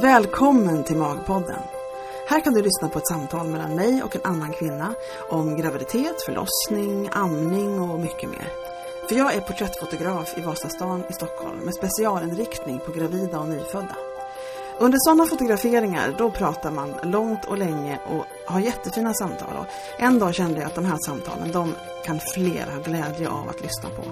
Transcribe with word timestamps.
Välkommen 0.00 0.84
till 0.84 0.96
Magpodden. 0.96 1.60
Här 2.28 2.40
kan 2.40 2.54
du 2.54 2.62
lyssna 2.62 2.88
på 2.88 2.98
ett 2.98 3.08
samtal 3.08 3.48
mellan 3.48 3.74
mig 3.74 4.02
och 4.02 4.16
en 4.16 4.22
annan 4.24 4.52
kvinna 4.52 4.94
om 5.28 5.56
graviditet, 5.56 6.22
förlossning, 6.22 7.08
amning 7.12 7.80
och 7.80 8.00
mycket 8.00 8.30
mer. 8.30 8.52
För 9.08 9.14
jag 9.14 9.34
är 9.34 9.40
porträttfotograf 9.40 10.38
i 10.38 10.40
Vasastan 10.40 11.04
i 11.10 11.12
Stockholm 11.12 11.58
med 11.58 11.74
specialinriktning 11.74 12.80
på 12.86 12.92
gravida 12.92 13.40
och 13.40 13.48
nyfödda. 13.48 13.96
Under 14.78 14.98
sådana 15.00 15.26
fotograferingar 15.26 16.14
då 16.18 16.30
pratar 16.30 16.70
man 16.70 16.94
långt 17.02 17.44
och 17.44 17.58
länge 17.58 17.98
och 18.06 18.24
har 18.46 18.60
jättefina 18.60 19.14
samtal. 19.14 19.56
Och 19.56 19.66
en 19.98 20.18
dag 20.18 20.34
kände 20.34 20.60
jag 20.60 20.66
att 20.66 20.74
de 20.74 20.84
här 20.84 20.98
samtalen 21.06 21.52
de 21.52 21.74
kan 22.04 22.20
fler 22.34 22.66
ha 22.66 22.80
glädje 22.80 23.28
av 23.28 23.48
att 23.48 23.62
lyssna 23.62 23.90
på. 23.96 24.02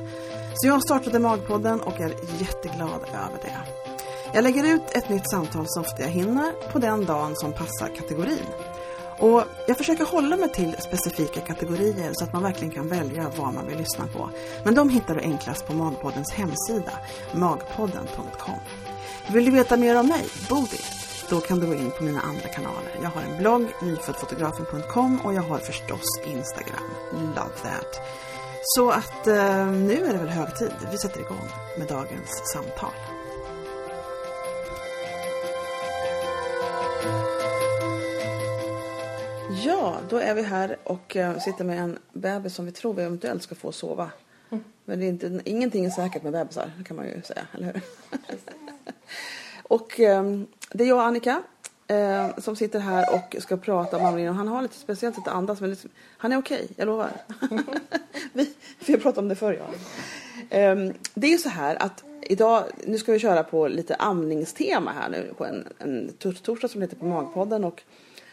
Så 0.55 0.67
jag 0.67 0.83
startade 0.83 1.19
Magpodden 1.19 1.81
och 1.81 2.01
är 2.01 2.15
jätteglad 2.39 3.03
över 3.09 3.39
det. 3.43 3.92
Jag 4.35 4.45
lägger 4.45 4.75
ut 4.75 4.83
ett 4.91 5.09
nytt 5.09 5.31
samtal 5.31 5.65
så 5.69 5.81
ofta 5.81 6.03
jag 6.03 6.09
hinner 6.09 6.53
på 6.73 6.79
den 6.79 7.05
dagen 7.05 7.37
som 7.37 7.53
passar 7.53 7.97
kategorin. 7.97 8.47
Och 9.19 9.43
jag 9.67 9.77
försöker 9.77 10.05
hålla 10.05 10.37
mig 10.37 10.53
till 10.53 10.77
specifika 10.79 11.41
kategorier 11.41 12.11
så 12.13 12.25
att 12.25 12.33
man 12.33 12.43
verkligen 12.43 12.75
kan 12.75 12.89
välja 12.89 13.33
vad 13.37 13.55
man 13.55 13.67
vill 13.67 13.79
lyssna 13.79 14.07
på. 14.07 14.31
Men 14.65 14.75
de 14.75 14.89
hittar 14.89 15.15
du 15.15 15.21
enklast 15.21 15.67
på 15.67 15.73
Magpoddens 15.73 16.33
hemsida, 16.33 16.93
magpodden.com. 17.33 18.61
Vill 19.33 19.45
du 19.45 19.51
veta 19.51 19.77
mer 19.77 20.01
om 20.01 20.07
mig, 20.07 20.25
Bodil? 20.49 20.85
Då 21.31 21.41
kan 21.41 21.61
du 21.61 21.67
gå 21.67 21.75
in 21.75 21.91
på 21.99 22.05
mina 22.05 22.21
andra 22.21 22.49
kanaler. 22.49 22.99
Jag 23.03 23.11
har 23.11 23.23
en 23.23 23.39
blogg, 23.39 23.67
nyföddfotografen.com 23.83 25.21
och 25.25 25.35
jag 25.35 25.43
har 25.43 25.59
förstås 25.59 26.21
Instagram. 26.27 26.85
Love 27.13 27.57
that. 27.63 28.01
Så 28.63 28.91
att 28.91 29.27
eh, 29.27 29.67
nu 29.67 30.05
är 30.05 30.13
det 30.13 30.19
väl 30.19 30.29
hög 30.29 30.57
tid. 30.57 30.73
Vi 30.91 30.99
sätter 30.99 31.21
igång 31.21 31.49
med 31.79 31.89
dagens 31.89 32.53
samtal. 32.53 32.93
Ja, 39.65 39.97
då 40.11 40.17
är 40.17 40.35
vi 40.35 40.43
här 40.43 40.77
och 40.85 41.17
eh, 41.17 41.39
sitter 41.39 41.65
med 41.65 41.79
en 41.79 41.99
bebis 42.13 42.55
som 42.55 42.67
vi 42.67 42.73
tror 42.73 42.95
vi 42.95 43.03
eventuellt 43.03 43.43
ska 43.43 43.55
få 43.55 43.73
sova. 43.73 44.11
Men 44.85 44.99
det 45.01 45.07
är 45.07 45.09
inte, 45.09 45.41
ingenting 45.45 45.85
är 45.85 45.91
säkert 45.91 46.23
med 46.23 46.33
bebisar, 46.33 46.73
kan 46.85 46.97
man 46.97 47.07
ju 47.07 47.23
säga, 47.23 47.47
eller 47.53 47.67
hur? 47.67 47.81
och 49.63 50.01
eh, 50.01 50.25
det 50.73 50.85
är 50.85 50.89
jag 50.89 50.99
och 50.99 51.05
Annika 51.05 51.43
eh, 51.87 52.39
som 52.39 52.57
sitter 52.57 52.79
här 52.79 53.15
och 53.15 53.37
ska 53.43 53.57
prata 53.57 53.97
om 53.97 54.05
amningen. 54.05 54.35
Han 54.35 54.49
har 54.49 54.63
lite 54.63 54.77
speciellt 54.77 55.19
att 55.19 55.29
andas, 55.29 55.61
men 55.61 55.71
liksom, 55.71 55.91
han 56.19 56.33
är 56.33 56.39
okej, 56.39 56.69
jag 56.77 56.87
lovar. 56.87 57.11
vi, 58.33 58.55
vi 58.87 58.93
har 58.93 59.01
pratat 59.01 59.19
om 59.19 59.29
det 59.29 59.37
förr, 59.37 59.53
ja. 59.53 59.67
Eh, 60.59 60.77
det 61.15 61.27
är 61.27 61.31
ju 61.31 61.39
så 61.39 61.49
här 61.49 61.83
att 61.83 62.05
idag, 62.23 62.65
nu 62.87 62.99
ska 62.99 63.13
vi 63.13 63.19
köra 63.19 63.45
på 63.45 63.69
lite 63.69 63.95
amningstema 63.95 64.93
här 64.93 65.09
nu 65.09 65.33
på 65.37 65.45
en, 65.45 65.67
en 65.79 66.11
torsdag 66.43 66.69
som 66.69 66.83
heter 66.83 66.97
på 66.97 67.05
Magpodden 67.05 67.65
och 67.65 67.83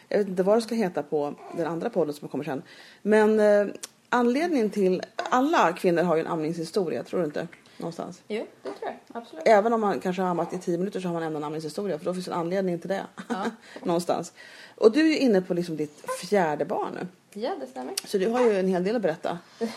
jag 0.09 0.17
vet 0.17 0.27
inte 0.27 0.43
vad 0.43 0.57
det 0.57 0.61
ska 0.61 0.75
heta 0.75 1.03
på 1.03 1.35
den 1.57 1.67
andra 1.67 1.89
podden 1.89 2.13
som 2.13 2.27
kommer 2.27 2.43
sen. 2.43 2.61
Men 3.01 3.39
eh, 3.39 3.67
anledningen 4.09 4.69
till, 4.69 5.01
alla 5.15 5.73
kvinnor 5.73 6.03
har 6.03 6.15
ju 6.15 6.21
en 6.21 6.27
amningshistoria, 6.27 7.03
tror 7.03 7.19
du 7.19 7.25
inte? 7.25 7.47
Någonstans. 7.77 8.21
Jo, 8.27 8.45
det 8.63 8.69
tror 8.69 8.75
jag. 8.81 9.21
Absolut. 9.21 9.43
Även 9.47 9.73
om 9.73 9.81
man 9.81 9.99
kanske 9.99 10.21
har 10.21 10.29
ammat 10.29 10.53
i 10.53 10.57
tio 10.57 10.77
minuter 10.77 10.99
så 10.99 11.07
har 11.07 11.13
man 11.13 11.23
ändå 11.23 11.37
en 11.37 11.43
amningshistoria 11.43 11.97
för 11.97 12.05
då 12.05 12.13
finns 12.13 12.27
en 12.27 12.33
anledning 12.33 12.79
till 12.79 12.89
det. 12.89 13.03
Ja. 13.29 13.45
Någonstans. 13.83 14.33
Och 14.75 14.91
du 14.91 15.13
är 15.13 15.17
inne 15.17 15.41
på 15.41 15.53
liksom 15.53 15.77
ditt 15.77 16.03
fjärde 16.21 16.65
barn 16.65 16.93
nu. 16.93 17.07
Ja, 17.41 17.55
det 17.59 17.67
stämmer. 17.67 17.93
Så 18.05 18.17
du 18.17 18.29
har 18.29 18.41
ju 18.41 18.59
en 18.59 18.67
hel 18.67 18.83
del 18.83 18.95
att 18.95 19.01
berätta. 19.01 19.37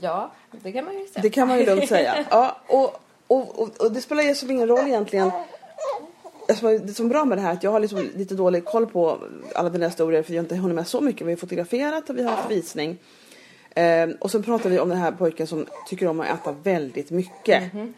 Ja, 0.00 0.30
det 0.50 0.72
kan 0.72 0.84
man 0.84 0.98
ju 0.98 1.06
säga. 1.06 1.22
Det 1.22 1.30
kan 1.30 1.48
man 1.48 1.58
ju 1.58 1.66
lugnt 1.66 1.88
säga. 1.88 2.26
Ja, 2.30 2.60
och, 2.66 3.02
och, 3.26 3.60
och, 3.60 3.80
och 3.80 3.92
det 3.92 4.00
spelar 4.00 4.22
ju 4.22 4.34
som 4.34 4.50
ingen 4.50 4.68
roll 4.68 4.86
egentligen. 4.86 5.30
Alltså, 6.48 6.78
Det 6.78 6.94
som 6.94 7.06
är 7.06 7.10
bra 7.10 7.24
med 7.24 7.38
det 7.38 7.42
här 7.42 7.50
är 7.50 7.54
att 7.54 7.62
jag 7.62 7.70
har 7.70 7.80
liksom 7.80 8.10
lite 8.14 8.34
dålig 8.34 8.64
koll 8.64 8.86
på 8.86 9.18
alla 9.54 9.68
dina 9.68 9.86
historier 9.86 10.22
för 10.22 10.32
jag 10.32 10.38
har 10.38 10.44
inte 10.44 10.56
hunnit 10.56 10.74
med 10.74 10.86
så 10.86 11.00
mycket. 11.00 11.26
Vi 11.26 11.32
har 11.32 11.36
fotograferat 11.36 12.10
och 12.10 12.18
vi 12.18 12.22
har 12.22 12.30
haft 12.30 12.50
visning. 12.50 12.98
Ehm, 13.74 14.16
och 14.20 14.30
så 14.30 14.42
pratar 14.42 14.70
vi 14.70 14.78
om 14.80 14.88
den 14.88 14.98
här 14.98 15.12
pojken 15.12 15.46
som 15.46 15.66
tycker 15.88 16.06
om 16.06 16.20
att 16.20 16.26
äta 16.26 16.52
väldigt 16.52 17.10
mycket. 17.10 17.72
Mhm. 17.74 17.94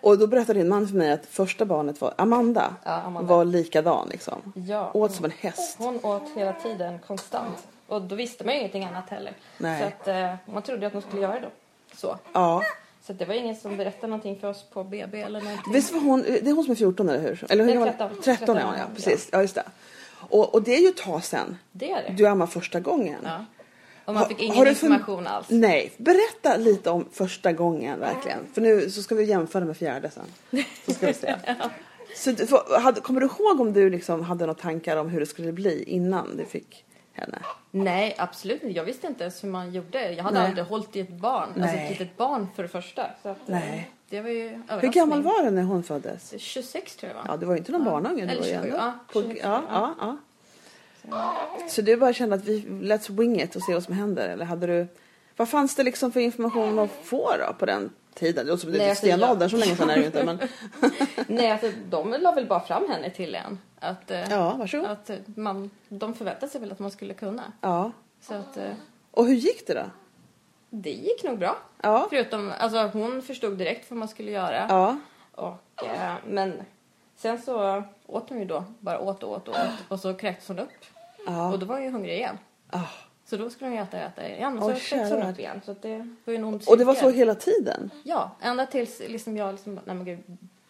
och 0.00 0.18
då 0.18 0.26
berättade 0.26 0.58
din 0.58 0.68
man 0.68 0.88
för 0.88 0.96
mig 0.96 1.12
att 1.12 1.26
första 1.26 1.64
barnet 1.64 2.00
var 2.00 2.14
Amanda. 2.18 2.74
Ja, 2.84 2.90
Amanda. 2.90 3.34
Var 3.34 3.44
likadan 3.44 4.08
liksom. 4.10 4.52
Ja. 4.68 4.90
Åt 4.94 5.12
som 5.12 5.24
en 5.24 5.30
häst. 5.30 5.76
Hon 5.78 6.04
åt 6.04 6.22
hela 6.34 6.52
tiden 6.52 6.98
konstant. 7.06 7.66
Och 7.86 8.02
då 8.02 8.14
visste 8.14 8.44
man 8.44 8.54
ju 8.54 8.60
ingenting 8.60 8.84
annat 8.84 9.10
heller. 9.10 9.32
Nej. 9.58 9.80
Så 9.80 9.86
att 9.86 10.08
eh, 10.08 10.34
man 10.54 10.62
trodde 10.62 10.86
att 10.86 10.92
hon 10.92 11.02
skulle 11.02 11.22
göra 11.22 11.34
det 11.34 11.40
då. 11.40 11.50
Så. 11.96 12.16
Ja. 12.32 12.62
Så 13.10 13.14
det 13.14 13.24
var 13.24 13.34
ingen 13.34 13.56
som 13.56 13.76
berättade 13.76 14.06
någonting 14.06 14.38
för 14.40 14.48
oss 14.50 14.64
på 14.72 14.84
BB 14.84 15.20
eller 15.20 15.40
någonting. 15.40 15.72
Visst 15.72 15.92
var 15.92 16.00
hon, 16.00 16.22
det 16.22 16.48
är 16.50 16.52
hon 16.54 16.64
som 16.64 16.72
är 16.72 16.76
14 16.76 17.08
eller 17.08 17.20
hur? 17.20 17.44
Eller 17.48 17.64
hur 17.64 17.70
Det 17.72 17.76
är 17.78 17.84
gammal- 17.86 18.10
13. 18.10 18.22
13 18.38 18.56
är 18.56 18.62
hon 18.64 18.74
ja, 18.78 18.84
precis. 18.96 19.28
Ja, 19.32 19.42
just 19.42 19.54
det. 19.54 19.62
Och, 20.12 20.54
och 20.54 20.62
det 20.62 20.74
är 20.74 20.80
ju 20.80 20.88
ett 20.88 20.96
tag 20.96 21.24
sedan 21.24 21.58
Det 21.72 21.90
är 21.90 22.02
det. 22.02 22.14
du 22.16 22.26
ammade 22.26 22.50
första 22.50 22.80
gången. 22.80 23.18
Ja. 23.24 23.44
Och 24.04 24.14
man 24.14 24.28
fick 24.28 24.40
ingen 24.40 24.66
information 24.68 25.26
alls. 25.26 25.46
Nej, 25.50 25.92
berätta 25.96 26.56
lite 26.56 26.90
om 26.90 27.08
första 27.12 27.52
gången 27.52 28.00
verkligen. 28.00 28.38
För 28.54 28.60
nu 28.60 28.90
så 28.90 29.02
ska 29.02 29.14
vi 29.14 29.24
jämföra 29.24 29.64
med 29.64 29.76
fjärde 29.76 30.10
sen. 30.10 30.62
Så 30.86 30.92
ska 30.92 31.06
vi 31.06 31.14
se. 31.14 31.34
Så, 32.16 32.30
du- 32.32 32.46
för, 32.46 32.80
hade, 32.80 33.00
kommer 33.00 33.20
du 33.20 33.26
ihåg 33.26 33.60
om 33.60 33.72
du 33.72 33.90
liksom 33.90 34.22
hade 34.22 34.46
några 34.46 34.60
tankar 34.60 34.96
om 34.96 35.08
hur 35.08 35.20
det 35.20 35.26
skulle 35.26 35.52
bli 35.52 35.82
innan 35.82 36.36
du 36.36 36.44
fick 36.44 36.84
henne? 37.20 37.38
Nej, 37.70 38.14
absolut 38.18 38.62
inte. 38.62 38.76
Jag 38.76 38.84
visste 38.84 39.06
inte 39.06 39.24
ens 39.24 39.44
hur 39.44 39.48
man 39.48 39.72
gjorde. 39.72 40.12
Jag 40.12 40.24
hade 40.24 40.38
Nej. 40.38 40.48
aldrig 40.48 40.66
hållit 40.66 40.96
i 40.96 41.00
ett 41.00 41.10
barn. 41.10 41.48
Alltså 41.48 41.60
Nej. 41.60 41.84
ett 41.92 41.98
litet 42.00 42.16
barn 42.16 42.48
för 42.56 42.62
det 42.62 42.68
första. 42.68 43.06
Så 43.22 43.28
att, 43.28 43.48
eh, 43.48 43.54
Nej. 43.54 43.90
Det 44.08 44.20
var 44.20 44.30
ju 44.30 44.62
Hur 44.68 44.88
gammal 44.92 45.22
var 45.22 45.44
du 45.44 45.50
när 45.50 45.62
hon 45.62 45.82
föddes? 45.82 46.34
26 46.38 46.96
tror 46.96 47.12
jag 47.12 47.16
va? 47.18 47.24
Ja, 47.28 47.36
du 47.36 47.46
var 47.46 47.52
ju 47.54 47.58
inte 47.58 47.72
någon 47.72 47.84
Ja. 47.84 47.90
barnunge. 47.90 48.22
Eller 48.22 48.36
var 48.36 48.46
ju 48.46 48.52
27, 48.52 48.66
ändå 48.66 48.76
ja, 48.76 48.92
på, 49.12 49.22
27, 49.22 49.38
ja, 49.42 49.62
ja, 49.70 49.94
ja. 50.00 50.16
Så 51.68 51.82
du 51.82 51.96
bara 51.96 52.12
kände 52.12 52.36
att 52.36 52.44
vi, 52.44 52.60
let's 52.60 53.10
wing 53.18 53.40
it 53.40 53.56
och 53.56 53.62
se 53.62 53.74
vad 53.74 53.82
som 53.82 53.94
händer? 53.94 54.28
Eller 54.28 54.44
hade 54.44 54.66
du, 54.66 54.86
vad 55.36 55.48
fanns 55.48 55.74
det 55.74 55.82
liksom 55.82 56.12
för 56.12 56.20
information 56.20 56.78
att 56.78 56.90
få 57.02 57.32
då 57.46 57.52
på 57.58 57.66
den 57.66 57.90
tiden? 58.14 58.46
Det 58.46 58.50
låter 58.52 58.60
som 58.62 58.72
det 58.72 58.84
är 58.84 58.88
alltså, 58.88 59.06
stenåldern, 59.06 59.50
så 59.50 59.56
länge 59.56 59.76
sedan 59.76 59.90
är 59.90 59.94
det 59.94 60.00
ju 60.00 60.06
inte. 60.06 60.24
Men, 60.24 60.38
Nej, 61.26 61.50
alltså, 61.50 61.70
de 61.90 62.10
la 62.20 62.32
väl 62.32 62.46
bara 62.46 62.60
fram 62.60 62.88
henne 62.90 63.10
till 63.10 63.34
en. 63.34 63.58
Att, 63.80 64.10
eh, 64.10 64.30
ja, 64.30 64.56
varsågod. 64.56 64.90
att 64.90 65.10
man, 65.24 65.70
de 65.88 66.14
förväntade 66.14 66.52
sig 66.52 66.60
väl 66.60 66.72
att 66.72 66.78
man 66.78 66.90
skulle 66.90 67.14
kunna. 67.14 67.52
Ja. 67.60 67.92
Så 68.20 68.34
att 68.34 68.56
eh, 68.56 68.72
Och 69.10 69.26
hur 69.26 69.34
gick 69.34 69.66
det 69.66 69.74
då? 69.74 69.84
det 70.70 70.90
gick 70.90 71.24
nog 71.24 71.38
bra. 71.38 71.56
Ja. 71.82 72.06
Förutom, 72.10 72.52
alltså 72.58 72.86
hon 72.86 73.22
förstod 73.22 73.58
direkt 73.58 73.90
vad 73.90 73.98
man 73.98 74.08
skulle 74.08 74.30
göra. 74.30 74.66
Ja. 74.68 74.96
Och, 75.34 75.84
eh, 75.84 76.14
men 76.26 76.62
sen 77.16 77.42
så 77.42 77.82
åt 78.06 78.28
hon 78.28 78.38
ju 78.38 78.44
då, 78.44 78.64
bara 78.78 79.00
åt 79.00 79.22
och 79.22 79.30
åt 79.30 79.48
och 79.48 79.54
åt. 79.54 79.70
Och 79.88 80.00
så 80.00 80.14
kräktes 80.14 80.48
hon 80.48 80.58
upp. 80.58 80.68
Ja. 81.26 81.52
Och 81.52 81.58
då 81.58 81.66
var 81.66 81.74
hon 81.74 81.84
ju 81.84 81.90
hungrig 81.90 82.14
igen. 82.14 82.38
Ah. 82.70 82.78
Så 83.24 83.36
då 83.36 83.50
skulle 83.50 83.70
hon 83.70 83.76
ju 83.76 83.82
äta, 83.82 83.98
äta 83.98 84.28
igen. 84.28 84.58
Och 84.58 84.64
så 84.64 84.70
kräktes 84.70 85.10
hon 85.10 85.22
upp 85.22 85.38
igen. 85.38 85.60
Så 85.64 85.74
det 85.82 85.98
var 86.24 86.32
ju 86.32 86.36
en 86.36 86.44
ond 86.44 86.62
Och 86.66 86.78
det 86.78 86.84
var 86.84 86.94
så 86.94 87.10
hela 87.10 87.34
tiden? 87.34 87.90
Ja, 88.02 88.30
ända 88.40 88.66
tills 88.66 89.00
liksom 89.08 89.36
jag 89.36 89.52
liksom, 89.52 89.80
nej 89.84 89.96
men 89.96 90.04
gud, 90.04 90.18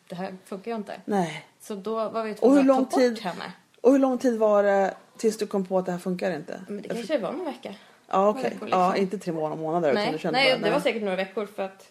det 0.08 0.14
här 0.14 0.36
funkar 0.44 0.70
ju 0.70 0.76
inte. 0.76 1.00
Nej. 1.04 1.46
Så 1.60 1.74
då 1.74 2.08
var 2.08 2.24
vi 2.24 2.32
Och 2.32 2.36
tvungna 2.36 2.54
hur 2.54 2.60
att 2.60 2.66
lång 2.66 2.76
ta 2.76 2.82
bort 2.90 3.00
tid- 3.00 3.18
henne. 3.20 3.52
Och 3.80 3.92
hur 3.92 3.98
lång 3.98 4.18
tid 4.18 4.38
var 4.38 4.62
det 4.62 4.94
tills 5.16 5.36
du 5.38 5.46
kom 5.46 5.64
på 5.66 5.78
att 5.78 5.86
det 5.86 5.92
här 5.92 5.98
funkar 5.98 6.30
inte? 6.30 6.60
Men 6.68 6.82
det 6.82 6.88
kanske 6.88 7.18
var 7.18 7.32
någon 7.32 7.44
vecka. 7.44 7.74
Ja, 8.08 8.28
okej. 8.28 8.42
veckor 8.42 8.66
liksom. 8.66 8.80
Ja, 8.80 8.96
inte 8.96 9.18
tre 9.18 9.32
månader, 9.32 9.62
månader 9.62 9.90
utan 9.90 10.02
Nej, 10.04 10.18
nej 10.32 10.58
bara, 10.60 10.66
det 10.66 10.70
var 10.72 10.80
säkert 10.80 11.02
några 11.02 11.16
veckor 11.16 11.46
för 11.46 11.62
att 11.62 11.88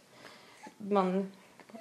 man 0.77 1.31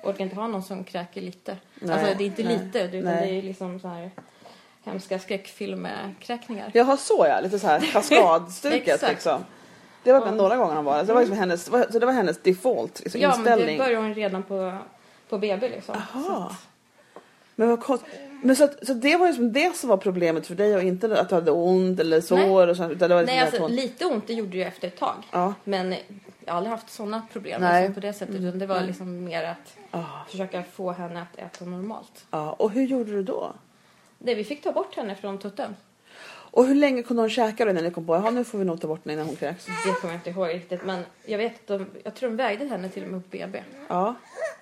orkar 0.04 0.24
inte 0.24 0.36
ha 0.36 0.46
någon 0.46 0.62
som 0.62 0.84
kräker 0.84 1.20
lite. 1.20 1.56
Nej, 1.74 1.92
alltså 1.98 2.14
det 2.18 2.24
är 2.24 2.26
inte 2.26 2.42
nej, 2.44 2.58
lite 2.58 2.80
utan 2.80 3.00
nej. 3.14 3.30
det 3.32 3.38
är 3.38 3.42
liksom 3.42 3.80
så 3.80 3.88
här 3.88 4.10
hemska 4.84 5.18
skräckfilmkräkningar. 5.18 6.70
Jaha, 6.74 6.96
så 6.96 7.26
ja. 7.28 7.40
Lite 7.40 7.58
så 7.58 7.66
här 7.66 7.80
kaskadstuket 7.92 9.02
liksom. 9.08 9.40
Det 10.04 10.12
var 10.12 10.20
Ja. 10.26 10.30
några 10.30 10.56
gånger 10.56 10.74
hon 10.76 10.84
var 10.84 10.94
det. 10.98 11.00
Så 11.00 11.06
det 11.06 11.12
var, 11.14 11.20
liksom 11.20 11.38
hennes, 11.38 11.64
så 11.64 11.98
det 11.98 12.06
var 12.06 12.12
hennes 12.12 12.38
default 12.42 13.00
liksom, 13.00 13.20
Ja 13.20 13.28
men 13.28 13.44
det 13.44 13.50
inställning. 13.50 13.78
började 13.78 13.96
hon 13.96 14.14
redan 14.14 14.42
på, 14.42 14.78
på 15.28 15.38
BB 15.38 15.68
liksom. 15.68 15.94
Att- 16.14 16.52
Men 17.58 17.68
vad 17.68 17.80
kost... 17.82 18.04
Men 18.42 18.56
så, 18.56 18.64
att- 18.64 18.86
så 18.86 18.94
det 18.94 19.16
var 19.16 19.26
liksom 19.26 19.52
det 19.52 19.76
som 19.76 19.88
var 19.88 19.96
problemet 19.96 20.46
för 20.46 20.54
dig 20.54 20.74
och 20.76 20.82
inte 20.82 21.20
att 21.20 21.28
du 21.28 21.34
hade 21.34 21.50
ont 21.50 22.00
eller 22.00 22.20
sår 22.20 22.68
och 22.68 22.76
sånt. 22.76 22.92
Utan 22.92 23.08
det 23.08 23.14
var 23.14 23.22
liksom 23.22 23.36
Nej 23.36 23.44
det 23.44 23.46
alltså 23.46 23.62
hon... 23.62 23.70
lite 23.72 24.04
ont 24.04 24.26
det 24.26 24.32
gjorde 24.34 24.50
det 24.50 24.56
ju 24.56 24.62
efter 24.64 24.88
ett 24.88 24.96
tag. 24.98 25.14
Ja. 25.32 25.54
Men 25.64 25.94
jag 26.44 26.52
har 26.52 26.56
aldrig 26.56 26.70
haft 26.70 26.90
sådana 26.90 27.22
problem 27.32 27.60
Nej. 27.60 27.82
liksom, 27.82 27.94
på 27.94 28.00
det 28.00 28.12
sättet. 28.12 28.34
Utan 28.34 28.58
det 28.58 28.66
var 28.66 28.76
Nej. 28.78 28.86
liksom 28.86 29.24
mer 29.24 29.44
att 29.44 29.76
Ja. 29.90 30.04
försöka 30.30 30.62
få 30.72 30.90
henne 30.92 31.22
att 31.22 31.38
äta 31.38 31.64
normalt. 31.64 32.26
ja. 32.30 32.52
Och 32.52 32.70
hur 32.70 32.82
gjorde 32.86 33.10
du 33.10 33.22
då? 33.22 33.52
Nej, 34.18 34.34
vi 34.34 34.44
fick 34.44 34.62
ta 34.62 34.72
bort 34.72 34.96
henne 34.96 35.14
från 35.14 35.38
tutten. 35.38 35.76
Och 36.50 36.66
hur 36.66 36.74
länge 36.74 37.02
kunde 37.02 37.22
hon 37.22 37.30
käka 37.30 37.64
då 37.64 37.70
innan 37.70 37.84
ni 37.84 37.90
kom 37.90 38.06
på 38.06 38.14
att 38.14 38.34
nu 38.34 38.44
får 38.44 38.58
vi 38.58 38.64
nog 38.64 38.80
ta 38.80 38.88
bort 38.88 39.00
henne 39.04 39.12
innan 39.12 39.26
hon 39.26 39.36
kräks? 39.36 39.66
Det 39.66 39.92
kommer 40.00 40.14
jag 40.14 40.18
inte 40.18 40.30
ihåg 40.30 40.48
riktigt. 40.48 40.84
Men 40.84 41.04
jag 41.26 41.38
vet 41.38 41.54
att 41.70 41.78
de, 41.78 41.86
jag 42.04 42.14
tror 42.14 42.30
de 42.30 42.36
vägde 42.36 42.64
henne 42.64 42.88
till 42.88 43.02
och 43.04 43.08
med 43.08 43.22
på 43.22 43.28
BB. 43.36 43.62
Ja. 43.88 44.14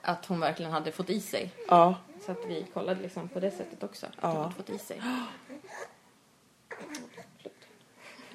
Att 0.03 0.27
hon 0.27 0.41
verkligen 0.41 0.73
hade 0.73 0.93
fått 0.93 1.11
i 1.11 1.21
sig. 1.21 1.51
Ja. 1.69 1.95
Så 2.27 2.33
att 2.33 2.47
vi 2.47 2.67
kollade 2.75 3.01
liksom 3.03 3.29
på 3.29 3.41
det 3.41 3.51
sättet 3.51 3.83
också. 3.83 4.07
Ja. 4.21 4.29
hon 4.29 4.37
hade 4.43 4.55
fått 4.55 4.71
i 4.71 4.79
sig. 4.79 5.01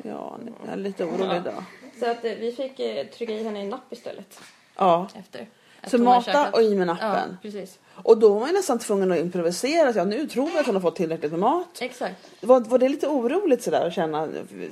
Ja, 0.03 0.37
jag 0.65 0.73
är 0.73 0.77
lite 0.77 1.05
orolig 1.05 1.37
idag. 1.37 1.63
Så 1.99 2.11
att 2.11 2.25
eh, 2.25 2.31
vi 2.31 2.51
fick 2.51 2.79
eh, 2.79 3.07
trycka 3.07 3.33
i 3.33 3.43
henne 3.43 3.63
i 3.63 3.67
napp 3.67 3.93
istället. 3.93 4.39
Ja. 4.77 5.07
Efter. 5.15 5.47
Så 5.87 5.97
mata 5.97 6.51
och 6.51 6.61
i 6.61 6.75
med 6.75 6.87
Ja, 6.87 6.93
nappen. 6.93 7.37
precis. 7.41 7.79
Och 8.03 8.17
då 8.17 8.29
var 8.33 8.39
man 8.39 8.53
nästan 8.53 8.79
tvungen 8.79 9.11
att 9.11 9.17
improvisera. 9.17 9.93
Så 9.93 9.99
ja, 9.99 10.05
nu 10.05 10.27
tror 10.27 10.47
vi 10.49 10.57
att 10.59 10.65
hon 10.65 10.75
har 10.75 10.81
fått 10.81 10.95
tillräckligt 10.95 11.31
med 11.31 11.39
mat. 11.39 11.81
Exakt. 11.81 12.15
Var, 12.41 12.59
var 12.59 12.77
det 12.79 12.89
lite 12.89 13.07
oroligt 13.07 13.63
sådär 13.63 13.87
att 13.87 13.93
känna, 13.93 14.29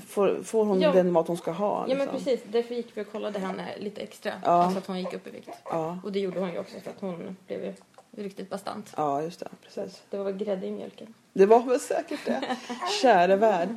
får, 0.08 0.44
får 0.44 0.66
hon 0.66 0.82
Ja. 0.82 0.92
den 0.92 1.12
mat 1.12 1.28
hon 1.28 1.38
ska 1.38 1.52
ha? 1.52 1.86
Ja 1.88 1.96
men 1.96 1.98
liksom? 1.98 2.16
precis, 2.16 2.40
därför 2.52 2.76
gick 2.76 2.98
vi 2.98 3.02
och 3.02 3.12
kollade 3.12 3.40
henne 3.40 3.78
lite 3.80 4.02
extra. 4.02 4.34
Ja. 4.44 4.50
Alltså 4.52 4.78
att 4.80 4.88
hon 4.88 5.00
gick 5.00 5.14
upp 5.14 5.28
i 5.28 5.30
vikt. 5.30 5.50
Ja, 5.66 6.00
Och 6.04 6.12
det 6.12 6.20
gjorde 6.20 6.40
hon 6.40 6.52
ju 6.54 6.60
också 6.60 6.80
för 6.80 6.90
att 6.90 7.00
hon 7.02 7.38
blev 7.48 7.76
riktigt 8.12 8.50
bastant. 8.50 8.94
ja, 8.98 9.22
just 9.22 9.40
det. 9.40 9.48
Precis. 9.64 10.02
Det 10.10 10.18
var 10.18 10.26
väl 10.26 10.38
grädde 10.38 10.66
i 10.68 10.72
mjölken. 10.72 11.14
Det 11.34 11.46
var 11.46 11.64
väl 11.64 11.80
säkert 11.80 12.20
det. 12.26 12.42
Käre 13.02 13.36
värld. 13.36 13.70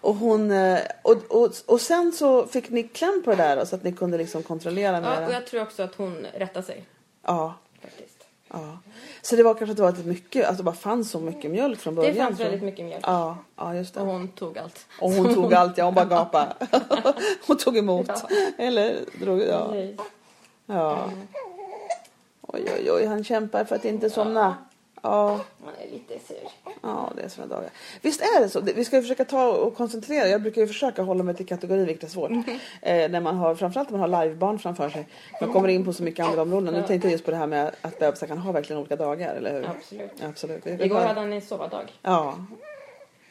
Och, 0.00 0.14
hon, 0.14 0.50
eh, 0.50 0.78
och, 1.02 1.16
och, 1.28 1.52
och 1.66 1.80
sen 1.80 2.12
så 2.12 2.46
fick 2.46 2.70
ni 2.70 2.82
kläm 2.82 3.22
på 3.24 3.30
det 3.30 3.36
där 3.36 3.64
så 3.64 3.76
att 3.76 3.84
ni 3.84 3.92
kunde 3.92 4.18
liksom 4.18 4.42
kontrollera 4.42 5.00
med 5.00 5.22
Ja, 5.22 5.26
och 5.26 5.32
jag 5.32 5.46
tror 5.46 5.62
också 5.62 5.82
att 5.82 5.94
hon 5.94 6.26
rättade 6.34 6.66
sig 6.66 6.84
Ja, 7.26 7.54
faktiskt. 7.82 8.24
ja. 8.48 8.78
Så 9.22 9.36
det 9.36 9.42
var 9.42 9.54
kanske 9.54 9.70
att 9.70 9.76
det 9.76 9.82
var 9.82 9.92
lite 9.92 10.08
mycket, 10.08 10.48
att 10.48 10.56
det 10.56 10.62
bara 10.62 10.74
fanns 10.74 11.10
så 11.10 11.20
mycket 11.20 11.50
mjölk 11.50 11.78
från 11.80 11.94
början? 11.94 12.14
Det 12.14 12.20
fanns 12.22 12.40
väldigt 12.40 12.62
mycket 12.62 12.84
mjölk. 12.84 13.04
Ja, 13.06 13.36
ja 13.56 13.74
just 13.74 13.96
Och 13.96 14.06
det. 14.06 14.12
hon 14.12 14.28
tog 14.28 14.58
allt. 14.58 14.86
Och 15.00 15.10
hon 15.10 15.34
tog 15.34 15.54
allt, 15.60 15.78
ja 15.78 15.84
hon 15.84 15.94
bara 15.94 16.04
gapade. 16.04 16.54
hon 17.46 17.56
tog 17.56 17.76
emot. 17.76 18.08
Ja. 18.08 18.28
Eller 18.58 18.98
drog, 19.20 19.40
ja. 19.40 19.68
Precis. 19.68 20.00
ja. 20.66 21.10
Oj, 22.52 22.64
oj, 22.78 22.90
oj, 22.92 23.04
han 23.06 23.24
kämpar 23.24 23.64
för 23.64 23.76
att 23.76 23.84
inte 23.84 24.10
somna. 24.10 24.54
Ja, 25.04 25.40
Man 25.64 25.74
är 25.86 25.90
lite 25.92 26.26
sur. 26.26 26.36
ja 26.82 27.12
det 27.16 27.22
är 27.22 27.28
såna 27.28 27.46
dagar. 27.46 27.70
Visst 28.02 28.20
är 28.20 28.40
det 28.40 28.48
så? 28.48 28.60
Vi 28.60 28.84
ska 28.84 28.96
ju 28.96 29.02
försöka 29.02 29.24
ta 29.24 29.52
och 29.52 29.76
koncentrera. 29.76 30.28
Jag 30.28 30.42
brukar 30.42 30.60
ju 30.60 30.66
försöka 30.66 31.02
hålla 31.02 31.22
mig 31.24 31.34
till 31.34 31.46
kategori, 31.46 31.84
vilket 31.84 32.04
är 32.04 32.08
svårt. 32.12 32.30
Eh, 32.30 33.10
när 33.10 33.20
man 33.20 33.36
har, 33.36 33.54
framförallt 33.54 33.90
när 33.90 33.98
man 33.98 34.12
har 34.12 34.24
livebarn 34.24 34.58
framför 34.58 34.88
sig. 34.90 35.08
Man 35.40 35.52
kommer 35.52 35.68
in 35.68 35.84
på 35.84 35.92
så 35.92 36.02
mycket 36.02 36.26
andra 36.26 36.42
områden. 36.42 36.74
Nu 36.74 36.80
Ja. 36.80 36.86
tänkte 36.86 37.08
jag 37.08 37.12
just 37.12 37.24
på 37.24 37.30
det 37.30 37.36
här 37.36 37.46
med 37.46 37.70
att 37.82 37.98
bebisar 37.98 38.26
kan 38.26 38.38
ha 38.38 38.52
verkligen 38.52 38.80
olika 38.80 38.96
dagar, 38.96 39.34
eller 39.34 39.52
hur? 39.52 39.68
Absolut. 39.76 40.22
Absolut. 40.22 40.66
Igår 40.66 41.00
hade 41.00 41.20
han 41.20 41.32
en 41.32 41.40
sovardag. 41.42 41.92
Ja. 42.02 42.34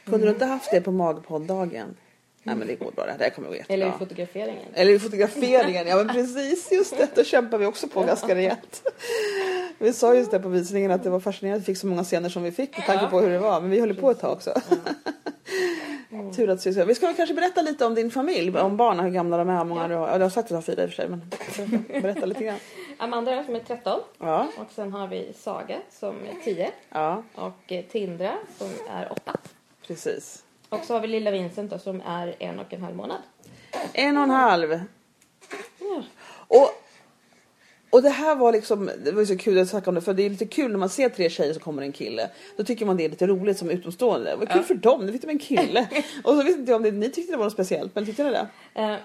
Kunde 0.05 0.25
du 0.25 0.29
inte 0.29 0.45
haft 0.45 0.71
det 0.71 0.81
på 0.81 0.91
magpodddagen? 0.91 1.95
Nej 2.43 2.55
men 2.55 2.67
det 2.67 2.75
går 2.75 2.91
bra, 2.91 3.05
det 3.05 3.23
här 3.23 3.29
kommer 3.29 3.47
gå 3.47 3.55
jättebra. 3.55 3.73
Eller 3.73 3.95
i 3.95 3.99
fotograferingen. 3.99 4.65
Eller 4.73 4.93
i 4.93 4.99
fotograferingen, 4.99 5.87
ja 5.87 5.95
men 5.95 6.07
precis 6.07 6.71
just 6.71 6.97
det, 6.97 7.15
då 7.15 7.23
kämpar 7.23 7.57
vi 7.57 7.65
också 7.65 7.87
på 7.87 8.03
ganska 8.03 8.35
rejält. 8.35 8.83
Vi 9.77 9.93
sa 9.93 10.15
just 10.15 10.31
det 10.31 10.39
på 10.39 10.49
visningen 10.49 10.91
att 10.91 11.03
det 11.03 11.09
var 11.09 11.19
fascinerande 11.19 11.57
att 11.57 11.61
vi 11.61 11.65
fick 11.65 11.77
så 11.77 11.87
många 11.87 12.03
scener 12.03 12.29
som 12.29 12.43
vi 12.43 12.51
fick 12.51 12.77
med 12.77 12.85
tanke 12.85 13.07
på 13.07 13.19
hur 13.19 13.29
det 13.29 13.39
var, 13.39 13.61
men 13.61 13.69
vi 13.69 13.79
höll 13.79 13.95
på 13.95 14.11
ett 14.11 14.19
tag 14.19 14.31
också. 14.31 14.53
Tur 16.35 16.49
att 16.49 16.61
syssla. 16.61 16.85
Vi 16.85 16.95
ska 16.95 17.13
kanske 17.13 17.35
berätta 17.35 17.61
lite 17.61 17.85
om 17.85 17.95
din 17.95 18.11
familj, 18.11 18.57
om 18.57 18.77
barnen, 18.77 19.05
hur 19.05 19.11
gamla 19.11 19.37
de 19.37 19.49
är, 19.49 19.57
hur 19.57 19.63
många 19.65 19.81
Ja. 19.81 19.87
du 19.87 19.95
har. 19.95 20.07
Ja, 20.07 20.17
du 20.17 20.23
har 20.23 20.29
sagt 20.29 20.45
att 20.45 20.49
du 20.49 20.55
har 20.55 20.61
fyra 20.61 20.83
i 20.83 20.85
och 20.85 20.89
för 20.89 20.95
sig, 20.95 21.07
men 21.07 21.21
berätta, 22.01 22.25
lite 22.25 22.43
grann. 22.43 22.57
Amanda 22.97 23.43
som 23.43 23.55
är 23.55 23.59
13 23.59 23.99
Ja, 24.19 24.47
och 24.57 24.71
sen 24.75 24.91
har 24.93 25.07
vi 25.07 25.33
Saga 25.35 25.77
som 25.99 26.15
är 26.15 26.43
10 26.43 26.71
ja, 26.89 27.23
och 27.35 27.73
Tindra 27.91 28.33
som 28.57 28.67
är 28.89 29.11
8. 29.11 29.37
precis. 29.87 30.43
Och 30.71 30.85
så 30.85 30.93
har 30.93 31.01
vi 31.01 31.07
lilla 31.07 31.31
Vincent 31.31 31.71
då, 31.71 31.79
som 31.79 32.01
är 32.05 32.35
en 32.39 32.59
och 32.59 32.73
en 32.73 32.81
halv 32.81 32.95
månad. 32.95 33.17
En 33.93 34.17
och 34.17 34.23
en 34.23 34.29
halv. 34.29 34.79
Ja. 35.79 36.03
Och, 36.47 36.69
och 37.89 38.01
det 38.01 38.09
här 38.09 38.35
var 38.35 38.51
liksom, 38.51 38.89
det 39.05 39.11
var 39.11 39.25
så 39.25 39.37
kul 39.37 39.59
att 39.59 39.69
snacka 39.69 39.89
om 39.89 39.95
det 39.95 40.01
för 40.01 40.13
det 40.13 40.23
är 40.23 40.29
lite 40.29 40.45
kul 40.45 40.71
när 40.71 40.77
man 40.77 40.89
ser 40.89 41.09
tre 41.09 41.29
tjejer 41.29 41.53
så 41.53 41.59
kommer 41.59 41.81
en 41.81 41.91
kille. 41.91 42.29
Då 42.57 42.63
tycker 42.63 42.85
man 42.85 42.97
det 42.97 43.05
är 43.05 43.09
lite 43.09 43.27
roligt 43.27 43.57
som 43.57 43.69
utomstående. 43.69 44.35
Vad 44.35 44.47
kul 44.49 44.57
Ja. 44.57 44.63
för 44.63 44.75
dem, 44.75 45.05
nu 45.05 45.11
fick 45.11 45.21
de 45.21 45.29
en 45.29 45.39
kille. 45.39 45.87
och 46.23 46.33
så 46.35 46.43
vet 46.43 46.57
inte 46.57 46.71
jag 46.71 46.75
om 46.77 46.83
det, 46.83 46.91
ni 46.91 47.09
tyckte 47.09 47.33
det 47.33 47.37
var 47.37 47.43
något 47.45 47.53
speciellt, 47.53 47.95
men 47.95 48.05
tyckte 48.05 48.23
ni 48.23 48.29
det? 48.31 48.47
Eh, 48.73 48.95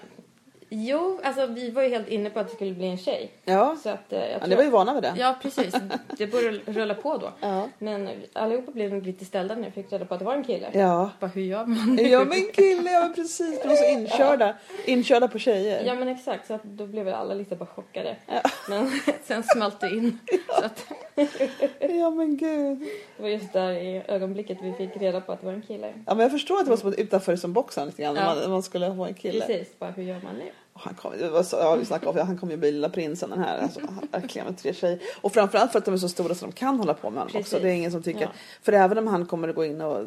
jo, 0.69 1.19
alltså 1.23 1.45
vi 1.45 1.69
var 1.71 1.81
ju 1.83 1.89
helt 1.89 2.07
inne 2.07 2.29
på 2.29 2.39
att 2.39 2.47
det 2.49 2.55
skulle 2.55 2.71
bli 2.73 2.87
en 2.87 2.97
tjej. 2.97 3.31
Ja, 3.45 3.77
Så 3.83 3.89
att, 3.89 4.13
eh, 4.13 4.19
jag 4.19 4.31
ja 4.31 4.39
tror 4.39 4.47
ni 4.49 4.55
var 4.55 4.63
ju 4.63 4.69
vana 4.69 4.93
vid 4.93 5.03
det. 5.03 5.13
Ja, 5.17 5.35
precis. 5.41 5.75
Det 6.17 6.27
började 6.27 6.59
rulla 6.65 6.93
på 6.93 7.17
då. 7.17 7.31
Ja. 7.39 7.67
Men 7.79 8.09
allihopa 8.33 8.71
blev 8.71 8.93
nog 8.93 9.05
lite 9.05 9.25
ställda 9.25 9.55
när 9.55 9.63
jag 9.63 9.73
fick 9.73 9.91
reda 9.91 10.05
på 10.05 10.13
att 10.13 10.19
det 10.19 10.25
var 10.25 10.33
en 10.33 10.43
kille. 10.43 10.69
Ja. 10.73 11.09
Bara, 11.19 11.27
hur 11.27 11.41
gör 11.41 11.65
man? 11.65 11.97
Ja 12.01 12.25
men 12.25 12.47
kille, 12.53 12.91
ja 12.91 12.99
men 12.99 13.13
precis. 13.13 13.61
De 13.61 13.67
var 13.67 13.75
så 13.75 13.85
inkörda. 13.85 14.55
Inkörda 14.85 15.27
på 15.27 15.39
tjejer. 15.39 15.83
Ja 15.85 15.95
men 15.95 16.07
exakt, 16.07 16.47
så 16.47 16.53
att 16.53 16.63
då 16.63 16.85
blev 16.85 17.05
väl 17.05 17.13
alla 17.13 17.33
lite 17.33 17.55
bara 17.55 17.65
chockade. 17.65 18.15
Ja. 18.27 18.41
Men 18.69 18.91
sen 19.25 19.43
smalt 19.43 19.79
det 19.79 19.89
in. 19.89 20.19
Så 20.59 20.65
att 20.65 20.85
Ja 21.79 22.09
men 22.09 22.37
gud. 22.37 22.79
det 23.17 23.23
var 23.23 23.29
just 23.29 23.53
där 23.53 23.71
i 23.71 24.03
ögonblicket 24.07 24.57
vi 24.61 24.73
fick 24.73 24.97
reda 24.97 25.21
på 25.21 25.31
att 25.31 25.39
det 25.39 25.45
var 25.45 25.53
en 25.53 25.61
kille. 25.61 25.93
Ja 26.05 26.13
men 26.13 26.19
jag 26.19 26.31
förstår 26.31 26.57
att 26.57 26.63
det 26.65 26.69
var 26.69 26.77
som 26.77 26.93
utanför 26.93 27.35
som 27.35 27.53
boxen 27.53 27.85
lite 27.85 28.01
grann. 28.01 28.15
Ja. 28.15 28.33
När 28.35 28.41
man, 28.41 28.51
man 28.51 28.63
skulle 28.63 28.85
ha 28.85 29.07
en 29.07 29.13
kille. 29.13 29.45
Precis, 29.45 29.79
bara 29.79 29.91
hur 29.91 30.03
gör 30.03 30.21
man 30.23 30.35
nu? 30.35 30.45
Han 30.73 30.93
kom, 30.93 31.13
det 31.19 31.29
var 31.29 31.43
så, 31.43 31.55
ja, 31.55 31.75
vi 31.75 31.85
snackade 31.85 32.21
om, 32.21 32.27
han 32.27 32.37
kom 32.37 32.51
ju 32.51 32.57
bli 32.57 32.71
lilla 32.71 32.89
prinsen 32.89 33.29
den 33.29 33.39
här. 33.39 33.59
Alltså, 33.59 33.79
verkligen 34.11 34.47
med 34.47 34.57
tre 34.57 34.73
tjejer. 34.73 34.99
Och 35.21 35.33
framförallt 35.33 35.71
för 35.71 35.79
att 35.79 35.85
de 35.85 35.93
är 35.93 35.97
så 35.97 36.09
stora 36.09 36.35
så 36.35 36.45
de 36.45 36.51
kan 36.51 36.79
hålla 36.79 36.93
på 36.93 37.09
med 37.09 37.19
honom 37.19 37.25
också. 37.27 37.37
Precis. 37.37 37.61
Det 37.61 37.69
är 37.69 37.73
ingen 37.73 37.91
som 37.91 38.03
tycker. 38.03 38.21
Ja. 38.21 38.29
För 38.61 38.73
även 38.73 38.97
om 38.97 39.07
han 39.07 39.25
kommer 39.25 39.47
att 39.47 39.55
gå 39.55 39.65
in 39.65 39.81
och 39.81 40.05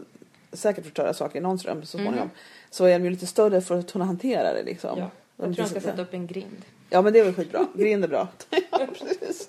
säkert 0.53 0.85
förstöra 0.85 1.15
saker 1.15 1.39
i 1.39 1.43
någons 1.43 1.65
rum 1.65 1.81
så 1.83 1.87
småningom. 1.99 2.17
Mhm. 2.19 2.31
Så 2.71 2.85
är 2.85 2.99
de 2.99 3.05
ju 3.05 3.11
lite 3.11 3.27
större 3.27 3.61
för 3.61 3.79
att 3.79 3.93
kunna 3.93 4.05
hantera 4.05 4.53
det 4.55 4.63
liksom. 4.63 4.99
Ja. 4.99 5.11
Jag 5.37 5.55
tror 5.55 5.57
han 5.65 5.71
ska 5.71 5.81
sätta 5.81 6.03
upp 6.03 6.15
en 6.15 6.27
grind. 6.27 6.63
Ja 6.91 7.03
men 7.03 7.13
det 7.13 7.19
är 7.19 7.25
väl 7.25 7.35
skitbra. 7.35 7.67
Grind 7.75 8.05
är 8.05 8.09
bra. 8.09 8.29
ja, 8.71 8.81
precis. 8.99 9.49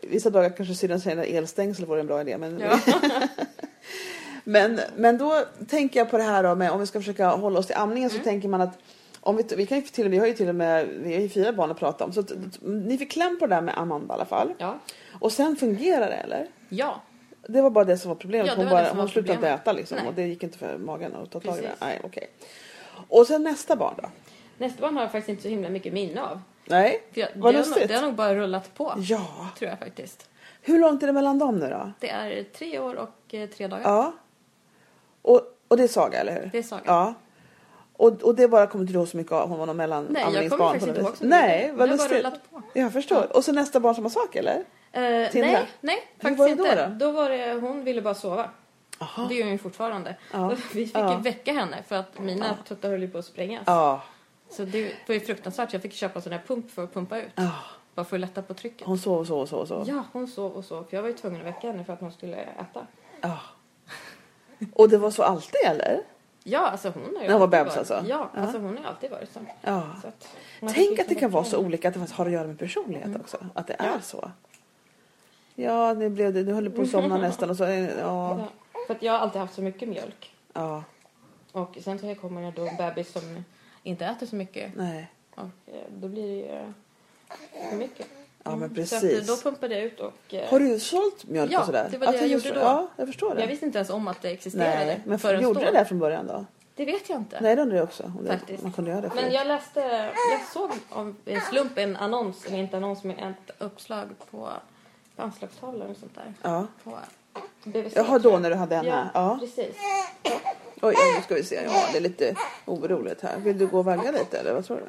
Vissa 0.00 0.30
dagar 0.30 0.50
kanske 0.56 0.74
syrran 0.74 1.00
säger 1.00 1.16
att 1.16 1.26
elstängsel 1.26 1.86
vore 1.86 2.00
en 2.00 2.06
bra 2.06 2.20
idé. 2.20 2.38
Men, 2.38 2.58
Ja. 2.60 2.78
men, 4.44 4.80
men 4.96 5.18
då 5.18 5.42
tänker 5.68 6.00
jag 6.00 6.10
på 6.10 6.16
det 6.16 6.22
här 6.22 6.42
då 6.42 6.54
med 6.54 6.70
om 6.70 6.80
vi 6.80 6.86
ska 6.86 7.00
försöka 7.00 7.28
hålla 7.28 7.58
oss 7.58 7.66
till 7.66 7.76
amningen 7.76 8.10
Mm. 8.10 8.22
så 8.22 8.24
tänker 8.30 8.48
man 8.48 8.60
att 8.60 8.78
om 9.20 9.36
vi, 9.36 9.44
vi 9.56 9.66
kan 9.66 9.78
ju 9.78 9.84
till, 9.84 10.08
vi 10.08 10.18
har 10.18 10.26
ju 10.26 10.32
till 10.32 10.48
och 10.48 10.54
med 10.54 10.86
vi 10.88 11.14
har 11.14 11.20
ju 11.20 11.28
fyra 11.28 11.52
barn 11.52 11.70
att 11.70 11.78
prata 11.78 12.04
om 12.04 12.12
så 12.12 12.20
att, 12.20 12.32
ni 12.62 12.98
fick 12.98 13.10
kläm 13.10 13.38
på 13.38 13.46
det 13.46 13.54
där 13.54 13.62
med 13.62 13.78
Amanda 13.78 14.14
i 14.14 14.16
alla 14.16 14.24
fall. 14.24 14.54
Ja. 14.58 14.78
Och 15.20 15.32
sen 15.32 15.56
fungerar 15.56 16.08
det 16.08 16.16
eller? 16.16 16.46
Ja. 16.68 17.02
Det 17.48 17.62
var 17.62 17.70
bara 17.70 17.84
det 17.84 17.98
som 17.98 18.08
var 18.08 18.16
problemet. 18.16 18.46
Ja, 18.46 18.54
hon 18.56 18.70
bara, 18.70 18.92
hon 18.92 19.08
slutade 19.08 19.34
inte 19.34 19.48
äta 19.48 19.72
liksom 19.72 19.98
Nej. 19.98 20.08
och 20.08 20.14
det 20.14 20.22
gick 20.22 20.42
inte 20.42 20.58
för 20.58 20.78
magen 20.78 21.14
att 21.14 21.30
ta 21.30 21.40
tag 21.40 21.58
i 21.58 21.60
det. 21.60 21.72
Nej, 21.80 22.00
okej. 22.04 22.26
Och 23.08 23.26
sen 23.26 23.42
nästa 23.42 23.76
barn 23.76 23.94
då? 24.02 24.08
Nästa 24.58 24.80
barn 24.80 24.94
har 24.94 25.02
jag 25.02 25.12
faktiskt 25.12 25.28
inte 25.28 25.42
så 25.42 25.48
himla 25.48 25.68
mycket 25.68 25.92
minne 25.92 26.22
av. 26.22 26.40
Nej? 26.66 27.02
Jag, 27.14 27.28
Vad 27.34 27.54
det, 27.54 27.58
har 27.58 27.64
nog, 27.64 27.70
lustigt. 27.70 27.88
det 27.88 27.94
har 27.94 28.02
nog 28.02 28.14
bara 28.14 28.34
rullat 28.34 28.74
på. 28.74 28.94
Ja. 28.96 29.48
Tror 29.58 29.70
jag 29.70 29.78
faktiskt. 29.78 30.28
Hur 30.62 30.78
långt 30.78 31.02
är 31.02 31.06
det 31.06 31.12
mellan 31.12 31.38
dem 31.38 31.58
nu 31.58 31.68
då? 31.70 31.92
Det 32.00 32.10
är 32.10 32.42
tre 32.42 32.78
år 32.78 32.94
och 32.94 33.34
eh, 33.34 33.48
tre 33.48 33.66
dagar. 33.66 33.82
Ja. 33.84 34.12
Och, 35.22 35.40
och 35.68 35.76
det 35.76 35.82
är 35.82 35.88
Saga, 35.88 36.20
eller 36.20 36.32
hur? 36.32 36.48
Det 36.52 36.58
är 36.58 36.62
Saga. 36.62 36.82
Ja. 36.86 37.14
Och, 37.96 38.22
och 38.22 38.34
det 38.34 38.48
bara 38.48 38.66
kommer 38.66 38.82
inte 38.82 38.92
du 38.92 38.98
ihåg 38.98 39.08
så 39.08 39.16
mycket 39.16 39.32
av? 39.32 39.48
Hon 39.48 39.58
var 39.58 39.66
någon 39.66 39.76
mellan 39.76 40.06
Nej, 40.10 40.22
jag 40.34 40.50
kommer 40.50 40.64
faktiskt 40.64 40.86
inte 40.88 41.00
ihåg 41.00 41.06
så 41.08 41.12
mycket. 41.24 41.28
Nej, 41.28 41.72
vad 41.74 41.88
Det 41.88 41.92
har 41.92 41.98
bara 41.98 42.02
lustigt. 42.02 42.16
rullat 42.18 42.50
på. 42.50 42.62
Jag 42.72 42.92
förstår. 42.92 43.36
Och 43.36 43.44
så 43.44 43.52
nästa 43.52 43.80
barn 43.80 43.94
samma 43.94 44.10
sak, 44.10 44.36
eller? 44.36 44.64
Tindra? 45.30 45.50
nej, 45.50 45.66
nej, 45.80 45.98
Hur 46.18 46.28
faktiskt 46.28 46.38
var 46.38 46.48
det 46.48 46.54
då 46.54 46.92
inte. 46.92 47.04
då? 47.04 47.10
var 47.12 47.30
det, 47.30 47.52
hon 47.52 47.84
ville 47.84 48.02
bara 48.02 48.14
sova. 48.14 48.50
Jaha. 48.98 49.26
Det 49.28 49.34
gör 49.34 49.42
hon 49.44 49.52
ju 49.52 49.58
fortfarande. 49.58 50.16
Ja. 50.32 50.48
Vi 50.74 50.86
fick 50.86 50.96
Ja. 50.96 51.16
väcka 51.16 51.52
henne 51.52 51.76
för 51.88 51.96
att 51.96 52.18
mina 52.18 52.56
tuttar 52.68 52.88
höll 52.90 53.00
ju 53.02 53.08
på 53.10 53.18
att 53.18 53.24
sprängas. 53.24 53.62
Ja. 53.66 54.02
Så 54.56 54.64
det 54.64 54.92
var 55.06 55.14
ju 55.14 55.20
fruktansvärt. 55.20 55.72
Jag 55.72 55.82
fick 55.82 55.92
köpa 55.92 56.14
en 56.18 56.22
sån 56.22 56.32
här 56.32 56.42
pump 56.46 56.70
för 56.70 56.84
att 56.84 56.94
pumpa 56.94 57.18
ut. 57.18 57.30
ja. 57.34 57.50
Bara 57.94 58.04
för 58.04 58.16
att 58.16 58.20
lätta 58.20 58.42
på 58.42 58.54
trycket. 58.54 58.86
Hon 58.86 58.98
sov 58.98 59.18
och 59.20 59.26
sov 59.26 59.40
och 59.40 59.48
sov 59.48 59.60
och 59.60 59.68
sov. 59.68 59.88
Ja, 59.88 60.04
hon 60.12 60.28
sov 60.28 60.52
och 60.52 60.64
sov. 60.64 60.84
För 60.90 60.96
jag 60.96 61.02
var 61.02 61.08
ju 61.08 61.16
tvungen 61.16 61.40
att 61.40 61.46
väcka 61.46 61.66
henne 61.66 61.84
för 61.84 61.92
att 61.92 62.00
hon 62.00 62.12
skulle 62.12 62.36
äta. 62.36 62.86
Ja. 63.20 63.38
Och 64.72 64.88
det 64.88 64.98
var 64.98 65.10
så 65.10 65.22
alltid, 65.22 65.60
eller? 65.66 66.00
Ja, 66.44 66.58
alltså 66.68 66.88
hon 66.90 67.02
har 67.02 67.22
ju 67.22 67.26
När 67.28 67.30
hon 67.32 67.40
var 67.40 67.46
bebis 67.48 67.76
alltså? 67.76 67.94
Ja, 68.08 68.30
Ja. 68.34 68.40
alltså 68.40 68.58
hon 68.58 68.78
har 68.78 68.84
alltid 68.84 69.10
varit 69.10 69.32
så. 69.32 69.40
Ja. 69.62 69.82
så 70.02 70.08
att 70.08 70.28
Tänk 70.60 70.76
liksom 70.76 70.90
att 70.92 70.96
det 70.96 71.04
kan 71.04 71.14
väcka 71.14 71.28
vara 71.28 71.44
så 71.44 71.58
olika, 71.58 71.88
att 71.88 71.94
det 71.94 72.12
har 72.12 72.26
att 72.26 72.32
göra 72.32 72.46
med 72.46 72.58
personlighet 72.58 73.20
också. 73.20 73.36
Att 73.54 73.66
det 73.66 73.76
är 73.78 73.86
Ja. 73.86 74.00
så. 74.00 74.30
Ja, 75.54 75.92
nu 75.94 76.08
blev 76.08 76.32
det, 76.34 76.42
du 76.42 76.52
höll 76.52 76.70
på 76.70 76.82
att 76.82 76.88
somna 76.90 77.16
nästan 77.28 77.50
och 77.50 77.56
så, 77.56 77.64
ja. 77.64 77.88
Ja, 78.00 78.48
för 78.86 78.94
att 78.94 79.02
jag 79.02 79.12
har 79.12 79.18
alltid 79.18 79.40
haft 79.40 79.54
så 79.54 79.62
mycket 79.62 79.88
mjölk. 79.88 80.34
Ja, 80.52 80.82
Och 81.52 81.78
sen 81.84 81.98
så 81.98 82.14
kommer 82.14 82.42
jag 82.42 82.54
då 82.54 82.66
en 82.66 82.76
bebis 82.76 83.12
som 83.12 83.44
inte 83.84 84.04
äter 84.06 84.26
så 84.26 84.36
mycket. 84.36 84.70
nej. 84.76 85.10
Och 85.34 85.42
eh, 85.42 85.74
då 85.88 86.08
blir 86.08 86.22
det 86.22 86.34
ju 86.34 86.46
eh, 86.46 87.70
för 87.70 87.76
mycket. 87.76 88.06
Ja, 88.46 88.56
men 88.56 88.60
Så 88.60 88.64
att, 88.66 88.74
precis. 88.74 89.20
eh, 89.20 89.34
då 89.36 89.36
pumpade 89.42 89.74
jag 89.74 89.84
ut 89.84 90.00
och... 90.00 90.34
eh, 90.34 90.48
Har 90.50 90.58
du 90.60 90.80
sålt 90.80 91.24
mjölk 91.24 91.52
Ja, 91.52 91.60
och 91.60 91.66
sådär? 91.66 91.88
det 91.90 91.98
var 91.98 92.12
det 92.12 92.18
jag 92.18 92.28
just- 92.28 92.46
gjorde 92.46 92.58
då. 92.60 92.64
Ja, 92.66 92.88
jag 92.96 93.06
förstår 93.06 93.34
det. 93.34 93.40
Jag 93.40 93.48
visste 93.48 93.66
inte 93.66 93.78
ens 93.78 93.90
om 93.90 94.08
att 94.08 94.22
det 94.22 94.30
existerade. 94.30 94.84
Nej, 94.86 95.00
men 95.06 95.18
förrän 95.18 95.42
gjorde 95.42 95.64
då. 95.64 95.70
det 95.70 95.84
från 95.84 95.98
början 95.98 96.26
då? 96.26 96.44
Det 96.74 96.84
vet 96.84 97.08
jag 97.08 97.18
inte. 97.18 97.38
Nej, 97.40 97.56
det 97.56 97.62
undrar 97.62 97.76
jag 97.76 97.84
också. 97.84 98.12
Faktiskt. 98.28 98.62
Man 98.62 98.72
kunde 98.72 98.90
göra 98.90 99.00
det 99.00 99.10
Men 99.14 99.32
jag 99.32 99.46
läste, 99.46 99.80
jag 100.30 100.40
såg 100.52 100.70
av 100.90 101.14
en 101.24 101.40
slump 101.40 101.78
en 101.78 101.96
annons, 101.96 102.46
eller 102.46 102.58
inte 102.58 102.76
annons 102.76 103.04
men 103.04 103.18
ett 103.18 103.50
uppslag 103.58 104.08
på, 104.30 104.48
på 105.16 105.22
anslagstavlan 105.22 105.90
och 105.90 105.96
sånt 105.96 106.14
där. 106.14 106.34
Ja. 106.42 106.66
På 106.84 106.98
BVC. 107.64 107.92
Jaha, 107.96 108.18
då 108.18 108.30
jag. 108.30 108.42
när 108.42 108.50
du 108.50 108.56
hade 108.56 108.74
henne? 108.76 108.88
Ja, 108.88 109.08
Ja. 109.14 109.36
precis. 109.40 109.76
Oj, 110.84 110.94
nu 111.16 111.22
ska 111.22 111.34
vi 111.34 111.44
se. 111.44 111.54
Ja, 111.64 111.86
det 111.92 111.98
är 111.98 112.02
lite 112.02 112.34
oroligt 112.64 113.20
här. 113.20 113.38
Vill 113.38 113.58
du 113.58 113.66
gå 113.66 113.78
och 113.78 113.84
vagga 113.84 114.10
lite 114.12 114.38
eller 114.38 114.54
vad 114.54 114.64
tror 114.64 114.76
du? 114.76 114.82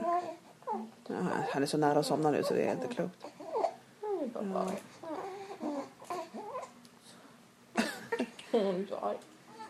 Ja, 1.07 1.15
han 1.49 1.63
är 1.63 1.67
så 1.67 1.77
nära 1.77 1.99
att 1.99 2.05
somna 2.05 2.31
nu 2.31 2.43
så 2.43 2.53
det 2.53 2.61
är 2.61 2.71
inte 2.71 2.87
klokt. 2.87 3.25
Ja. 4.33 4.67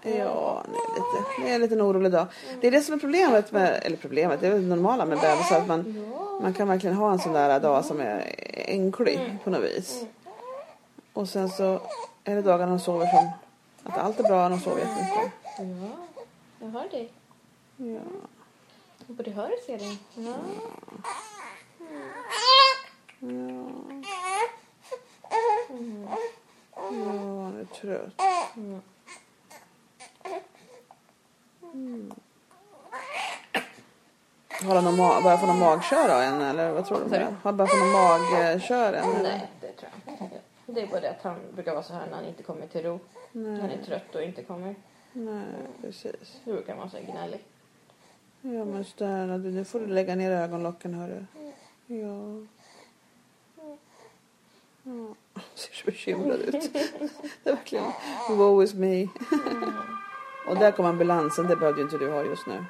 Ja, 0.01 0.63
det 0.71 0.77
är 0.77 0.95
lite, 0.95 1.41
det 1.41 1.51
är 1.51 1.55
en 1.55 1.61
liten 1.61 1.81
orolig 1.81 2.11
dag. 2.11 2.27
Det 2.61 2.67
är 2.67 2.71
det 2.71 2.81
som 2.81 2.93
är 2.93 2.99
problemet 2.99 3.51
med, 3.51 3.79
eller 3.83 3.97
problemet, 3.97 4.41
det 4.41 4.47
är 4.47 4.51
väl 4.51 4.61
det 4.61 4.75
normala 4.75 5.05
med 5.05 5.19
bebisar. 5.19 5.61
Att 5.61 5.67
man, 5.67 6.05
Man 6.41 6.53
kan 6.53 6.67
verkligen 6.67 6.95
ha 6.95 7.11
en 7.11 7.19
sån 7.19 7.33
där 7.33 7.59
dag 7.59 7.85
som 7.85 8.01
är 8.01 8.33
enklig 8.67 9.39
på 9.43 9.49
något 9.49 9.63
vis. 9.63 10.05
Och 11.13 11.29
sen 11.29 11.49
så 11.49 11.79
är 12.23 12.35
det 12.35 12.41
dagar 12.41 12.67
de 12.67 12.79
sover 12.79 13.07
som 13.07 13.29
att 13.83 13.97
allt 13.97 14.19
är 14.19 14.23
bra, 14.23 14.49
de 14.49 14.59
sover 14.59 14.79
jättemycket. 14.79 16.14
Ja, 16.65 16.71
jag 16.71 16.79
hör 16.79 16.89
dig. 16.89 17.11
Ja. 17.77 18.01
Jag 19.07 19.15
både 19.15 19.31
hör 19.31 19.51
och 19.51 19.59
ser 19.65 19.77
dig. 19.77 19.99
Ja. 20.15 20.35
Ja. 23.19 23.69
Ja, 26.75 27.43
han 27.43 27.59
är 27.59 27.65
trött. 27.65 28.21
Mm. 31.73 32.11
Har 34.63 34.75
han 34.81 34.97
börjat 35.23 35.39
få 35.39 35.45
någon 35.45 35.59
magkör 35.59 36.21
en 36.21 36.41
eller 36.41 36.71
vad 36.71 36.85
tror 36.85 36.99
du? 37.09 37.15
Har 37.15 37.33
han 37.43 37.57
börjat 37.57 37.71
få 37.71 37.77
någon 37.77 37.91
magkör 37.91 38.93
än? 38.93 39.09
eller? 39.09 39.23
Nej, 39.23 39.47
det 39.61 39.71
tror 39.71 39.91
jag 40.05 40.13
inte. 40.13 40.39
Det 40.65 40.81
är 40.81 40.87
bara 40.87 40.99
det 40.99 41.09
att 41.09 41.23
han 41.23 41.39
brukar 41.53 41.73
vara 41.73 41.83
så 41.83 41.93
här 41.93 42.05
när 42.07 42.15
han 42.15 42.25
inte 42.25 42.43
kommer 42.43 42.67
till 42.67 42.83
ro. 42.83 42.99
Nej. 43.31 43.61
Han 43.61 43.69
är 43.69 43.83
trött 43.83 44.15
och 44.15 44.23
inte 44.23 44.43
kommer. 44.43 44.75
Nej, 45.17 45.45
precis. 45.81 46.41
Då 46.45 46.53
brukar 46.53 46.69
han 46.75 46.77
vara 46.79 46.89
så 46.89 47.11
gnällig. 47.11 47.43
Ja 48.41 48.65
men 48.65 48.85
snälla 48.85 49.37
du, 49.37 49.51
nu 49.51 49.65
får 49.65 49.79
du 49.79 49.87
lägga 49.87 50.15
ner 50.15 50.31
ögonlocken 50.31 50.93
hörru. 50.93 51.25
Ja. 51.87 52.45
Ja. 54.83 55.15
Ser 55.55 55.73
så 55.73 55.85
bekymrad 55.85 56.39
ut. 56.39 56.73
Det 57.43 57.49
är 57.49 57.55
verkligen 57.55 57.85
woe 58.29 58.63
is 58.63 58.73
me. 58.73 59.07
Och 60.47 60.55
där 60.59 60.71
kom 60.71 60.85
ambulansen, 60.85 61.47
det 61.47 61.55
behövde 61.55 61.81
ju 61.81 61.85
inte 61.85 61.97
du 61.97 62.11
ha 62.11 62.23
just 62.23 62.47
nu. 62.47 62.65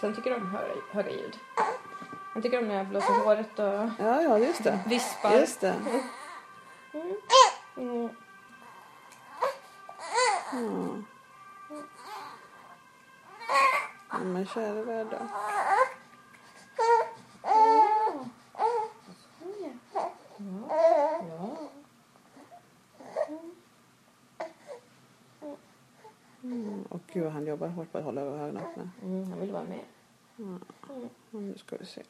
Sen 0.00 0.14
tycker 0.14 0.30
de 0.30 0.36
om 0.36 0.50
höga, 0.50 0.74
höga 0.90 1.10
ljud. 1.10 1.36
Han 2.32 2.42
tycker 2.42 2.58
om 2.58 2.68
när 2.68 2.74
jag 2.74 2.86
blåser 2.86 3.24
håret 3.24 3.58
och 3.58 4.04
Ja, 4.04 4.22
ja 4.22 4.38
just 4.38 4.64
det. 4.64 4.78
vispar. 4.86 5.32
Just 5.38 5.60
det. 5.60 5.74
Mm. 7.76 8.08
Ja, 10.52 10.88
Men 14.24 14.46
kära 14.46 14.82
världen. 14.82 15.28
Ja. 21.28 21.56
Och 26.88 27.00
gud 27.12 27.32
han 27.32 27.46
jobbar 27.46 27.68
hårt 27.68 27.92
på 27.92 27.98
att 27.98 28.04
hålla 28.04 28.20
ögonen 28.20 28.56
öppna. 28.56 28.90
Mm, 29.02 29.30
han 29.30 29.40
vill 29.40 29.52
vara 29.52 29.64
med. 29.64 29.84
Ja, 30.36 30.98
nu 31.30 31.58
ska 31.58 31.76
vi 31.76 31.86
se. 31.86 32.02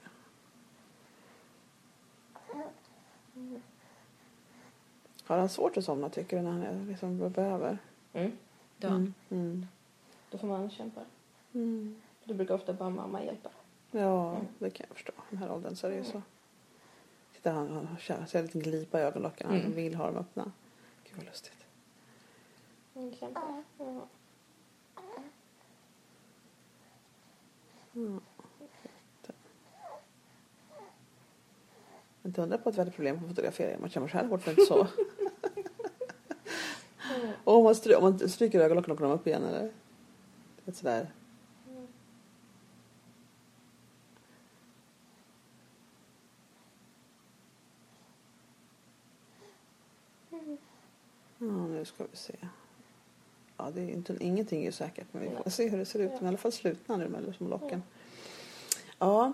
Har 5.24 5.38
han 5.38 5.48
svårt 5.48 5.76
att 5.76 5.84
somna 5.84 6.08
tycker 6.08 6.36
du 6.36 6.42
när 6.42 6.50
han 6.50 6.62
är 6.62 6.84
liksom 6.86 7.30
behöver? 7.32 7.78
Mm. 8.12 8.32
Då, 8.78 8.88
Mm. 8.88 9.14
Mm. 9.30 9.66
då 10.30 10.38
får 10.38 10.46
man 10.48 10.70
kämpa. 10.70 11.00
Mm. 11.56 11.96
Då 12.24 12.34
brukar 12.34 12.54
ofta 12.54 12.72
bara 12.72 12.90
mamma 12.90 13.24
hjälpa. 13.24 13.50
Ja, 13.90 14.40
det 14.58 14.70
kan 14.70 14.86
jag 14.88 14.96
förstå. 14.96 15.12
Den 15.30 15.38
här 15.38 15.52
åldern 15.52 15.76
så 15.76 15.86
är 15.86 15.90
det 15.90 15.96
ju 15.96 16.04
så. 16.04 16.22
Titta, 17.34 17.52
han, 17.52 17.88
han 18.08 18.26
en 18.32 18.42
liten 18.44 18.60
glipa 18.60 19.00
i 19.00 19.02
ögonlocken. 19.02 19.46
Han 19.46 19.60
Mm. 19.60 19.72
vill 19.72 19.94
ha 19.94 20.06
dem 20.06 20.16
öppna. 20.16 20.52
Gud 21.04 21.16
vad 21.16 21.24
lustigt. 21.24 21.66
Mm. 27.94 28.20
Inte 32.24 32.42
undra 32.42 32.58
på 32.58 32.68
att 32.68 32.74
vi 32.74 32.78
hade 32.78 32.90
problem 32.90 33.16
att 33.22 33.28
fotografera. 33.28 33.78
Man 33.78 33.90
känner 33.90 34.08
så 34.08 34.16
här 34.16 34.26
hårt 34.26 34.42
för 34.42 34.50
att 34.52 34.58
inte 34.58 34.66
sova. 34.74 34.88
Och 37.44 37.56
om 37.56 37.64
man, 37.64 37.72
stry- 37.74 37.94
om 37.94 38.02
man 38.02 38.28
stryker 38.28 38.60
ögonlocken 38.60 38.92
och 38.92 38.98
kommer 38.98 39.10
de 39.10 39.18
upp 39.20 39.26
igen 39.26 39.44
eller? 39.44 39.72
Det 40.64 40.70
är 40.70 40.74
sådär. 40.74 41.10
Ja, 51.38 51.46
nu 51.46 51.84
ska 51.84 52.04
vi 52.10 52.16
se. 52.16 52.34
Ja, 53.56 53.70
det 53.74 53.80
är 53.80 53.88
inte, 53.88 54.16
ingenting 54.20 54.60
är 54.60 54.64
ju 54.64 54.72
säkert 54.72 55.06
men 55.12 55.22
vi 55.22 55.30
får 55.42 55.50
se 55.50 55.68
hur 55.68 55.78
det 55.78 55.84
ser 55.84 55.98
ut. 55.98 56.12
Men 56.14 56.24
i 56.24 56.28
alla 56.28 56.38
fall 56.38 56.52
slutna 56.52 56.96
nu 56.96 57.08
de 57.26 57.34
små 57.34 57.48
locken. 57.48 57.82
Ja, 58.98 59.32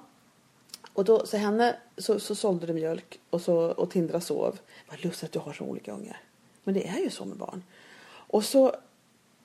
och 0.92 1.04
då, 1.04 1.26
så 1.26 1.36
henne 1.36 1.76
så, 1.96 2.20
så 2.20 2.34
sålde 2.34 2.66
du 2.66 2.72
mjölk 2.72 3.20
och, 3.30 3.40
så, 3.40 3.56
och 3.56 3.90
Tindra 3.90 4.20
sov. 4.20 4.58
Vad 4.88 5.04
lustigt 5.04 5.28
att 5.28 5.32
du 5.32 5.38
har 5.38 5.52
så 5.52 5.64
olika 5.64 5.92
ungar. 5.92 6.20
Men 6.64 6.74
det 6.74 6.88
är 6.88 6.98
ju 6.98 7.10
så 7.10 7.24
med 7.24 7.36
barn. 7.36 7.64
Och 8.06 8.44
så, 8.44 8.74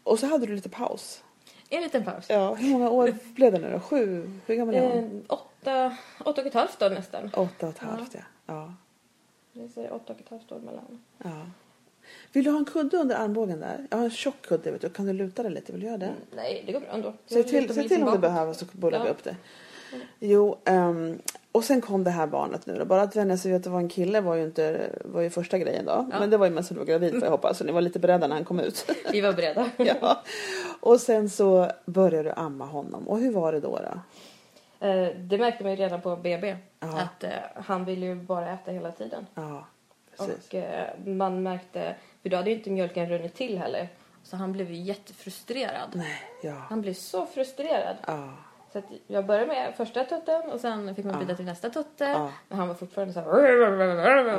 och 0.03 0.19
så 0.19 0.27
hade 0.27 0.45
du 0.45 0.55
lite 0.55 0.69
paus. 0.69 1.23
En 1.69 1.81
liten 1.81 2.03
paus. 2.03 2.25
Ja, 2.29 2.53
hur 2.53 2.71
många 2.71 2.89
år 2.89 3.15
blev 3.35 3.53
det 3.53 3.59
nu 3.59 3.71
då? 3.71 3.79
Sju? 3.79 4.31
Hur 4.45 4.55
gammal 4.55 4.75
är 4.75 4.95
hon? 4.95 5.25
Eh, 5.27 5.33
åtta, 5.33 5.97
åtta 6.25 6.41
och 6.41 6.47
ett 6.47 6.53
halvt 6.53 6.81
år 6.81 6.89
nästan. 6.89 7.31
Åtta 7.33 7.67
och 7.67 7.73
ett 7.73 7.79
halvt, 7.79 8.13
ja. 8.13 8.21
ja. 8.45 8.73
Det 9.53 9.81
är 9.81 9.93
åtta 9.93 10.13
och 10.13 10.19
ett 10.19 10.29
halvt 10.29 10.51
år 10.51 10.59
mellan. 10.59 11.03
ja. 11.17 11.45
Vill 12.33 12.43
du 12.43 12.51
ha 12.51 12.57
en 12.57 12.65
kudde 12.65 12.97
under 12.97 13.15
armbågen 13.15 13.59
där? 13.59 13.87
Jag 13.89 13.97
har 13.97 14.05
en 14.05 14.11
tjock 14.11 14.41
kudde, 14.41 14.71
vet 14.71 14.81
du. 14.81 14.89
Kan 14.89 15.05
du 15.05 15.13
luta 15.13 15.43
dig 15.43 15.51
lite? 15.51 15.71
Vill 15.71 15.81
du 15.81 15.87
göra 15.87 15.97
det? 15.97 16.05
Mm, 16.05 16.17
Nej, 16.35 16.63
det 16.65 16.71
går 16.71 16.79
bra 16.79 16.89
ändå. 16.89 17.13
Säg 17.25 17.43
till, 17.43 17.73
säg 17.73 17.87
till 17.89 18.03
om 18.03 18.11
du 18.11 18.17
behöver 18.17 18.53
så 18.53 18.65
bullar 18.71 18.99
vi 18.99 19.05
Ja. 19.05 19.11
upp 19.11 19.23
det. 19.23 19.35
Jo, 20.19 20.57
ehm, 20.65 21.19
och 21.51 21.63
sen 21.63 21.81
kom 21.81 22.03
det 22.03 22.11
här 22.11 22.27
barnet 22.27 22.65
nu 22.65 22.77
då. 22.79 22.85
Bara 22.85 23.01
att 23.01 23.15
vänja 23.15 23.37
sig 23.37 23.51
vid 23.51 23.57
att 23.57 23.63
det 23.63 23.69
var 23.69 23.79
en 23.79 23.89
kille 23.89 24.21
var 24.21 24.35
ju 24.35 24.43
inte 24.43 24.89
var 25.05 25.21
ju 25.21 25.29
första 25.29 25.57
grejen 25.57 25.85
då. 25.85 26.07
Ja. 26.11 26.19
Men 26.19 26.29
det 26.29 26.37
var 26.37 26.45
ju 26.45 26.51
mest 26.51 26.71
att 26.71 26.75
du 26.75 26.79
var 26.79 26.85
gravid 26.85 27.13
får 27.13 27.23
jag 27.23 27.31
hoppas. 27.31 27.57
Så 27.57 27.63
ni 27.63 27.71
var 27.71 27.81
lite 27.81 27.99
beredda 27.99 28.27
när 28.27 28.35
han 28.35 28.45
kom 28.45 28.59
ut. 28.59 28.91
Vi 29.11 29.21
var 29.21 29.33
beredda. 29.33 29.69
ja. 29.77 30.23
Och 30.79 31.01
sen 31.01 31.29
så 31.29 31.71
började 31.85 32.23
du 32.29 32.33
amma 32.35 32.65
honom. 32.65 33.07
Och 33.07 33.19
hur 33.19 33.31
var 33.31 33.51
det 33.51 33.59
då? 33.59 33.79
då? 33.79 33.99
Eh, 34.87 35.07
det 35.17 35.37
märkte 35.37 35.63
man 35.63 35.71
ju 35.71 35.77
redan 35.77 36.01
på 36.01 36.15
BB. 36.15 36.55
Ja. 36.79 36.99
Att 37.01 37.23
eh, 37.23 37.29
han 37.55 37.85
ville 37.85 38.05
ju 38.05 38.15
bara 38.15 38.53
äta 38.53 38.71
hela 38.71 38.91
tiden. 38.91 39.25
Ja, 39.35 39.67
precis. 40.17 40.47
Och 40.47 40.55
eh, 40.55 40.87
man 41.05 41.43
märkte, 41.43 41.95
för 42.21 42.29
då 42.29 42.37
hade 42.37 42.49
ju 42.49 42.55
inte 42.55 42.69
mjölken 42.69 43.09
runnit 43.09 43.35
till 43.35 43.57
heller. 43.57 43.89
Så 44.23 44.35
han 44.37 44.51
blev 44.51 44.71
ju 44.71 44.77
jättefrustrerad. 44.81 45.89
Nej, 45.93 46.21
ja. 46.43 46.53
Han 46.69 46.81
blev 46.81 46.93
så 46.93 47.25
frustrerad. 47.25 47.95
Ja, 48.07 48.29
Så 48.71 48.79
att 48.79 48.85
jag 49.07 49.25
började 49.25 49.47
med 49.47 49.73
första 49.77 50.03
tutten 50.03 50.41
och 50.51 50.59
sen 50.59 50.95
fick 50.95 51.05
man 51.05 51.19
byta 51.19 51.35
till 51.35 51.45
nästa 51.45 51.69
tutte. 51.69 52.05
Ja. 52.05 52.31
Men 52.47 52.59
han 52.59 52.67
var 52.67 52.75
fortfarande 52.75 53.13
så 53.13 53.19
här... 53.19 53.27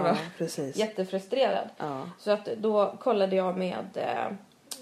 ja 0.08 0.16
precis. 0.38 0.76
Jättefrustrerad. 0.76 1.68
Ja. 1.76 2.10
Så 2.18 2.30
att 2.30 2.44
då 2.44 2.96
kollade 3.00 3.36
jag 3.36 3.58
med 3.58 3.86
eh, 3.94 4.32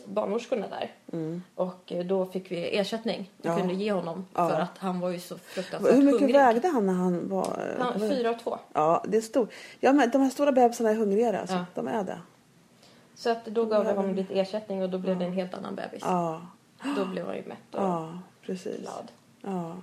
barnmorskorna 0.06 0.66
där. 0.68 0.92
Mm. 1.12 1.42
Och 1.54 1.92
eh, 1.92 2.04
då 2.06 2.26
fick 2.26 2.50
vi 2.50 2.76
ersättning. 2.78 3.30
Vi 3.36 3.48
Ja. 3.48 3.56
kunde 3.56 3.74
ge 3.74 3.92
honom. 3.92 4.26
Ja. 4.34 4.48
För 4.48 4.60
att 4.60 4.78
han 4.78 5.00
var 5.00 5.10
ju 5.10 5.20
så 5.20 5.38
fruktansvärt 5.38 5.94
Hur 5.94 6.02
mycket 6.02 6.20
hungrig. 6.20 6.34
vägde 6.36 6.68
han 6.68 6.86
när 6.86 6.92
han 6.92 7.28
var... 7.28 7.76
Han 7.78 8.00
fyra 8.00 8.30
och 8.30 8.38
två. 8.38 8.58
Ja, 8.72 9.04
det 9.08 9.16
är 9.16 9.20
stort. 9.20 9.52
Ja, 9.80 9.92
men 9.92 10.10
de 10.10 10.20
här 10.22 10.30
stora 10.30 10.52
bebisarna 10.52 10.90
är 10.90 10.94
hungrigare 10.94 11.40
alltså. 11.40 11.54
Ja. 11.56 11.64
De 11.74 11.88
är 11.88 12.04
det. 12.04 12.18
Så 13.14 13.30
att 13.30 13.44
då 13.44 13.64
gav 13.64 13.86
vi 13.86 13.92
honom 13.92 14.14
lite 14.14 14.40
ersättning 14.40 14.82
och 14.82 14.90
då 14.90 14.98
blev 14.98 15.18
det 15.18 15.24
en 15.24 15.32
helt 15.32 15.54
annan 15.54 15.74
bebis. 15.74 16.02
Ja, 16.04 16.40
Då 16.96 17.04
blev 17.04 17.26
han 17.26 17.36
ju 17.36 17.42
mätt 17.46 17.74
och 17.74 17.82
ja 17.82 18.18
precis. 18.46 18.80
glad. 18.80 19.10
Ja. 19.42 19.76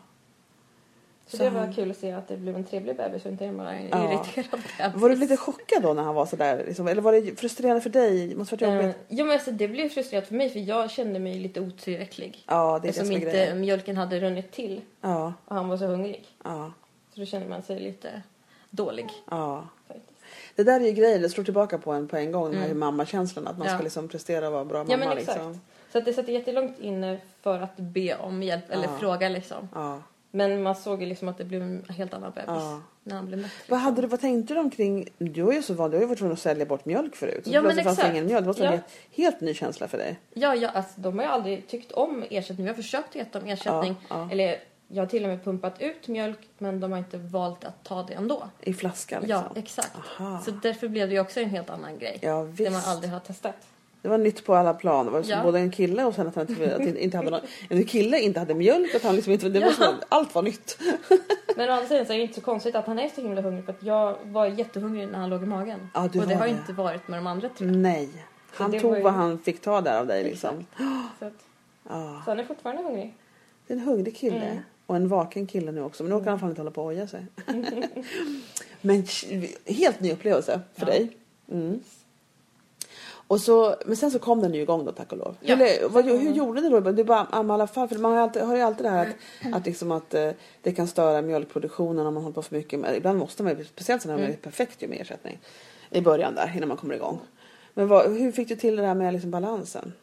Så, 1.34 1.38
Så 1.38 1.44
det 1.44 1.50
han- 1.50 1.68
var 1.68 1.74
kul 1.74 1.92
att 1.92 1.98
se 1.98 2.12
att 2.12 2.28
det 2.28 2.38
blev 2.38 2.56
en 2.56 2.64
trevlig 2.64 2.96
bebis 2.98 3.26
och 3.26 3.32
inte 3.32 3.48
bara 3.52 3.72
en 3.74 3.90
Ja. 3.92 4.14
irriterad 4.14 4.50
bebis. 4.78 5.02
Var 5.02 5.10
du 5.10 5.16
lite 5.16 5.38
chockad 5.38 5.84
då 5.84 5.94
när 5.94 6.04
han 6.04 6.16
var 6.16 6.26
sådär? 6.26 6.64
Liksom? 6.68 6.88
Eller 6.88 7.02
var 7.02 7.14
det 7.14 7.40
frustrerande 7.40 7.82
för 7.82 7.90
dig? 7.90 8.36
Måste 8.36 8.56
varit 8.56 8.76
jobbigt. 8.82 8.96
jo 9.10 9.26
men 9.26 9.34
alltså, 9.34 9.52
det 9.52 9.68
blev 9.68 9.90
frustrerat 9.90 10.28
för 10.28 10.36
mig 10.36 10.50
för 10.50 10.60
jag 10.60 10.92
kände 10.92 11.20
mig 11.20 11.40
lite 11.40 11.62
otillräcklig. 11.62 12.44
Ja, 12.48 12.80
det 12.82 12.88
är 12.88 12.92
det 12.94 12.98
som 13.00 13.08
är 13.12 13.14
inte 13.16 13.26
grejen. 13.32 13.62
mjölken 13.62 13.98
hade 13.98 14.20
runnit 14.20 14.52
till 14.52 14.82
Ja, 15.02 15.34
och 15.46 15.56
han 15.56 15.68
var 15.70 15.78
så 15.78 15.86
hungrig. 15.86 16.26
ja, 16.44 16.72
Så 17.14 17.20
då 17.20 17.26
kände 17.26 17.48
man 17.48 17.62
sig 17.62 17.80
lite 17.80 18.22
dålig 18.70 19.10
ja. 19.32 19.68
faktiskt. 19.88 20.10
Det 20.56 20.64
där 20.64 20.80
är 20.80 20.86
ju 20.86 20.92
grejen, 20.92 21.22
det 21.22 21.30
slår 21.30 21.44
tillbaka 21.44 21.78
på 21.78 21.92
en 21.92 22.08
på 22.08 22.18
en 22.18 22.32
gång, 22.32 22.52
den 22.52 22.62
här 22.62 22.74
mammakänslan. 22.74 23.48
Att 23.48 23.58
man 23.58 23.68
Ja. 23.68 23.74
ska 23.74 23.84
liksom 23.84 24.08
prestera 24.08 24.48
och 24.48 24.54
vara 24.54 24.66
bra 24.66 24.78
mamma. 24.78 24.92
Ja 24.92 24.98
men 24.98 25.18
exakt. 25.18 25.38
Liksom. 25.38 25.62
Så 25.92 25.98
att 25.98 26.06
det 26.06 26.14
satt 26.14 26.28
jättelångt 26.28 26.80
inne 26.80 27.18
för 27.42 27.60
att 27.62 27.78
be 27.78 28.16
om 28.16 28.44
hjälp 28.44 28.70
eller 28.72 28.88
fråga 28.88 29.30
liksom. 29.30 29.70
Ja. 30.34 30.38
Men 30.38 30.64
man 30.64 30.76
såg 30.76 31.02
ju 31.02 31.08
liksom 31.08 31.28
att 31.28 31.38
det 31.38 31.46
blev 31.46 31.62
en 31.62 31.86
helt 31.90 32.14
annan 32.14 32.32
bebis 32.32 32.46
Ja. 32.48 32.82
när 33.04 33.16
han 33.16 33.26
blev 33.26 33.40
mätt. 33.40 33.52
Vad, 33.70 33.80
hade 33.80 34.02
du, 34.02 34.08
vad 34.08 34.22
tänkte 34.22 34.54
du 34.54 34.60
omkring, 34.60 35.08
du 35.18 35.50
är 35.50 35.54
ju 35.54 35.62
så 35.62 35.74
van, 35.74 35.92
du 35.92 35.98
har 35.98 36.02
ju 36.02 36.08
varit 36.08 36.18
tvungen 36.20 36.34
att 36.34 36.40
sälja 36.40 36.66
bort 36.66 36.86
mjölk 36.86 37.16
förut. 37.16 37.42
Så 37.44 37.50
Ja, 37.52 37.54
men 37.54 37.64
plötsligt 37.64 37.84
fanns 37.86 37.98
det 37.98 38.02
exakt. 38.02 38.14
ingen 38.16 38.26
mjölk. 38.26 38.42
Det 38.44 38.48
måste 38.48 38.62
vara 38.64 38.74
en 38.74 38.80
Ja. 39.12 39.24
helt, 39.24 39.42
ny 39.42 39.54
känsla 39.54 39.88
för 39.88 39.98
dig. 39.98 40.20
Ja, 40.34 40.56
ja 40.56 40.70
alltså, 40.70 40.92
de 41.02 41.18
har 41.20 41.26
ju 41.26 41.32
aldrig 41.32 41.68
tyckt 41.68 41.92
om 41.92 42.24
ersättning. 42.30 42.66
Vi 42.66 42.70
har 42.70 42.76
försökt 42.76 43.16
ge 43.16 43.26
dem 43.32 43.46
ersättning. 43.46 43.96
Ja, 44.10 44.16
ja. 44.20 44.32
Eller 44.32 44.60
jag 44.88 45.02
har 45.04 45.08
till 45.08 45.24
och 45.24 45.30
med 45.30 45.44
pumpat 45.44 45.82
ut 45.82 46.08
mjölk 46.08 46.40
men 46.58 46.80
de 46.80 46.92
har 46.92 47.00
inte 47.00 47.18
valt 47.18 47.64
att 47.64 47.84
ta 47.84 48.04
det 48.04 48.14
ändå. 48.14 48.50
I 48.62 48.74
flaska 48.74 49.20
liksom. 49.20 49.44
Ja, 49.56 49.60
exakt. 49.62 49.92
Aha. 50.20 50.42
Så 50.46 50.52
därför 50.52 50.88
blev 50.88 51.08
det 51.10 51.14
ju 51.16 51.20
också 51.22 51.40
en 51.40 51.50
helt 51.50 51.70
annan 51.70 51.98
grej. 52.00 52.18
Ja, 52.22 52.44
det 52.44 52.46
visst. 52.52 52.72
man 52.72 52.82
aldrig 52.86 53.12
har 53.12 53.20
testat. 53.20 53.56
Det 54.04 54.10
var 54.10 54.18
nytt 54.18 54.46
på 54.46 54.56
alla 54.56 54.74
plan. 54.74 55.06
Det 55.06 55.12
var 55.12 55.24
Ja. 55.28 55.44
både 55.44 55.60
en 55.60 55.72
kille 55.72 56.04
och 56.06 56.16
sen 56.16 56.28
att 56.28 56.36
han 56.36 56.50
inte, 56.50 56.76
att 56.76 56.82
inte 56.98 57.18
hade 57.18 57.30
någon, 57.30 57.40
en 57.70 57.86
kille 57.86 58.20
inte 58.20 58.40
hade 58.40 58.54
mjölk. 58.54 58.96
Att 58.96 59.04
han 59.04 59.16
liksom 59.16 59.34
inte, 59.34 59.50
det 59.50 59.60
var 59.60 59.74
Ja. 59.80 59.94
allt 60.10 60.36
var 60.36 60.42
nytt. 60.42 60.78
Men 61.56 61.70
å 61.70 61.74
andra 61.74 61.88
sidan 61.88 62.06
så 62.06 62.14
är 62.14 62.18
det 62.18 62.24
inte 62.24 62.36
så 62.36 62.42
konstigt 62.42 62.76
att 62.76 62.86
han 62.88 63.00
är 63.00 63.10
så 63.10 63.22
himla 63.22 63.42
hungrig 63.42 63.66
för 63.66 63.72
att 63.74 63.84
jag 63.84 64.18
var 64.24 64.46
jättehungrig 64.46 65.08
när 65.08 65.20
han 65.20 65.30
låg 65.30 65.44
i 65.44 65.46
magen. 65.46 65.80
Ja, 65.94 66.04
och 66.04 66.10
det 66.12 66.20
har 66.36 66.46
det. 66.46 66.50
inte 66.52 66.74
varit 66.74 67.08
med 67.08 67.20
de 67.20 67.28
andra 67.28 67.50
tre. 67.50 67.68
Nej. 67.68 68.10
Han 68.52 68.80
tog 68.80 68.98
ju- 68.98 69.04
vad 69.04 69.14
han 69.14 69.40
fick 69.40 69.62
ta 69.62 69.82
där 69.82 70.00
av 70.00 70.08
dig 70.08 70.24
liksom. 70.24 70.66
Så, 71.20 71.26
att, 71.26 71.34
Ja. 71.90 72.22
så 72.26 72.32
han 72.32 72.40
är 72.40 72.44
fortfarande 72.44 72.84
hungrig. 72.84 73.14
Det 73.68 73.74
är 73.74 73.78
en 73.78 73.84
hungrig 73.84 74.16
kille. 74.18 74.38
Mm. 74.46 74.58
Och 74.86 74.96
en 74.96 75.08
vaken 75.08 75.48
kille 75.48 75.72
nu 75.72 75.82
också. 75.84 76.04
Men 76.04 76.10
nu 76.10 76.16
orkar 76.16 76.30
han 76.30 76.40
fan 76.40 76.50
inte 76.50 76.62
hålla 76.62 76.72
på 76.72 76.82
och 76.82 76.88
oja 76.88 77.08
sig. 77.08 77.26
men 78.82 79.06
helt 79.66 80.00
ny 80.00 80.12
upplevelse 80.12 80.60
för 80.74 80.82
Ja. 80.86 80.92
dig. 80.92 81.18
Mm. 81.52 81.80
Och 83.28 83.42
så, 83.42 83.76
men 83.86 83.96
sen 83.98 84.12
så 84.12 84.20
kom 84.20 84.42
den 84.42 84.54
ju 84.54 84.62
igång 84.62 84.86
då 84.86 84.92
tack 84.92 85.12
och 85.12 85.18
lov. 85.18 85.36
Ja. 85.42 85.56
Hur, 85.56 85.90
vad, 85.90 86.06
hur 86.06 86.32
gjorde 86.32 86.62
ni 86.62 86.70
då? 86.70 86.80
Du 86.80 87.04
bara 87.04 87.28
amma 87.32 87.54
i 87.54 87.56
alla 87.56 87.68
fall. 87.68 87.88
För 87.88 87.96
man 87.96 88.12
har 88.12 88.18
ju 88.18 88.24
alltid, 88.24 88.42
har 88.42 88.56
ju 88.56 88.62
alltid 88.62 88.86
det 88.86 88.90
här 88.90 89.08
att, 89.44 89.54
att, 89.54 89.66
liksom 89.66 89.92
att 89.92 90.14
eh, 90.14 90.32
det 90.62 90.72
kan 90.72 90.88
störa 90.88 91.22
mjölkproduktionen 91.22 92.06
om 92.06 92.14
man 92.14 92.24
håller 92.24 92.34
på 92.34 92.42
för 92.42 92.56
mycket. 92.56 92.80
Men 92.80 92.96
ibland 92.96 93.20
måste 93.20 93.44
man 93.44 93.58
ju, 93.58 93.66
speciellt 93.66 94.06
när 94.06 94.18
man 94.18 94.26
är 94.26 94.34
perfekt 94.34 94.84
ju 94.84 94.88
med 94.88 95.02
ersättning. 95.02 95.40
I 95.90 96.02
början 96.02 96.36
där 96.36 96.54
innan 96.56 96.68
man 96.68 96.78
kommer 96.78 96.96
igång. 96.96 97.20
Men 97.74 97.88
vad, 97.88 98.12
hur 98.18 98.32
fick 98.32 98.48
du 98.48 98.56
till 98.56 98.76
det 98.76 98.82
där 98.82 98.94
med 98.94 99.14
liksom 99.14 99.32
balansen? 99.32 99.94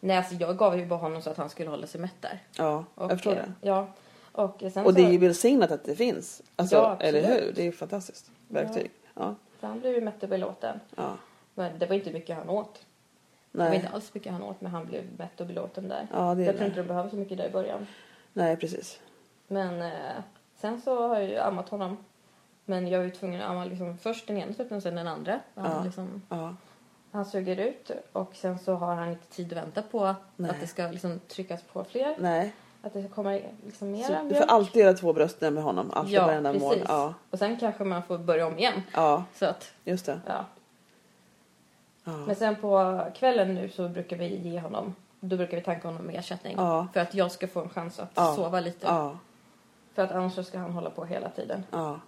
Nej, 0.00 0.16
alltså 0.16 0.34
jag 0.34 0.56
gav 0.56 0.78
ju 0.78 0.86
bara 0.86 0.98
honom 0.98 1.22
så 1.22 1.30
att 1.30 1.36
han 1.36 1.50
skulle 1.50 1.70
hålla 1.70 1.86
sig 1.86 2.00
mätt 2.00 2.16
där. 2.20 2.42
Ja, 2.58 2.84
Och, 2.94 3.02
jag 3.02 3.10
förstår 3.10 3.30
eh, 3.32 3.36
det. 3.36 3.52
Ja. 3.60 3.88
Och 4.32 4.62
Och 4.62 4.72
så, 4.72 4.90
det 4.90 5.02
är 5.02 5.10
ju 5.10 5.18
välsignat 5.18 5.70
att 5.70 5.84
det 5.84 5.96
finns. 5.96 6.42
Alltså, 6.56 6.76
Ja, 6.76 6.96
eller 7.00 7.22
hur? 7.28 7.52
Det 7.52 7.60
är 7.60 7.64
ju 7.64 7.72
fantastiskt 7.72 8.30
verktyg. 8.48 8.90
Ja. 9.14 9.34
så 9.60 9.66
han 9.66 9.80
blev 9.80 9.94
ju 9.94 10.00
mätt 10.00 10.22
och 10.22 10.28
belåten. 10.28 10.80
ja. 10.96 11.16
Men 11.54 11.78
det 11.78 11.86
var 11.86 11.94
inte 11.94 12.10
mycket 12.12 12.36
han 12.36 12.48
åt. 12.50 12.80
Det 13.52 13.58
var 13.58 13.64
Nej. 13.64 13.76
inte 13.76 13.88
alls 13.88 14.14
mycket 14.14 14.32
han 14.32 14.42
åt, 14.42 14.60
men 14.60 14.72
han 14.72 14.86
blev 14.86 15.04
mätt 15.18 15.40
och 15.40 15.46
belåten 15.46 15.88
där. 15.88 16.06
Ja, 16.12 16.34
det 16.34 16.42
jag 16.44 16.54
tror 16.56 16.66
inte 16.66 16.80
de 16.80 16.86
behöver 16.88 17.10
så 17.10 17.16
mycket 17.16 17.38
där 17.38 17.46
i 17.46 17.50
början. 17.50 17.86
Nej, 18.32 18.56
precis. 18.56 19.00
Men 19.46 19.82
eh, 19.82 19.92
sen 20.56 20.80
så 20.80 21.08
har 21.08 21.20
jag 21.20 21.28
ju 21.30 21.38
ammat 21.38 21.68
honom. 21.68 21.96
Men 22.64 22.88
jag 22.88 22.98
var 22.98 23.04
ju 23.04 23.10
tvungen 23.10 23.40
att 23.42 23.50
amma 23.50 23.64
liksom 23.64 23.98
först 23.98 24.26
den 24.26 24.36
ena 24.38 24.52
tuppen 24.52 24.76
och 24.76 24.82
sen 24.82 24.94
den 24.94 25.08
andra. 25.08 25.40
Han, 25.54 25.70
Ja. 25.70 25.84
liksom, 25.84 26.22
Ja. 26.28 26.56
han 27.10 27.24
suger 27.26 27.56
ut 27.56 27.90
och 28.12 28.34
sen 28.34 28.58
så 28.58 28.74
har 28.74 28.94
han 28.94 29.08
inte 29.10 29.26
tid 29.26 29.52
att 29.52 29.58
vänta 29.64 29.82
på 29.82 30.14
Nej. 30.36 30.50
att 30.50 30.60
det 30.60 30.66
ska 30.66 30.86
liksom 30.86 31.18
tryckas 31.28 31.62
på 31.62 31.84
fler. 31.84 32.16
Nej. 32.18 32.54
Att 32.82 32.92
det 32.92 33.08
kommer 33.14 33.42
liksom 33.66 33.90
mera 33.90 34.06
Så 34.06 34.28
du 34.28 34.34
får 34.34 34.44
alltid 34.44 34.82
göra 34.82 34.94
två 34.94 35.12
brösten 35.12 35.54
med 35.54 35.62
honom. 35.62 35.90
Alltid 35.90 36.14
Ja, 36.14 36.26
varenda 36.26 36.52
mål. 36.52 36.60
precis. 36.72 36.84
Ja. 36.88 37.14
Och 37.30 37.38
sen 37.38 37.56
kanske 37.56 37.84
man 37.84 38.02
får 38.02 38.18
börja 38.18 38.46
om 38.46 38.58
igen. 38.58 38.82
ja, 38.94 39.24
Så 39.34 39.46
att, 39.46 39.72
just 39.84 40.06
det. 40.06 40.20
ja. 40.26 40.44
Ja. 42.04 42.16
Men 42.26 42.36
sen 42.36 42.56
på 42.56 43.00
kvällen 43.14 43.54
nu 43.54 43.68
så 43.68 43.88
brukar 43.88 44.16
vi 44.16 44.36
ge 44.36 44.60
honom, 44.60 44.94
då 45.20 45.36
brukar 45.36 45.56
vi 45.56 45.62
tanka 45.62 45.88
honom 45.88 46.02
med 46.06 46.16
ersättning. 46.18 46.54
Ja. 46.56 46.86
För 46.92 47.00
att 47.00 47.14
jag 47.14 47.32
ska 47.32 47.48
få 47.48 47.60
en 47.62 47.68
chans 47.68 47.98
att 48.00 48.10
Ja. 48.14 48.34
sova 48.36 48.60
lite. 48.60 48.86
För 49.94 50.02
att 50.02 50.12
annars 50.12 50.34
så 50.34 50.42
ska 50.44 50.58
han 50.58 50.72
hålla 50.72 50.90
på 50.90 51.04
hela 51.04 51.28
tiden. 51.28 51.64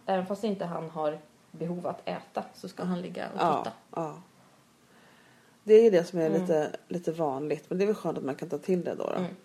Även 0.07 0.27
fast 0.27 0.45
inte 0.45 0.65
han 0.65 0.91
har 0.91 1.19
behov 1.51 1.87
att 1.87 2.09
äta 2.09 2.45
så 2.55 2.69
ska 2.69 2.85
han 2.85 3.01
ligga 3.03 3.27
och 3.35 3.65
titta. 3.65 4.13
Det 5.65 5.75
är 5.75 5.91
det 5.91 6.05
som 6.05 6.19
är 6.19 6.27
Mm. 6.27 6.41
lite, 6.41 6.71
lite 6.89 7.13
vanligt. 7.13 7.65
Men 7.69 7.79
det 7.79 7.85
är 7.85 7.87
väl 7.87 7.95
skönt 7.95 8.19
att 8.19 8.25
man 8.25 8.35
kan 8.35 8.49
ta 8.49 8.59
till 8.59 8.85
det 8.85 8.95
då. 8.95 9.05
då. 9.05 9.13
Mm. 9.13 9.37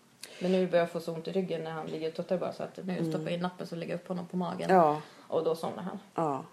Men 0.42 0.52
nu 0.52 0.68
börjar 0.68 0.84
jag 0.84 0.92
få 0.92 1.00
så 1.00 1.14
ont 1.14 1.28
i 1.28 1.32
ryggen 1.32 1.64
när 1.64 1.72
han 1.72 1.88
ligger 1.88 2.08
och 2.10 2.16
tuttar 2.16 2.38
bara 2.38 2.54
så 2.54 2.64
att 2.64 2.80
nu 2.84 3.10
stoppar 3.10 3.24
jag 3.26 3.34
in 3.34 3.40
nappen 3.40 3.68
så 3.68 3.76
lägger 3.76 3.94
jag 3.94 4.00
upp 4.02 4.08
honom 4.08 4.26
på 4.28 4.38
magen. 4.38 4.70
Mm. 4.72 4.96
Och 5.28 5.44
då 5.44 5.56
somnar 5.56 5.84
han. 5.84 6.44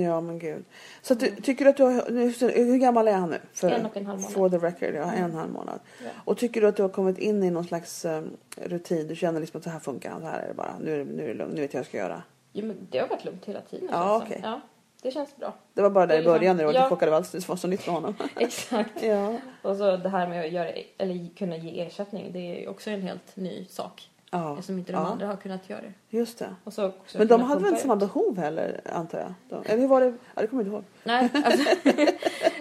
Ja. 0.00 0.20
Men 0.20 0.38
gud. 0.38 0.64
Så 1.02 1.14
du, 1.14 1.36
tycker 1.36 1.64
du 1.64 1.70
att 1.70 1.76
du 1.76 1.82
har... 1.82 2.10
Nu, 2.10 2.34
hur 2.64 2.78
gammal 2.78 3.08
är 3.08 3.12
han 3.12 3.30
nu? 3.30 3.38
För, 3.52 3.70
En 3.70 3.86
och 3.86 3.96
en 3.96 4.06
halv 4.06 4.18
månad. 4.20 4.32
For 4.32 4.48
the 4.48 4.58
record, 4.58 4.94
ja. 4.94 5.12
En 5.12 5.34
halv 5.34 5.50
månad. 5.52 5.80
Ja. 6.04 6.10
Och 6.24 6.38
tycker 6.38 6.60
du 6.60 6.66
att 6.66 6.76
du 6.76 6.82
har 6.82 6.88
kommit 6.88 7.18
in 7.18 7.42
i 7.42 7.50
någon 7.50 7.64
slags 7.64 8.04
um, 8.04 8.36
rutin? 8.56 9.08
Du 9.08 9.16
känner 9.16 9.40
liksom 9.40 9.58
att 9.58 9.64
så 9.64 9.70
här 9.70 9.80
funkar 9.80 10.10
han, 10.10 10.20
så 10.20 10.26
här 10.26 10.42
är 10.42 10.48
det 10.48 10.54
bara. 10.54 10.74
Nu 10.80 11.04
nu 11.04 11.24
är 11.24 11.28
det 11.28 11.34
lugnt, 11.34 11.54
nu 11.54 11.60
vet 11.60 11.74
jag 11.74 11.78
vad 11.78 11.84
jag 11.84 11.86
ska 11.88 11.98
göra. 11.98 12.22
Jo, 12.52 12.66
men 12.66 12.76
det 12.90 12.98
har 12.98 13.08
varit 13.08 13.24
lugnt 13.24 13.44
hela 13.44 13.60
tiden. 13.60 13.88
Ja, 13.92 14.18
det 14.18 14.24
okej. 14.24 14.40
som. 14.42 14.50
ja, 14.50 14.60
det 15.02 15.10
känns 15.10 15.36
bra. 15.36 15.54
Det 15.74 15.82
var 15.82 15.90
bara 15.90 16.06
där 16.06 16.14
i 16.14 16.18
liksom- 16.18 16.32
början 16.32 16.56
när 16.56 16.64
du 16.64 16.72
ja. 16.72 16.80
ja. 16.80 16.88
chockade 16.88 17.10
av 17.12 17.16
allt 17.16 17.32
det 17.32 17.48
var 17.48 17.56
så 17.56 17.68
nytt 17.68 17.82
för 17.82 17.92
honom. 17.92 18.14
Exakt. 18.36 19.02
ja. 19.02 19.38
Och 19.62 19.76
så 19.76 19.96
det 19.96 20.08
här 20.08 20.28
med 20.28 20.44
att 20.44 20.52
göra, 20.52 20.70
eller 20.98 21.36
kunna 21.36 21.56
ge 21.56 21.80
ersättning, 21.82 22.32
det 22.32 22.38
är 22.64 22.68
också 22.68 22.90
en 22.90 23.02
helt 23.02 23.36
ny 23.36 23.64
sak. 23.64 24.08
Ja. 24.32 24.52
Eftersom 24.52 24.78
inte 24.78 24.92
de 24.92 25.02
ja. 25.02 25.08
andra 25.08 25.26
har 25.26 25.36
kunnat 25.36 25.70
göra 25.70 25.80
det. 25.80 26.16
Just 26.16 26.38
det. 26.38 26.54
Och 26.64 26.72
så 26.72 26.92
Men 27.14 27.26
de 27.26 27.42
hade 27.42 27.60
väl 27.60 27.68
inte 27.68 27.82
samma 27.82 27.96
behov 27.96 28.38
heller 28.38 28.80
antar 28.92 29.18
jag? 29.18 29.34
De, 29.48 29.70
eller 29.70 29.80
hur 29.80 29.88
var 29.88 30.00
det? 30.00 30.14
Ja, 30.34 30.42
det 30.42 30.46
kommer 30.46 30.62
jag 30.62 30.68
inte 30.68 30.76
ihåg. 30.76 30.84
Nej, 31.04 31.30
alltså, 31.44 31.90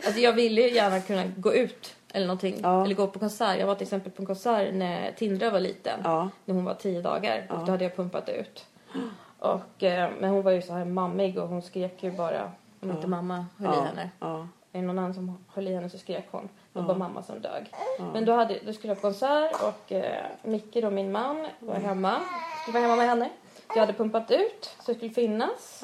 alltså 0.05 0.19
jag 0.19 0.34
ville 0.34 0.62
ju 0.62 0.75
gärna 0.75 0.99
kunna 0.99 1.23
gå 1.38 1.53
ut 1.53 1.95
eller 2.13 2.27
någonting. 2.27 2.60
Ja. 2.63 2.86
Eller 2.86 2.95
gå 2.95 3.07
på 3.07 3.19
konsert. 3.19 3.60
Jag 3.60 3.67
var 3.67 3.75
till 3.75 3.84
exempel 3.84 4.12
på 4.12 4.21
en 4.21 4.25
konsert 4.25 4.73
när 4.73 5.12
Tindra 5.12 5.49
var 5.49 5.60
liten. 5.60 5.99
Ja. 6.03 6.29
När 6.45 6.55
hon 6.55 6.65
var 6.65 6.73
tio 6.73 7.01
dagar. 7.01 7.47
Och 7.49 7.65
då 7.65 7.71
hade 7.71 7.84
jag 7.84 7.95
pumpat 7.95 8.29
ut. 8.29 8.65
Och, 9.39 9.84
eh, 9.84 10.10
men 10.19 10.29
hon 10.29 10.41
var 10.41 10.51
ju 10.51 10.62
så 10.62 10.73
här 10.73 10.86
mammig 10.86 11.38
och 11.38 11.47
hon 11.47 11.62
skrek 11.62 12.03
ju 12.03 12.12
bara 12.12 12.51
om 12.79 12.91
inte 12.91 13.07
mamma 13.07 13.45
höll 13.57 13.73
i 13.73 13.77
henne. 13.77 14.10
Ja. 14.19 14.47
Är 14.71 14.79
det 14.79 14.88
någon 14.88 14.99
annan 14.99 15.13
som 15.13 15.45
höll 15.47 15.67
i 15.67 15.73
henne 15.75 15.89
så 15.89 15.97
skrek 15.97 16.27
hon. 16.31 16.49
Det 16.73 16.81
var 16.81 16.95
mamma 16.95 17.23
som 17.23 17.41
dög. 17.41 17.71
Men 18.13 18.25
då, 18.25 18.34
hade, 18.34 18.60
då 18.65 18.73
skulle 18.73 18.91
jag 18.91 18.97
på 18.97 19.01
konsert 19.01 19.51
och 19.62 19.91
eh, 19.91 20.25
Micke 20.43 20.73
då 20.81 20.89
min 20.89 21.12
man 21.12 21.47
var 21.60 21.75
hemma. 21.75 22.21
Skulle 22.62 22.79
vara 22.79 22.84
hemma 22.84 22.95
med 22.95 23.10
henne. 23.10 23.29
Jag 23.75 23.79
hade 23.79 23.93
pumpat 23.93 24.31
ut 24.31 24.75
så 24.79 24.91
det 24.91 24.97
skulle 24.97 25.13
finnas. 25.13 25.84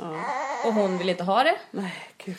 Och 0.66 0.74
hon 0.74 0.98
ville 0.98 1.12
inte 1.12 1.24
ha 1.24 1.44
det. 1.44 1.56
Nej, 1.72 1.94
gud. 2.18 2.38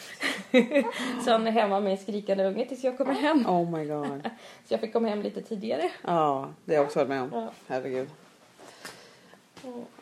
Så 1.24 1.30
han 1.30 1.46
är 1.46 1.50
hemma 1.50 1.80
med 1.80 1.92
en 1.92 1.98
skrikande 1.98 2.44
unge 2.44 2.66
tills 2.66 2.84
jag 2.84 2.98
kommer 2.98 3.14
hem. 3.14 3.46
Oh 3.46 3.70
my 3.70 3.84
god. 3.84 4.22
Så 4.64 4.74
jag 4.74 4.80
fick 4.80 4.92
komma 4.92 5.08
hem 5.08 5.22
lite 5.22 5.42
tidigare. 5.42 5.90
Ja, 6.06 6.48
det 6.64 6.72
har 6.74 6.76
jag 6.76 6.87
också 6.87 6.98
varit 6.98 7.08
med 7.08 7.22
om. 7.22 7.30
Ja. 7.32 7.50
Herregud. 7.68 8.08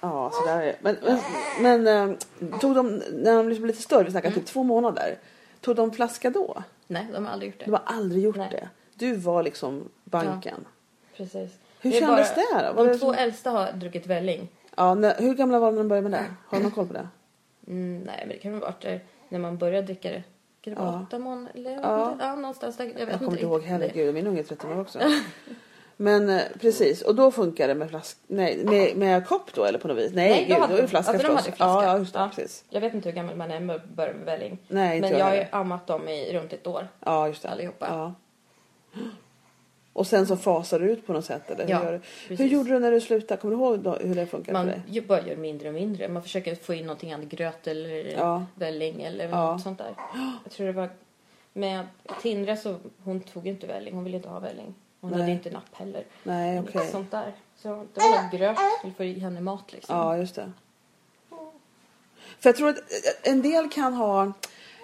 Ja, 0.00 0.30
så 0.32 0.46
där 0.46 0.61
är 0.61 0.66
det. 0.66 0.76
Men, 0.80 0.96
men, 1.02 1.85
men 1.85 2.11
eh, 2.11 2.18
tog 2.59 2.74
de, 2.74 3.02
när 3.12 3.37
de 3.37 3.46
blev 3.46 3.66
lite 3.66 3.82
större, 3.82 4.04
vi 4.04 4.11
snackade 4.11 4.35
typ 4.35 4.46
två 4.46 4.62
månader. 4.62 5.18
Tog 5.61 5.76
de 5.76 5.90
flaska 5.90 6.30
då? 6.30 6.62
Nej, 6.87 7.07
de 7.12 7.25
har 7.27 7.33
aldrig 7.33 7.51
gjort 7.51 7.59
det. 7.59 7.64
De 7.64 7.70
har 7.72 7.83
aldrig 7.85 8.22
gjort 8.25 8.37
Nej. 8.37 8.49
det. 8.51 8.68
Du 8.94 9.16
var 9.16 9.42
liksom 9.42 9.88
banken. 10.05 10.64
Precis. 11.16 11.59
Hur 11.81 11.90
Det 11.90 11.99
kändes 11.99 12.35
bara- 12.35 12.61
det 12.62 12.66
då? 12.68 12.72
Var 12.72 12.85
De 12.85 12.92
det 12.92 12.99
två 12.99 13.12
som- 13.12 13.22
äldsta 13.22 13.51
har 13.51 13.72
druckit 13.72 14.07
välling. 14.07 14.49
Ja, 14.77 14.94
när, 14.94 15.14
hur 15.18 15.35
gamla 15.35 15.59
var 15.59 15.66
de 15.66 15.75
när 15.75 15.83
de 15.83 15.88
började 15.88 16.09
med 16.09 16.20
det? 16.20 16.25
Har 16.46 16.59
du 16.59 16.62
någon 16.62 16.72
koll 16.72 16.87
på 16.87 16.92
det? 16.92 17.09
Mm, 17.66 17.99
nej, 18.03 18.16
men 18.20 18.29
det 18.29 18.37
kan 18.38 18.53
väl 18.53 18.61
ha 18.62 18.66
varit 18.83 19.01
när 19.29 19.38
man 19.38 19.59
började 19.59 19.87
dricka 19.87 20.09
det. 20.11 20.22
Kan 20.61 20.75
det 20.75 20.81
vara 20.81 20.92
Ja. 20.92 21.03
åtta 21.03 21.18
månader? 21.18 21.53
Ja. 21.83 22.16
Ja, 22.20 22.35
någonstans 22.35 22.77
där. 22.77 22.85
Jag, 22.85 22.92
vet 22.94 23.09
Jag 23.09 23.18
kommer 23.18 23.31
inte 23.33 23.42
ihåg 23.42 23.62
heller. 23.62 23.90
Gud, 23.94 24.14
min 24.14 24.27
unge 24.27 24.40
är 24.40 24.44
13 24.44 24.72
år 24.72 24.81
också. 24.81 24.99
Men 25.98 26.30
eh, 26.30 26.42
precis, 26.61 27.02
och 27.02 27.14
då 27.14 27.30
funkar 27.30 27.68
det 27.68 27.74
med 27.74 27.90
flask... 27.90 28.18
Nej, 28.26 28.64
med, 28.64 28.96
med 28.96 29.26
kopp 29.26 29.52
då 29.54 29.64
eller 29.64 29.78
på 29.78 29.88
något 29.88 29.96
vis? 29.98 30.12
Nej, 30.14 30.30
Nej, 30.30 30.46
då 30.48 30.54
gud, 30.54 30.61
hade 30.62 30.72
då 30.72 30.76
är 30.78 30.82
det 30.82 30.82
de- 30.87 30.88
flaska 30.88 31.12
alltså, 31.12 31.26
de 31.28 31.37
förstås. 31.37 31.46
hade 31.46 31.56
flaska. 31.56 31.87
Ja, 31.87 31.92
ja, 31.92 31.98
just 31.98 32.12
det, 32.14 32.18
Ja. 32.20 32.30
precis. 32.35 32.64
Jag 32.70 32.80
vet 32.80 32.94
inte 32.94 33.09
hur 33.09 33.16
gammal 33.16 33.37
man 33.37 33.50
är 33.50 33.61
med 33.61 33.76
att 33.76 33.85
börja 33.88 34.12
med 34.14 34.24
välling. 34.24 34.59
Nej, 34.68 34.96
inte 34.96 35.11
Men 35.11 35.18
jag 35.18 35.26
har 35.26 35.35
ju 35.35 35.44
ammat 35.50 35.87
dem 35.87 36.09
i 36.09 36.32
runt 36.32 36.52
ett 36.52 36.66
år. 36.66 36.88
Ja, 37.04 37.28
just 37.28 37.42
det. 37.42 37.48
allihopa. 37.48 37.87
Ja. 37.90 38.14
Och 39.92 40.06
sen 40.06 40.26
så 40.26 40.37
fasar 40.37 40.80
du 40.80 40.90
ut 40.90 41.06
på 41.06 41.12
något 41.12 41.24
sätt 41.24 41.50
eller? 41.50 41.68
Ja, 41.68 41.78
hur, 41.78 41.85
gör 41.85 42.00
du? 42.28 42.35
hur 42.37 42.46
gjorde 42.46 42.70
du 42.70 42.78
när 42.78 42.90
du 42.90 43.00
slutade? 43.00 43.40
Kommer 43.40 43.56
du 43.56 43.62
ihåg 43.62 43.78
då, 43.78 43.94
hur 43.96 44.14
det 44.14 44.26
funkar 44.26 44.46
för 44.46 44.52
Man 44.52 44.66
dig? 44.66 44.82
ju 44.88 45.00
bara 45.00 45.22
gör 45.26 45.37
mindre 45.37 45.68
och 45.68 45.74
mindre. 45.74 46.09
Man 46.09 46.22
försöker 46.22 46.54
få 46.54 46.74
in 46.74 46.87
någonting 46.87 47.12
annat. 47.12 47.26
Gröt 47.28 47.66
eller 47.66 48.12
Ja. 48.18 48.44
välling 48.54 49.02
eller 49.02 49.28
Ja. 49.28 49.52
något 49.52 49.62
sånt 49.62 49.78
där. 49.78 49.94
Jag 50.44 50.52
tror 50.52 50.66
det 50.66 50.72
var 50.72 50.88
med 51.52 51.87
Tindra 52.22 52.56
så 52.56 52.76
hon 53.04 53.20
tog 53.20 53.46
inte 53.46 53.66
välling. 53.66 53.94
Hon 53.94 54.04
ville 54.04 54.16
inte 54.16 54.28
ha 54.28 54.38
välling. 54.40 54.74
Hon 55.00 55.11
Nej. 55.11 55.20
hade 55.20 55.32
inte 55.32 55.50
napp 55.50 55.74
heller. 55.74 56.04
Nej, 56.22 56.61
okej. 56.61 56.88
Sånt 56.92 57.11
där. 57.11 57.32
Så 57.56 57.87
det 57.94 58.00
var 58.00 58.22
nog 58.22 58.30
gröt. 58.32 58.59
Skulle 58.78 58.94
få 58.94 59.04
i 59.04 59.18
henne 59.18 59.40
mat 59.40 59.72
liksom. 59.72 59.96
Ja, 59.96 60.16
just 60.16 60.35
det. 60.35 60.52
För 62.40 62.48
jag 62.48 62.56
tror 62.56 62.68
att 62.68 62.78
en 63.22 63.42
del 63.42 63.68
kan 63.70 63.94
ha... 63.94 64.32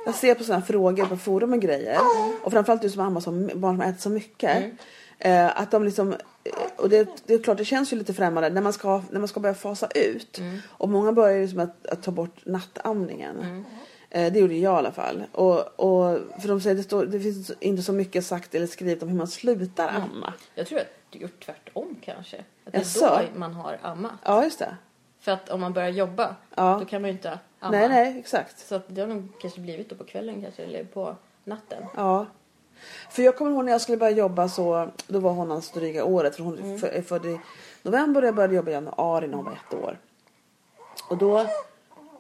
Jag 0.07 0.15
ser 0.15 0.35
på 0.35 0.45
sådana 0.45 0.65
frågor 0.65 1.07
på 1.07 1.17
forum 1.17 1.53
och 1.53 1.61
grejer. 1.61 1.99
Och 2.43 2.53
framförallt 2.53 2.83
du 2.83 2.91
som 2.91 3.03
mamma 3.05 3.21
som 3.21 3.51
barn 3.55 3.77
som 3.77 3.81
äter 3.81 4.01
så 4.01 4.11
mycket. 4.11 4.57
Mm. 4.57 4.77
Eh, 5.19 5.61
att 5.61 5.71
de 5.71 5.85
liksom... 5.85 6.13
eh, 6.13 6.19
Och 6.77 6.89
det, 6.89 7.09
det 7.27 7.35
är 7.35 7.43
klart, 7.43 7.59
det 7.59 7.65
känns 7.65 7.93
ju 7.93 7.97
lite 7.97 8.15
främmande 8.15 8.51
när 8.51 8.61
man 8.61 8.73
ska, 8.73 9.03
när 9.11 9.19
man 9.19 9.29
ska 9.29 9.41
börja 9.41 9.55
fasa 9.55 9.89
ut. 9.95 10.39
Mm. 10.39 10.59
Och 10.69 10.89
många 10.89 11.13
börjar 11.13 11.37
ju 11.37 11.43
liksom 11.43 11.61
att, 11.61 11.87
att 11.87 12.03
ta 12.03 12.11
bort 12.11 12.47
nattamningen. 12.47 13.41
Eh, 13.41 13.63
det 14.21 14.37
gjorde 14.37 14.55
jag 14.55 14.75
i 14.75 14.77
alla 14.79 14.93
fall. 14.93 15.23
Och, 15.33 15.59
och 15.81 16.19
för 16.41 16.49
de 16.49 16.61
säger 16.61 16.77
det, 16.77 16.83
står, 16.83 17.07
det 17.07 17.21
finns 17.21 17.53
inte 17.61 17.83
så 17.83 17.93
mycket 17.93 18.27
sagt 18.27 18.55
eller 18.55 18.67
skrivet 18.67 19.03
om 19.03 19.09
hur 19.09 19.17
man 19.17 19.27
slutar 19.29 19.89
Mm. 19.89 20.03
amma. 20.03 20.33
Jag 20.55 20.67
tror 20.67 20.79
att 20.79 20.87
du 21.11 21.19
gjort 21.19 21.45
tvärtom 21.45 21.97
kanske. 22.05 22.37
Att 22.65 22.73
det 22.73 22.79
är 22.79 23.29
då 23.33 23.39
man 23.39 23.53
har 23.55 23.79
ammat. 23.83 24.13
Ja, 24.25 24.45
just 24.45 24.59
det. 24.59 24.77
För 25.21 25.33
att 25.33 25.49
om 25.49 25.61
man 25.61 25.73
börjar 25.73 25.89
jobba 25.89 26.37
Ja. 26.55 26.77
då 26.81 26.85
kan 26.87 27.03
man 27.03 27.09
ju 27.11 27.17
inte 27.17 27.39
amma. 27.59 27.79
Nej, 27.79 27.89
nej, 27.89 28.19
exakt. 28.19 28.59
Så 28.69 28.75
att 28.75 28.85
det 28.89 29.01
har 29.01 29.09
nog 29.09 29.29
kanske 29.41 29.61
blivit 29.61 29.89
då 29.91 29.97
på 29.97 30.05
kvällen 30.05 30.43
kanske 30.43 30.63
eller 30.63 30.85
på 30.85 31.17
natten. 31.45 31.85
Ja. 31.97 32.27
För 33.11 33.23
jag 33.23 33.37
kommer 33.37 33.51
ihåg 33.51 33.65
när 33.65 33.73
jag 33.73 33.81
skulle 33.81 33.99
börja 33.99 34.17
jobba 34.17 34.49
så, 34.49 34.89
då 35.07 35.19
var 35.21 35.33
hon 35.33 35.51
hans 35.51 35.71
dryga 35.71 36.05
året. 36.05 36.37
För 36.37 36.43
hon 36.43 36.59
Mm. 36.59 36.75
är 36.93 37.03
född 37.03 37.27
i 37.27 37.39
november 37.83 38.23
och 38.23 38.29
jag 38.29 38.35
började 38.35 38.55
jobba 38.55 38.71
i 38.71 38.75
januari 38.75 39.29
när 39.29 39.37
hon 39.37 39.45
var 39.45 39.53
ett 39.53 39.75
år. 39.75 39.99
Och 41.09 41.19
då 41.19 41.47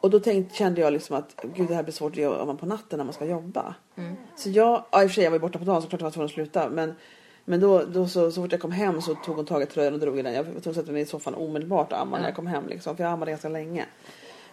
Och 0.03 0.11
då 0.11 0.21
tänkte, 0.21 0.57
kände 0.57 0.81
jag 0.81 0.93
liksom 0.93 1.17
att 1.17 1.45
gud 1.57 1.69
det 1.69 1.75
här 1.75 1.83
blir 1.83 1.93
svårt 1.93 2.13
att 2.13 2.17
göra 2.17 2.55
på 2.55 2.67
natten 2.67 2.97
när 2.99 3.05
man 3.05 3.15
ska 3.15 3.25
jobba. 3.25 3.75
Mm. 3.97 4.17
Så 4.37 4.51
jag, 4.51 4.85
ja, 4.91 5.03
i 5.03 5.07
och 5.07 5.11
för 5.11 5.15
sig 5.15 5.25
jag 5.25 5.31
var 5.31 5.37
ju 5.37 5.41
borta 5.41 5.59
på 5.59 5.65
dagen 5.65 5.83
så 5.83 5.89
klart 5.89 6.01
jag 6.01 6.07
var 6.07 6.11
tvungen 6.11 6.27
att 6.27 6.33
sluta. 6.33 6.69
Men, 6.69 6.95
men 7.45 7.61
då, 7.61 7.83
då 7.85 8.09
så, 8.09 8.31
så 8.31 8.43
fort 8.43 8.53
jag 8.53 8.61
kom 8.61 8.73
hem 8.73 9.03
så 9.03 9.15
tog 9.15 9.37
hon 9.37 9.45
tag 9.47 9.63
i 9.63 9.67
tröjan 9.67 9.95
och 9.95 10.01
drog 10.01 10.19
i 10.19 10.23
den. 10.23 10.35
Jag 10.35 10.43
var 10.45 10.51
tvungen 10.51 10.71
att 10.71 10.75
sätta 10.77 10.93
mig 10.93 11.03
i 11.03 11.07
soffan 11.07 11.35
omedelbart 11.35 11.93
och 11.93 12.01
amma 12.01 12.17
när 12.17 12.25
Ja. 12.25 12.29
jag 12.29 12.37
kom 12.37 12.47
hem. 12.47 12.67
Liksom, 12.69 12.97
för 12.97 13.05
jag 13.05 13.13
ammade 13.13 13.31
ganska 13.31 13.49
länge. 13.49 13.87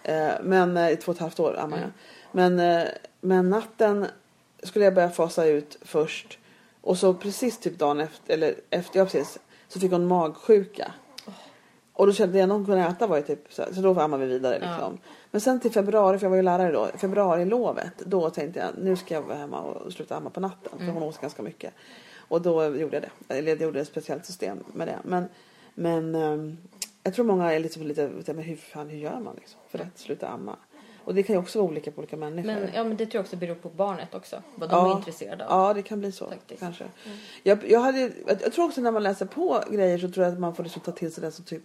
Eh, 0.04 0.30
men 0.44 0.78
eh, 0.78 0.90
i 0.90 0.96
två 0.96 1.10
och 1.12 1.16
ett 1.16 1.22
halvt 1.22 1.40
år 1.40 1.60
ammade 1.60 1.82
jag. 1.82 1.92
Men, 2.32 2.60
eh, 2.60 2.88
men 3.22 3.50
natten 3.50 4.06
skulle 4.64 4.86
jag 4.86 4.94
börja 4.96 5.10
fasa 5.10 5.46
ut 5.46 5.78
först. 5.82 6.40
Och 6.82 6.98
så 6.98 7.14
precis 7.14 7.58
typ 7.60 7.80
dagen 7.80 8.00
efter, 8.00 8.34
eller 8.34 8.56
efter, 8.70 9.00
ja 9.00 9.06
precis, 9.06 9.40
så 9.68 9.80
fick 9.80 9.92
hon 9.92 10.08
magsjuka. 10.08 10.92
Och 11.94 12.08
då 12.08 12.14
kände 12.14 12.38
jag 12.38 12.48
att 12.50 12.52
hon 12.54 12.66
kunde 12.66 12.82
äta 12.82 13.08
var 13.08 13.18
ju 13.18 13.24
typ 13.24 13.54
så, 13.54 13.62
här, 13.62 13.74
så 13.74 13.82
då 13.82 14.00
ammade 14.00 14.26
vi 14.26 14.34
vidare 14.34 14.60
Ja. 14.62 14.92
Men 15.32 15.42
sen 15.42 15.60
till 15.60 15.72
februari, 15.72 16.18
för 16.18 16.26
jag 16.26 16.30
var 16.30 16.38
ju 16.38 16.44
lärare 16.44 16.72
då, 16.72 16.88
februarilovet, 16.98 17.94
då 17.98 18.30
tänkte 18.30 18.60
jag 18.60 18.84
nu 18.84 18.96
ska 18.96 19.14
jag 19.14 19.22
vara 19.22 19.38
hemma 19.38 19.62
och 19.62 19.94
sluta 19.94 20.16
amma 20.16 20.30
på 20.30 20.40
natten. 20.40 20.80
För 20.80 20.86
hon 20.86 21.04
åt 21.04 21.22
ganska 21.22 21.44
mycket. 21.44 21.74
Och 22.18 22.42
då 22.42 22.64
gjorde 22.76 22.96
jag 22.96 23.04
det. 23.28 23.36
Eller 23.38 23.52
jag 23.52 23.62
gjorde 23.62 23.80
ett 23.80 23.88
speciellt 23.88 24.26
system 24.26 24.64
med 24.74 24.88
det. 24.88 25.00
Men, 25.04 25.26
men 25.74 26.16
ehm, 26.16 26.58
jag 27.04 27.14
tror 27.14 27.26
många 27.26 27.54
är 27.54 27.60
lite, 27.60 27.80
lite, 27.80 28.10
lite 28.18 28.34
men 28.34 28.44
hur, 28.44 28.56
fan, 28.56 28.90
hur 28.90 28.98
gör 28.98 29.20
man 29.20 29.36
liksom 29.36 29.60
för 29.70 29.80
att 29.80 30.00
sluta 30.00 30.28
amma? 30.28 30.56
Och 31.04 31.16
det 31.16 31.24
kan 31.24 31.34
ju 31.36 31.40
också 31.40 31.60
vara 31.60 31.70
olika 31.72 31.92
på 31.92 32.00
olika 32.00 32.18
människor. 32.18 32.48
Men, 32.48 32.70
ja, 32.74 32.84
men 32.84 32.98
det 32.98 33.06
tror 33.06 33.16
jag 33.16 33.24
också 33.24 33.36
beror 33.36 33.56
på 33.56 33.70
barnet 33.70 34.16
också. 34.16 34.44
Vad 34.56 34.70
de 34.70 34.76
Ja. 34.76 34.92
är 34.92 34.98
intresserade 34.98 35.48
av. 35.48 35.68
Ja, 35.68 35.74
det 35.74 35.82
kan 35.82 36.00
bli 36.00 36.12
så. 36.12 36.28
Faktiskt. 36.30 36.60
Kanske. 36.60 36.86
Jag, 37.44 37.70
jag, 37.72 37.80
hade, 37.80 38.00
jag 38.00 38.12
jag 38.42 38.54
tror 38.54 38.66
också 38.66 38.82
när 38.82 38.92
man 38.92 39.04
läser 39.04 39.26
på 39.26 39.64
grejer 39.72 39.98
så 39.98 40.10
tror 40.12 40.26
jag 40.26 40.34
att 40.34 40.40
man 40.40 40.56
får 40.56 40.64
liksom 40.64 40.82
ta 40.82 40.92
till 40.92 41.14
sig 41.14 41.22
det 41.24 41.32
som 41.32 41.46
typ 41.46 41.64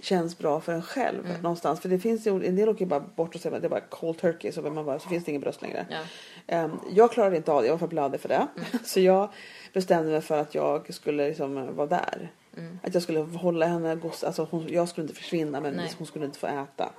känns 0.00 0.38
bra 0.38 0.60
för 0.60 0.72
en 0.72 0.82
själv 0.82 1.26
Mm. 1.26 1.40
någonstans. 1.42 1.80
För 1.80 1.88
det 1.88 1.98
finns 1.98 2.26
ju, 2.26 2.46
en 2.46 2.56
del 2.56 2.68
åker 2.68 2.86
bara 2.86 3.00
bort 3.00 3.34
och 3.34 3.40
säger 3.40 3.56
att 3.56 3.62
det 3.62 3.66
är 3.68 3.70
bara 3.70 3.80
cold 3.80 4.18
turkey 4.18 4.52
så, 4.52 4.62
man 4.62 4.84
bara, 4.84 4.98
så 4.98 5.08
finns 5.08 5.24
det 5.24 5.30
ingen 5.30 5.40
bröst 5.42 5.62
längre. 5.62 5.86
Ja. 5.90 6.00
Ehm, 6.46 6.80
jag 6.92 7.12
klarade 7.12 7.36
inte 7.36 7.52
av 7.52 7.60
det, 7.62 7.66
jag 7.66 7.74
var 7.74 7.78
för 7.78 7.86
blödig 7.86 8.20
för 8.20 8.28
det. 8.28 8.46
Mm. 8.56 8.66
Så 8.84 9.00
jag 9.00 9.28
bestämde 9.72 10.10
mig 10.12 10.20
för 10.20 10.38
att 10.40 10.54
jag 10.54 10.94
skulle 10.94 11.28
liksom 11.28 11.76
vara 11.76 11.86
där. 11.86 12.32
Mm. 12.56 12.78
Att 12.82 12.94
jag 12.94 13.02
skulle 13.02 13.20
hålla 13.20 13.66
henne, 13.66 13.98
alltså 14.24 14.48
hon, 14.50 14.66
jag 14.68 14.88
skulle 14.88 15.02
inte 15.04 15.14
försvinna 15.14 15.60
men 15.60 15.74
Nej. 15.74 15.92
hon 15.98 16.06
skulle 16.06 16.24
inte 16.24 16.38
få 16.38 16.46
äta. 16.46 16.90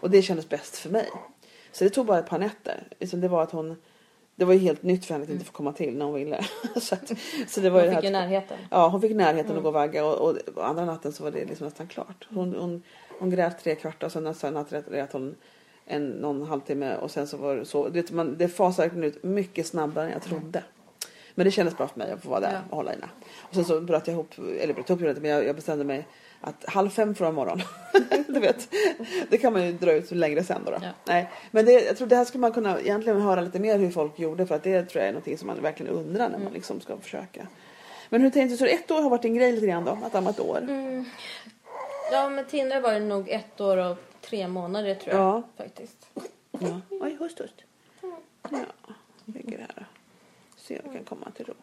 Och 0.00 0.10
det 0.10 0.22
kändes 0.22 0.48
bäst 0.48 0.76
för 0.76 0.90
mig. 0.90 1.08
Så 1.72 1.84
det 1.84 1.90
tog 1.90 2.06
bara 2.06 2.18
ett 2.18 2.28
par 2.28 2.38
nätter. 2.38 2.82
Liksom 3.00 3.20
det 3.20 3.28
var 3.28 3.42
att 3.42 3.50
hon 3.52 3.76
det 4.36 4.44
var 4.44 4.52
ju 4.52 4.58
helt 4.58 4.82
nytt 4.82 5.04
för 5.04 5.14
henne 5.14 5.24
att 5.24 5.30
inte 5.30 5.44
få 5.44 5.52
komma 5.52 5.72
till 5.72 5.96
när 5.96 6.04
hon 6.04 6.14
ville. 6.14 6.44
så, 6.80 6.94
att, 6.94 7.12
så 7.48 7.60
det 7.60 7.70
var 7.70 7.80
ju 7.80 7.86
Man 7.86 7.94
det 7.94 8.00
fick 8.00 8.10
ju 8.10 8.16
här, 8.16 8.26
närheten. 8.26 8.58
Ja, 8.70 8.88
hon 8.88 9.00
fick 9.00 9.14
närheten 9.16 9.44
Mm. 9.50 9.56
att 9.56 9.62
gå 9.62 9.68
och 9.68 9.74
vagga 9.74 10.04
och, 10.04 10.30
och, 10.30 10.36
och 10.56 10.68
andra 10.68 10.84
natten 10.84 11.12
så 11.12 11.24
var 11.24 11.30
det 11.30 11.44
liksom 11.44 11.64
nästan 11.66 11.86
klart. 11.86 12.28
Hon, 12.30 12.54
hon, 12.54 12.82
hon 13.18 13.30
grät 13.30 13.58
tre 13.64 13.74
kvartar 13.74 14.06
och 14.06 14.12
sen 14.12 14.24
nästa 14.24 14.50
natt 14.50 14.70
grät- 14.70 14.92
hon 15.12 15.34
en, 15.86 16.08
någon 16.10 16.42
halvtimme 16.42 16.96
och 16.96 17.10
sen 17.10 17.26
så 17.26 17.36
var 17.36 17.56
det 17.56 17.64
så. 17.64 17.88
Du 17.88 18.00
vet, 18.02 18.10
man, 18.10 18.38
det 18.38 18.48
verkligen 18.78 19.04
ut 19.04 19.22
mycket 19.22 19.66
snabbare 19.66 20.06
än 20.06 20.12
jag 20.12 20.22
trodde. 20.22 20.62
Men 21.34 21.44
det 21.44 21.50
kändes 21.50 21.76
bra 21.76 21.88
för 21.88 21.98
mig 21.98 22.10
att 22.12 22.22
få 22.22 22.30
vara 22.30 22.40
där 22.40 22.52
Ja. 22.52 22.58
och 22.70 22.76
hålla 22.76 22.90
henne. 22.90 23.08
Och 23.36 23.54
sen 23.54 23.64
så 23.64 23.80
bröt 23.80 24.06
jag 24.06 24.14
ihop, 24.14 24.34
eller 24.60 24.74
bröt 24.74 24.90
ihop 24.90 25.00
men 25.20 25.30
jag, 25.30 25.46
jag 25.46 25.56
bestämde 25.56 25.84
mig 25.84 26.06
att 26.44 26.64
halv 26.68 26.90
fem 26.90 27.14
från 27.14 27.34
morgon. 27.34 27.62
du 28.28 28.40
vet, 28.40 28.68
det 29.28 29.38
kan 29.38 29.52
man 29.52 29.66
ju 29.66 29.72
dra 29.72 29.92
ut 29.92 30.10
längre 30.10 30.44
sen 30.44 30.62
då. 30.64 30.70
då. 30.70 30.78
Ja. 30.82 30.90
Nej, 31.04 31.30
men 31.50 31.64
det, 31.64 31.72
jag 31.72 31.96
tror 31.96 32.08
det 32.08 32.16
här 32.16 32.24
skulle 32.24 32.40
man 32.40 32.52
kunna 32.52 32.80
egentligen 32.80 33.20
höra 33.20 33.40
lite 33.40 33.58
mer 33.58 33.78
hur 33.78 33.90
folk 33.90 34.18
gjorde 34.18 34.46
för 34.46 34.54
att 34.54 34.62
det 34.62 34.82
tror 34.82 35.00
jag 35.00 35.08
är 35.08 35.12
någonting 35.12 35.38
som 35.38 35.46
man 35.46 35.62
verkligen 35.62 35.92
undrar 35.92 36.28
när 36.28 36.38
man 36.38 36.52
liksom 36.52 36.80
ska 36.80 36.96
försöka. 36.96 37.46
Men 38.08 38.20
hur 38.20 38.30
tänkte 38.30 38.54
du? 38.54 38.58
Så 38.58 38.64
ett 38.64 38.90
år 38.90 39.02
har 39.02 39.10
varit 39.10 39.24
en 39.24 39.34
grej 39.34 39.52
lite 39.52 39.66
grann 39.66 39.84
då? 39.84 39.98
Att 40.04 40.14
amma 40.14 40.30
ett 40.30 40.40
år? 40.40 40.58
Mm. 40.58 41.04
Ja, 42.12 42.28
med 42.28 42.48
Tindra 42.48 42.80
var 42.80 42.92
det 42.92 43.00
nog 43.00 43.28
ett 43.28 43.60
år 43.60 43.76
och 43.76 43.96
tre 44.20 44.48
månader 44.48 44.94
tror 44.94 45.14
jag. 45.14 45.24
Ja. 45.24 45.42
Faktiskt. 45.56 46.06
Ja. 46.50 46.80
Oj, 46.90 47.16
hust, 47.18 47.38
hust. 47.38 47.54
Ja, 48.50 48.58
ligger 49.24 49.58
här 49.58 49.72
då. 49.76 49.82
Se 50.56 50.78
om 50.78 50.82
jag 50.84 50.94
kan 50.94 51.04
komma 51.04 51.30
till 51.30 51.46
ro. 51.46 51.54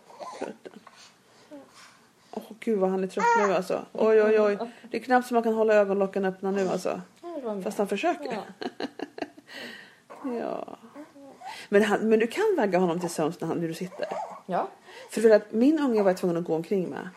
Gud 2.64 2.80
vad 2.80 2.90
han 2.90 3.04
är 3.04 3.08
trött 3.08 3.26
nu 3.48 3.54
alltså. 3.54 3.86
Oj, 3.94 4.24
oj, 4.24 4.40
oj. 4.42 4.58
Det 4.92 4.98
är 4.98 5.02
knappt 5.02 5.28
så 5.28 5.34
man 5.34 5.44
kan 5.44 5.54
hålla 5.54 5.74
ögonlocken 5.74 6.26
öppna 6.26 6.52
nu 6.52 6.68
alltså. 6.70 7.02
Ja, 7.22 7.62
Fast 7.64 7.78
han 7.78 7.88
försöker. 7.88 8.32
ja. 8.34 8.44
Ja. 10.40 10.78
Men, 11.70 11.84
han, 11.84 12.10
men 12.10 12.20
du 12.20 12.28
kan 12.28 12.44
vagga 12.58 12.80
honom 12.80 13.00
till 13.00 13.10
sömns 13.10 13.42
när, 13.42 13.48
han, 13.48 13.58
när 13.58 13.68
du 13.68 13.74
sitter. 13.74 14.06
ja. 14.46 14.68
För, 15.10 15.22
för 15.22 15.30
att 15.30 15.52
min 15.52 15.80
unge 15.80 16.02
var 16.04 16.10
jag 16.10 16.18
tvungen 16.18 16.38
att 16.38 16.44
gå 16.44 16.56
omkring 16.56 16.90
med. 16.90 17.10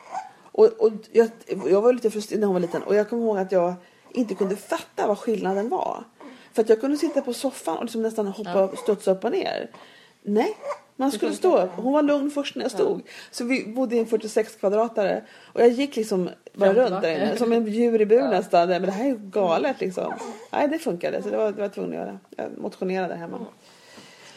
Och, 0.52 0.66
och 0.66 0.92
jag, 1.12 1.28
jag 1.66 1.83
var 1.83 1.92
lite 1.92 2.11
frustrerad 2.11 2.40
när 2.40 2.46
hon 2.46 2.54
var 2.54 2.61
liten 2.61 2.83
och 2.83 2.94
jag 2.94 3.09
kommer 3.11 3.22
ihåg 3.22 3.38
att 3.38 3.52
jag 3.52 3.74
inte 4.11 4.35
kunde 4.35 4.57
fatta 4.57 5.07
vad 5.07 5.18
skillnaden 5.18 5.68
var. 5.68 6.04
För 6.52 6.62
att 6.62 6.68
jag 6.68 6.80
kunde 6.80 6.96
sitta 6.96 7.22
på 7.22 7.33
soffan 7.33 7.76
och 7.76 7.85
liksom 7.85 8.02
nästan 8.02 8.26
hoppa 8.26 8.62
och 8.64 8.78
studsa 8.78 9.11
upp 9.11 9.24
och 9.24 9.30
ner. 9.33 9.70
Nej, 10.22 10.57
man 10.96 11.12
skulle 11.12 11.33
stå 11.35 11.59
upp. 11.59 11.70
Hon 11.76 11.92
var 11.92 12.02
lugn 12.02 12.30
först 12.30 12.57
när 12.57 12.62
jag 12.62 12.70
stod. 12.70 13.02
Så 13.30 13.44
vi 13.44 13.66
bodde 13.66 13.96
i 13.96 13.98
en 13.98 14.07
46 14.07 14.57
kvadratare 14.57 15.22
och 15.52 15.61
jag 15.61 15.68
gick 15.68 15.96
liksom 15.96 16.30
bara 16.54 16.72
runt 16.74 17.02
där 17.02 17.14
inne 17.16 17.37
som 17.37 17.52
en 17.52 17.66
djur 17.66 18.00
i 18.00 18.07
bur 18.07 18.22
nästan. 18.22 18.68
Men 18.68 18.83
det 18.83 18.90
här 18.90 19.04
är 19.04 19.09
ju 19.09 19.18
galet 19.18 19.80
liksom. 19.80 20.12
Nej, 20.52 20.68
det 20.68 20.78
funkade 20.78 21.22
så 21.22 21.28
det 21.30 21.37
var, 21.37 21.46
det 21.46 21.52
var 21.57 21.62
jag 21.62 21.74
tvungen 21.74 22.00
att 22.00 22.07
göra. 22.07 22.18
Jag 22.37 22.59
motionerade 22.59 23.14
hemma. 23.14 23.38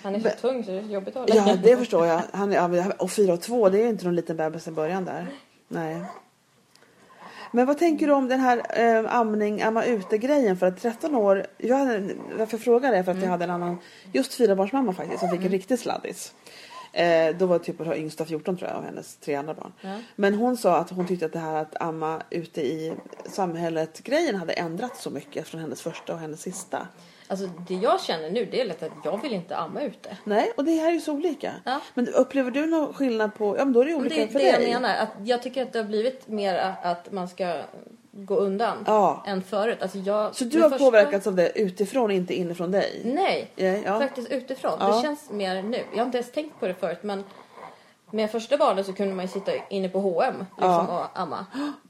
Han 0.01 0.15
är 0.15 0.19
så 0.19 0.27
Men- 0.27 0.37
tung 0.37 0.63
så 0.63 0.71
det 0.71 0.77
är 0.77 0.81
jobbigt 0.81 1.15
att 1.15 1.29
hålla 1.29 1.47
Ja, 1.47 1.55
det 1.63 1.77
förstår 1.77 2.05
jag. 2.05 2.21
Han, 2.33 2.53
är- 2.53 2.75
ja, 2.77 2.91
och 2.99 3.11
fyra 3.11 3.33
och 3.33 3.41
två, 3.41 3.69
det 3.69 3.77
är 3.79 3.83
ju 3.83 3.89
inte 3.89 4.05
någon 4.05 4.15
liten 4.15 4.37
bebis 4.37 4.67
i 4.67 4.71
början 4.71 5.05
där. 5.05 5.27
Nej. 5.67 6.01
Men 7.57 7.65
vad 7.65 7.77
tänker 7.77 8.07
du 8.07 8.13
om 8.13 8.27
den 8.27 8.39
här 8.39 8.61
eh, 8.73 9.15
amning, 9.15 9.61
amma 9.61 9.85
ute-grejen? 9.85 10.57
För 10.57 10.65
att 10.65 10.81
13 10.81 11.15
år, 11.15 11.45
jag 11.57 11.77
hade, 11.77 12.13
varför 12.37 12.57
jag 12.57 12.61
frågar 12.61 12.91
det 12.91 13.03
för 13.03 13.11
att 13.11 13.21
jag 13.21 13.29
hade 13.29 13.43
en 13.43 13.49
annan, 13.49 13.77
just 14.11 14.33
fyrabarnsmamma 14.33 14.93
faktiskt, 14.93 15.19
som 15.19 15.29
fick 15.29 15.45
en 15.45 15.51
riktig 15.51 15.79
sladdis. 15.79 16.33
Eh, 16.97 17.35
då 17.35 17.45
var 17.45 17.59
typ 17.59 17.77
det 17.77 17.97
yngsta 17.97 18.25
14 18.25 18.57
tror 18.57 18.69
jag 18.69 18.77
av 18.77 18.83
hennes 18.85 19.15
tre 19.15 19.35
andra 19.35 19.53
barn. 19.53 19.73
Ja. 19.81 19.95
Men 20.15 20.33
hon 20.33 20.57
sa 20.57 20.77
att 20.77 20.89
hon 20.89 21.07
tyckte 21.07 21.25
att 21.25 21.33
det 21.33 21.39
här 21.39 21.55
att 21.61 21.81
amma 21.81 22.21
ute 22.29 22.61
i 22.61 22.93
samhället 23.25 24.03
grejen 24.03 24.35
hade 24.35 24.53
ändrats 24.53 25.01
så 25.01 25.09
mycket 25.09 25.47
från 25.47 25.61
hennes 25.61 25.81
första 25.81 26.13
och 26.13 26.19
hennes 26.19 26.41
sista. 26.41 26.87
Alltså 27.27 27.47
det 27.67 27.73
jag 27.73 28.01
känner 28.01 28.29
nu 28.31 28.45
det 28.45 28.61
är 28.61 28.65
lätt 28.65 28.83
att 28.83 28.91
jag 29.03 29.21
vill 29.21 29.33
inte 29.33 29.57
amma 29.57 29.81
ute. 29.81 30.17
Nej, 30.23 30.51
och 30.57 30.65
det 30.65 30.71
här 30.71 30.89
är 30.89 30.93
ju 30.93 31.01
så 31.01 31.13
olika. 31.13 31.53
Ja. 31.63 31.81
Men 31.93 32.07
upplever 32.07 32.51
du 32.51 32.65
någon 32.65 32.93
skillnad 32.93 33.35
på, 33.35 33.57
ja 33.57 33.65
men 33.65 33.73
då 33.73 33.81
är 33.81 33.85
det 33.85 33.91
Men 33.91 34.01
olika 34.01 34.15
det 34.15 34.21
är 34.23 34.27
för 34.27 34.39
det 34.39 34.51
dig. 34.51 34.71
jag 34.71 34.81
menar. 34.81 34.95
Att 34.95 35.09
jag 35.23 35.43
tycker 35.43 35.63
att 35.63 35.73
det 35.73 35.79
har 35.79 35.85
blivit 35.85 36.27
mer 36.27 36.75
att 36.83 37.11
man 37.11 37.27
ska 37.29 37.61
gå 38.25 38.35
undan 38.35 38.77
Ja. 38.87 39.23
än 39.27 39.41
förut. 39.43 39.77
Alltså 39.81 39.97
jag, 39.97 40.35
Så 40.35 40.43
du 40.43 40.61
har 40.61 40.69
första- 40.69 40.85
påverkats 40.85 41.27
av 41.27 41.35
det 41.35 41.59
utifrån, 41.59 42.11
inte 42.11 42.33
inifrån 42.33 42.71
dig? 42.71 43.01
Nej, 43.05 43.51
Ja, 43.85 43.99
faktiskt 43.99 44.31
utifrån. 44.31 44.77
Ja. 44.79 44.87
Det 44.95 45.01
känns 45.01 45.29
mer 45.29 45.61
nu. 45.63 45.83
Jag 45.91 45.97
har 45.99 46.05
inte 46.05 46.17
ens 46.17 46.31
tänkt 46.31 46.59
på 46.59 46.67
det 46.67 46.73
förut 46.73 46.97
men 47.01 47.23
med 48.11 48.31
första 48.31 48.57
barnet 48.57 48.85
så 48.85 48.93
kunde 48.93 49.13
man 49.15 49.25
ju 49.25 49.29
sitta 49.31 49.51
inne 49.69 49.89
på 49.89 49.99
H&M 49.99 50.45
liksom, 50.57 50.89
och 50.89 51.05
amma. 51.19 51.45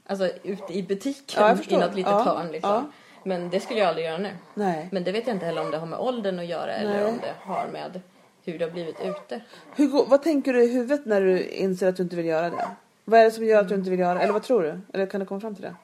Alltså 0.06 0.28
ute 0.42 0.72
i 0.78 0.82
butiken 0.82 1.58
i 1.68 1.76
något 1.76 1.94
litet 1.94 2.12
Ja, 2.12 2.22
hörn 2.22 2.52
liksom. 2.52 2.92
Men 3.22 3.50
det 3.50 3.60
skulle 3.60 3.80
jag 3.80 3.88
aldrig 3.88 4.06
göra 4.06 4.18
nu. 4.18 4.30
Nej. 4.54 4.88
Men 4.92 5.04
det 5.04 5.12
vet 5.12 5.26
jag 5.26 5.36
inte 5.36 5.46
heller 5.46 5.60
om 5.64 5.70
det 5.70 5.78
har 5.78 5.86
med 5.86 5.98
åldern 5.98 6.38
att 6.38 6.46
göra 6.46 6.72
eller 6.72 6.94
Nej. 6.94 7.04
om 7.04 7.18
det 7.22 7.34
har 7.52 7.66
med 7.72 8.00
hur 8.44 8.58
det 8.58 8.64
har 8.64 8.72
blivit 8.72 9.00
ute. 9.00 9.40
Hur, 9.76 10.04
vad 10.08 10.22
tänker 10.22 10.52
du 10.52 10.62
i 10.64 10.72
huvudet 10.72 11.06
när 11.06 11.20
du 11.20 11.42
inser 11.48 11.88
att 11.88 11.96
du 11.96 12.02
inte 12.02 12.16
vill 12.16 12.26
göra 12.26 12.50
det? 12.50 12.68
Vad 13.04 13.20
är 13.20 13.24
det 13.24 13.30
som 13.30 13.44
gör 13.44 13.60
att 13.60 13.68
du 13.68 13.74
inte 13.74 13.90
vill 13.90 13.98
göra 13.98 14.14
det? 14.14 14.20
Eller 14.20 14.32
vad 14.32 14.42
tror 14.42 14.62
du? 14.62 14.80
Eller 14.94 15.06
kan 15.06 15.20
du 15.20 15.26
komma 15.26 15.40
fram 15.40 15.54
till 15.54 15.62
det? 15.64 15.74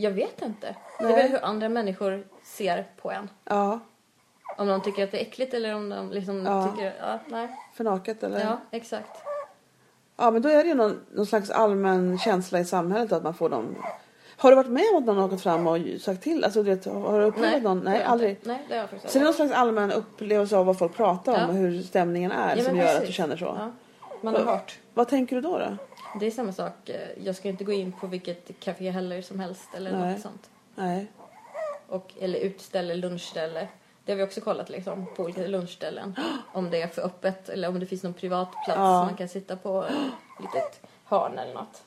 Jag 0.00 0.10
vet 0.10 0.42
inte. 0.42 0.66
Det 0.98 1.04
Nej. 1.04 1.12
är 1.12 1.16
väl 1.16 1.30
hur 1.30 1.44
andra 1.44 1.68
människor 1.68 2.24
ser 2.44 2.86
på 3.02 3.10
en. 3.10 3.30
Ja, 3.44 3.80
Om 4.56 4.66
de 4.68 4.80
tycker 4.82 5.04
att 5.04 5.10
det 5.10 5.18
är 5.18 5.22
äckligt 5.22 5.54
eller 5.54 5.74
om 5.74 5.88
de 5.88 6.10
liksom 6.10 6.46
Ja. 6.46 6.68
tycker, 6.72 6.94
ja, 7.00 7.18
nej. 7.26 7.48
för 7.74 7.84
naket 7.84 8.22
eller? 8.22 8.40
Ja, 8.40 8.60
exakt. 8.70 9.10
Ja, 10.16 10.30
men 10.30 10.42
då 10.42 10.48
är 10.48 10.62
det 10.62 10.68
ju 10.68 10.74
någon, 10.74 11.00
någon 11.12 11.26
slags 11.26 11.50
allmän 11.50 12.18
känsla 12.18 12.60
i 12.60 12.64
samhället 12.64 13.12
att 13.12 13.22
man 13.22 13.34
får 13.34 13.48
dem. 13.48 13.76
Har 14.36 14.50
du 14.50 14.56
varit 14.56 14.70
med 14.70 14.84
om 14.92 14.98
att 14.98 15.04
någon 15.04 15.16
har 15.18 15.28
gått 15.28 15.42
fram 15.42 15.66
och 15.66 15.78
sagt 16.00 16.22
till? 16.22 16.44
Alltså, 16.44 16.62
du 16.62 16.74
vet, 16.74 16.84
har 16.84 17.20
du 17.20 17.26
upplevt 17.26 17.62
någon? 17.62 17.80
det 17.84 17.90
har 17.90 17.96
Nej, 17.96 18.04
aldrig. 18.04 18.30
Inte. 18.30 18.48
Nej, 18.48 18.66
det 18.68 18.74
har 18.74 18.88
jag 18.92 19.00
Så 19.10 19.18
det 19.18 19.22
är 19.22 19.24
någon 19.24 19.34
slags 19.34 19.52
allmän 19.52 19.92
upplevelse 19.92 20.56
av 20.56 20.66
vad 20.66 20.78
folk 20.78 20.94
pratar 20.96 21.32
om 21.34 21.40
Ja. 21.40 21.46
och 21.48 21.54
hur 21.54 21.82
stämningen 21.82 22.32
är 22.32 22.56
Ja, 22.56 22.64
som 22.64 22.76
gör 22.76 22.84
att 22.86 22.92
du 22.94 22.98
precis. 23.00 23.14
känner 23.16 23.36
så? 23.36 23.44
Ja, 23.44 23.70
man 24.22 24.34
har 24.34 24.44
hört. 24.44 24.78
Vad 24.94 25.08
tänker 25.08 25.36
du 25.36 25.42
då? 25.42 25.58
då? 25.58 25.76
Det 26.20 26.26
är 26.26 26.30
samma 26.30 26.52
sak. 26.52 26.90
Jag 27.24 27.36
ska 27.36 27.48
inte 27.48 27.64
gå 27.64 27.72
in 27.72 27.92
på 27.92 28.06
vilket 28.06 28.60
café 28.60 28.90
heller 28.90 29.22
som 29.22 29.40
helst 29.40 29.68
eller 29.76 29.92
Nej. 29.98 30.12
något 30.12 30.20
sånt. 30.22 30.50
Nej. 30.74 31.06
Och, 31.88 32.14
eller 32.20 32.38
utställe, 32.38 32.94
lunchställe. 32.94 33.68
Det 34.04 34.12
har 34.12 34.16
vi 34.16 34.22
också 34.24 34.40
kollat 34.40 34.68
liksom, 34.68 35.06
på 35.16 35.22
olika 35.22 35.40
lunchställen. 35.46 36.16
Om 36.52 36.70
det 36.70 36.82
är 36.82 36.88
för 36.88 37.02
öppet 37.02 37.48
eller 37.48 37.68
om 37.68 37.80
det 37.80 37.86
finns 37.86 38.02
någon 38.02 38.14
privat 38.14 38.52
plats 38.52 38.78
Ja. 38.78 39.04
man 39.04 39.16
kan 39.16 39.28
sitta 39.28 39.56
på. 39.56 39.84
Ett 40.38 40.42
litet 40.54 40.80
hörn 41.04 41.38
eller 41.38 41.54
något. 41.54 41.82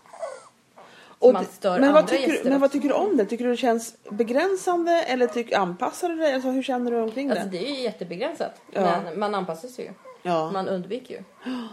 Och 1.22 1.34
man 1.34 1.46
stör 1.46 1.80
men, 1.80 1.94
vad 1.94 2.08
tycker, 2.08 2.28
gäster 2.28 2.50
men 2.50 2.60
vad 2.60 2.72
tycker 2.72 2.88
du 2.88 2.94
om 2.94 3.18
det? 3.18 3.26
Tycker 3.26 3.46
du 3.46 3.52
det 3.52 3.58
känns 3.58 3.96
begränsande 4.10 5.04
eller 5.04 5.28
tyck, 5.28 5.54
anpassar 5.54 6.10
du 6.10 6.16
dig? 6.16 6.34
Alltså, 6.34 6.50
hur 6.50 6.64
känner 6.64 6.92
du 6.92 6.98
omkring 7.02 7.32
Alltså 7.32 7.46
det? 7.46 7.50
det 7.58 7.70
är 7.70 7.76
ju 7.76 7.82
jättebegränsat. 7.82 8.62
Ja. 8.72 9.02
Men 9.04 9.20
man 9.20 9.36
anpassar 9.36 9.68
sig 9.68 9.86
ju. 9.86 9.92
Ja. 10.24 10.52
Man 10.52 10.68
undviker 10.68 11.16
ju. 11.16 11.24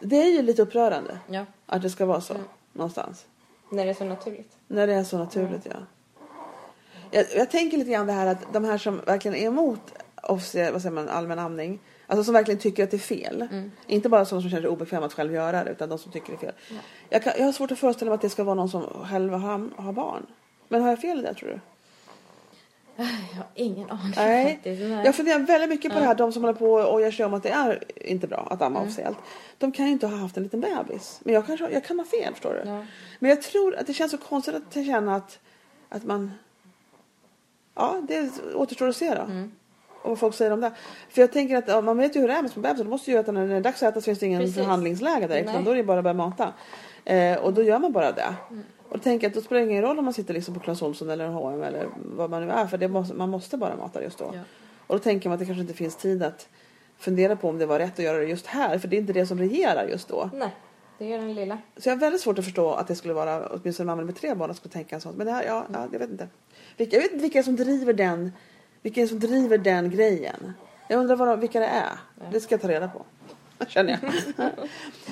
Det 0.00 0.22
är 0.22 0.30
ju 0.30 0.42
lite 0.42 0.62
upprörande 0.62 1.18
ja. 1.26 1.46
att 1.66 1.82
det 1.82 1.90
ska 1.90 2.06
vara 2.06 2.20
så 2.20 2.34
Mm. 2.34 2.46
någonstans. 2.72 3.26
När 3.70 3.84
det 3.84 3.90
är 3.90 3.94
så 3.94 4.04
naturligt. 4.04 4.56
När 4.68 4.86
det 4.86 4.94
är 4.94 5.04
så 5.04 5.18
naturligt 5.18 5.66
ja. 5.70 5.76
Jag, 7.10 7.26
jag 7.36 7.50
tänker 7.50 7.78
lite 7.78 7.90
grann 7.90 8.06
det 8.06 8.12
här 8.12 8.26
att 8.26 8.52
de 8.52 8.64
här 8.64 8.78
som 8.78 9.00
verkligen 9.06 9.36
är 9.36 9.46
emot 9.46 9.80
officiell, 10.22 10.72
vad 10.72 10.82
säger 10.82 10.94
man, 10.94 11.08
allmän 11.08 11.38
amning. 11.38 11.78
Alltså 12.06 12.24
som 12.24 12.34
verkligen 12.34 12.60
tycker 12.60 12.84
att 12.84 12.90
det 12.90 12.96
är 12.96 12.98
fel. 12.98 13.48
Mm. 13.50 13.70
Inte 13.86 14.08
bara 14.08 14.24
sådana 14.24 14.42
som 14.42 14.50
känner 14.50 14.62
sig 14.62 14.70
obekväma 14.70 15.06
att 15.06 15.12
själv 15.12 15.34
göra 15.34 15.64
det 15.64 15.70
utan 15.70 15.88
de 15.88 15.98
som 15.98 16.12
tycker 16.12 16.28
det 16.28 16.34
är 16.34 16.38
fel. 16.38 16.54
Jag, 17.08 17.22
kan, 17.22 17.32
jag 17.38 17.44
har 17.44 17.52
svårt 17.52 17.72
att 17.72 17.78
föreställa 17.78 18.08
mig 18.08 18.14
att 18.14 18.20
det 18.22 18.30
ska 18.30 18.44
vara 18.44 18.54
någon 18.54 18.68
som 18.68 18.82
själv 18.82 19.32
har, 19.32 19.82
har 19.82 19.92
barn. 19.92 20.26
Men 20.68 20.82
har 20.82 20.88
jag 20.88 21.00
fel 21.00 21.18
i 21.18 21.22
det 21.22 21.34
tror 21.34 21.48
du? 21.48 21.60
Jag 23.32 23.36
har 23.36 23.46
ingen 23.54 23.90
aning 23.90 24.12
Nej. 24.16 24.54
faktiskt. 24.54 24.82
Nej. 24.82 25.04
Jag 25.04 25.14
funderar 25.14 25.38
väldigt 25.38 25.70
mycket 25.70 25.92
på 25.92 25.98
det 25.98 26.04
här, 26.04 26.14
de 26.14 26.32
som 26.32 26.44
håller 26.44 26.58
på 26.58 26.72
och 26.72 26.94
ojar 26.94 27.10
sig 27.10 27.26
om 27.26 27.34
att 27.34 27.42
det 27.42 27.48
är 27.48 27.84
inte 27.96 28.26
bra 28.26 28.48
att 28.50 28.62
amma 28.62 28.80
officiellt. 28.80 29.18
De 29.58 29.72
kan 29.72 29.86
ju 29.86 29.92
inte 29.92 30.06
ha 30.06 30.16
haft 30.16 30.36
en 30.36 30.42
liten 30.42 30.60
bebis. 30.60 31.20
Men 31.24 31.34
jag, 31.34 31.46
kanske, 31.46 31.70
jag 31.70 31.84
kan 31.84 31.98
ha 31.98 32.06
fel 32.06 32.32
förstår 32.32 32.60
du. 32.64 32.70
Ja. 32.70 32.84
Men 33.18 33.30
jag 33.30 33.42
tror 33.42 33.76
att 33.76 33.86
det 33.86 33.92
känns 33.94 34.10
så 34.10 34.18
konstigt 34.18 34.54
att 34.54 34.74
känna 34.86 35.16
att, 35.16 35.38
att 35.88 36.04
man... 36.04 36.32
Ja, 37.74 38.02
det 38.08 38.30
återstår 38.54 38.88
att 38.88 38.96
se 38.96 39.14
då. 39.14 39.22
Mm. 39.22 39.52
Och 40.02 40.08
vad 40.08 40.18
folk 40.18 40.34
säger 40.34 40.50
om 40.50 40.60
det. 40.60 40.72
För 41.08 41.20
jag 41.20 41.32
tänker 41.32 41.56
att 41.56 41.68
ja, 41.68 41.80
man 41.80 41.98
vet 41.98 42.16
ju 42.16 42.20
hur 42.20 42.28
det 42.28 42.34
är 42.34 42.42
med 42.42 42.50
små 42.50 42.62
bebisar. 42.62 42.84
De 42.84 42.90
måste 42.90 43.10
ju 43.10 43.18
äta 43.18 43.32
när 43.32 43.48
det 43.48 43.54
är 43.54 43.60
dags 43.60 43.82
att 43.82 43.92
äta 43.92 44.00
så 44.00 44.04
finns 44.04 44.18
det 44.18 44.26
ingen 44.26 44.40
Precis. 44.40 44.56
förhandlingsläge 44.56 45.26
direkt. 45.26 45.50
Utan 45.50 45.64
då 45.64 45.70
är 45.70 45.76
det 45.76 45.82
bara 45.82 45.98
att 45.98 46.04
börja 46.04 46.14
mata. 46.14 46.52
Eh, 47.04 47.38
och 47.38 47.52
då 47.52 47.62
gör 47.62 47.78
man 47.78 47.92
bara 47.92 48.12
det. 48.12 48.34
Mm. 48.50 48.64
Och 48.90 48.98
då 48.98 49.02
tänker 49.02 49.24
jag 49.24 49.30
att 49.30 49.34
då 49.34 49.40
spelar 49.40 49.60
det 49.60 49.70
ingen 49.70 49.82
roll 49.82 49.98
om 49.98 50.04
man 50.04 50.14
sitter 50.14 50.34
liksom 50.34 50.54
på 50.54 50.60
Clas 50.60 50.82
Ohlson 50.82 51.10
eller 51.10 51.28
H&M 51.28 51.62
eller 51.62 51.88
vad 51.96 52.30
man 52.30 52.46
nu 52.46 52.52
är. 52.52 52.66
För 52.66 52.88
måste, 52.88 53.14
man 53.14 53.30
måste 53.30 53.56
bara 53.56 53.76
mata 53.76 54.02
just 54.02 54.18
då. 54.18 54.30
Ja. 54.34 54.40
Och 54.86 54.94
då 54.94 54.98
tänker 54.98 55.28
man 55.28 55.34
att 55.34 55.40
det 55.40 55.46
kanske 55.46 55.60
inte 55.60 55.74
finns 55.74 55.96
tid 55.96 56.22
att 56.22 56.48
fundera 56.98 57.36
på 57.36 57.48
om 57.48 57.58
det 57.58 57.66
var 57.66 57.78
rätt 57.78 57.92
att 57.92 58.04
göra 58.04 58.18
det 58.18 58.24
just 58.24 58.46
här. 58.46 58.78
För 58.78 58.88
det 58.88 58.96
är 58.96 58.98
inte 58.98 59.12
det 59.12 59.26
som 59.26 59.38
regerar 59.38 59.88
just 59.88 60.08
då. 60.08 60.30
Nej, 60.34 60.54
det 60.98 61.12
är 61.12 61.18
den 61.18 61.34
lilla. 61.34 61.58
Så 61.76 61.88
jag 61.88 61.94
har 61.94 62.00
väldigt 62.00 62.20
svårt 62.20 62.38
att 62.38 62.44
förstå 62.44 62.72
att 62.72 62.88
det 62.88 62.94
skulle 62.94 63.14
vara, 63.14 63.46
åtminstone 63.46 63.86
mammor 63.86 64.04
med 64.04 64.16
tre 64.16 64.34
barn, 64.34 64.50
att 64.50 64.56
skulle 64.56 64.72
tänka 64.72 64.94
en 64.94 65.00
sån. 65.00 65.14
Men 65.14 65.26
det 65.26 65.32
här, 65.32 65.44
ja, 65.44 65.66
ja, 65.72 65.88
jag 65.92 65.98
vet 65.98 66.10
inte. 66.10 66.28
Vilka, 66.76 66.96
jag 66.96 67.02
vet 67.02 67.12
inte 67.12 67.22
vilka 67.22 67.42
som 67.42 67.56
driver 67.56 67.92
den, 67.92 68.32
vilka 68.82 69.06
som 69.06 69.18
driver 69.20 69.58
den 69.58 69.90
grejen. 69.90 70.52
Jag 70.88 71.00
undrar 71.00 71.16
vad, 71.16 71.40
vilka 71.40 71.60
det 71.60 71.66
är. 71.66 71.98
Det 72.32 72.40
ska 72.40 72.54
jag 72.54 72.62
ta 72.62 72.68
reda 72.68 72.88
på. 72.88 73.04
Känner 73.68 73.98
jag. 74.36 74.50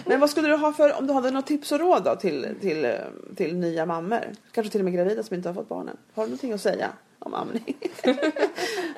Men 0.06 0.20
vad 0.20 0.30
skulle 0.30 0.48
du 0.48 0.56
ha 0.56 0.72
för, 0.72 0.98
om 0.98 1.06
du 1.06 1.12
hade 1.12 1.30
något 1.30 1.46
tips 1.46 1.72
och 1.72 1.80
råd 1.80 2.04
då 2.04 2.16
till, 2.16 2.46
till, 2.61 2.94
till 3.37 3.56
nya 3.56 3.87
mammor? 3.87 4.24
Kanske 4.52 4.70
till 4.70 4.80
och 4.80 4.84
med 4.84 4.94
gravida 4.94 5.22
som 5.22 5.37
inte 5.37 5.48
har 5.48 5.54
fått 5.54 5.68
barnen. 5.68 5.96
Har 6.14 6.22
du 6.22 6.28
någonting 6.28 6.52
att 6.52 6.61
säga 6.61 6.90
om 7.18 7.34
amning? 7.34 7.76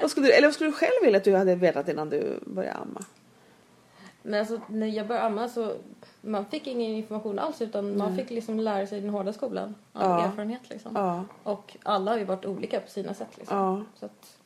vad 0.01 0.11
skulle 0.11 0.27
du, 0.27 0.33
eller 0.33 0.47
vad 0.49 0.55
skulle 0.55 0.71
du 0.71 0.75
själv 0.77 0.93
vilja 1.05 1.19
att 1.19 1.25
du 1.25 1.37
hade 1.37 1.55
vetat 1.55 1.89
innan 1.89 2.11
du 2.11 2.39
började 2.47 2.77
amma? 2.79 3.01
Men 4.23 4.41
alltså, 4.41 4.61
när 4.69 4.87
jag 4.87 5.07
började 5.07 5.27
amma 5.27 5.49
så 5.49 5.73
man 6.21 6.45
fick 6.47 6.67
ingen 6.67 6.91
information 6.91 7.39
alls 7.39 7.63
utan 7.63 7.97
man 7.97 8.17
fick 8.17 8.31
liksom 8.31 8.61
lära 8.61 8.87
sig 8.87 9.01
den 9.01 9.11
hårda 9.11 9.33
skolan 9.33 9.75
av 9.93 10.11
Ja. 10.11 10.25
erfarenhet 10.27 10.61
liksom. 10.71 10.93
Ja, 10.95 11.25
Och 11.43 11.77
alla 11.83 12.11
har 12.11 12.19
ju 12.19 12.25
varit 12.25 12.45
olika 12.47 12.81
på 12.81 12.91
sina 12.91 13.15
sätt 13.15 13.29
liksom. 13.39 13.57
ja. 13.57 13.83
Så 13.99 14.07
att, 14.07 14.37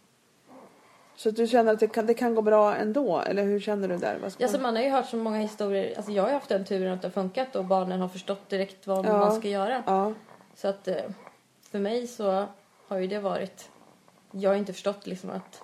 Så 1.17 1.29
att 1.29 1.37
du 1.37 1.47
känner 1.47 1.73
att 1.73 1.81
det 1.81 1.87
kan, 1.87 2.07
det 2.07 2.15
kan 2.15 2.35
gå 2.35 2.43
bra 2.43 2.77
ändå? 2.77 3.19
Eller 3.21 3.43
hur 3.45 3.61
känner 3.61 3.89
du 3.89 3.97
där? 3.97 4.19
Vad 4.23 4.33
ska 4.33 4.43
ja, 4.43 4.49
så 4.49 4.55
man- 4.55 4.63
man 4.63 4.77
har 4.77 4.83
ju 4.83 4.91
hört 4.91 5.09
så 5.09 5.17
många 5.17 5.39
historier. 5.39 5.97
Alltså 5.97 6.13
jag 6.13 6.23
har 6.23 6.31
haft 6.31 6.49
den 6.49 6.65
turen 6.65 6.93
att 6.93 7.03
det 7.03 7.09
har 7.09 7.13
funkat 7.13 7.57
och 7.57 7.65
barnen 7.65 8.01
har 8.01 8.09
förstått 8.09 8.49
direkt 8.49 8.87
vad 8.87 9.07
Ja. 9.07 9.19
man 9.19 9.33
ska 9.37 9.49
göra. 9.49 9.83
Ja, 9.87 10.13
Så 10.55 10.69
att 10.69 10.89
eh, 10.89 10.97
för 11.71 11.79
mig 11.79 12.07
så 12.07 12.47
har 12.89 12.99
ju 12.99 13.07
det 13.07 13.19
varit... 13.21 13.71
Jag 14.31 14.51
har 14.51 14.57
inte 14.57 14.73
förstått 14.73 15.07
liksom 15.07 15.31
att 15.31 15.63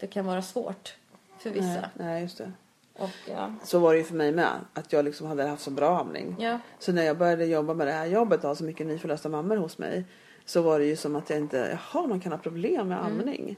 det 0.00 0.06
kan 0.06 0.26
vara 0.26 0.42
svårt 0.42 0.94
för 1.38 1.50
vissa. 1.50 1.64
nej, 1.64 1.82
nej, 1.94 2.22
just 2.22 2.38
det. 2.38 2.52
Och 2.98 3.10
ja, 3.30 3.54
Så 3.64 3.78
var 3.78 3.92
det 3.92 3.98
ju 3.98 4.04
för 4.04 4.14
mig 4.14 4.32
med. 4.32 4.50
Att 4.74 4.92
jag 4.92 5.04
liksom 5.04 5.26
hade 5.26 5.44
haft 5.46 5.62
så 5.62 5.70
bra 5.70 6.00
amning. 6.00 6.36
ja, 6.38 6.58
Så 6.78 6.92
när 6.92 7.02
jag 7.02 7.18
började 7.18 7.44
jobba 7.46 7.74
med 7.74 7.86
det 7.86 7.92
här 7.92 8.06
jobbet 8.06 8.40
och 8.42 8.48
ha 8.48 8.54
så 8.54 8.64
mycket 8.64 8.86
nyförlösta 8.86 9.28
mammor 9.28 9.56
hos 9.56 9.78
mig. 9.78 10.04
Så 10.44 10.62
var 10.62 10.78
det 10.78 10.84
ju 10.84 10.96
som 10.96 11.16
att 11.16 11.30
jag 11.30 11.38
inte, 11.38 11.78
jaha 11.92 12.06
man 12.06 12.20
kan 12.20 12.32
ha 12.32 12.38
problem 12.38 12.88
med 12.88 12.98
Mm. 12.98 13.56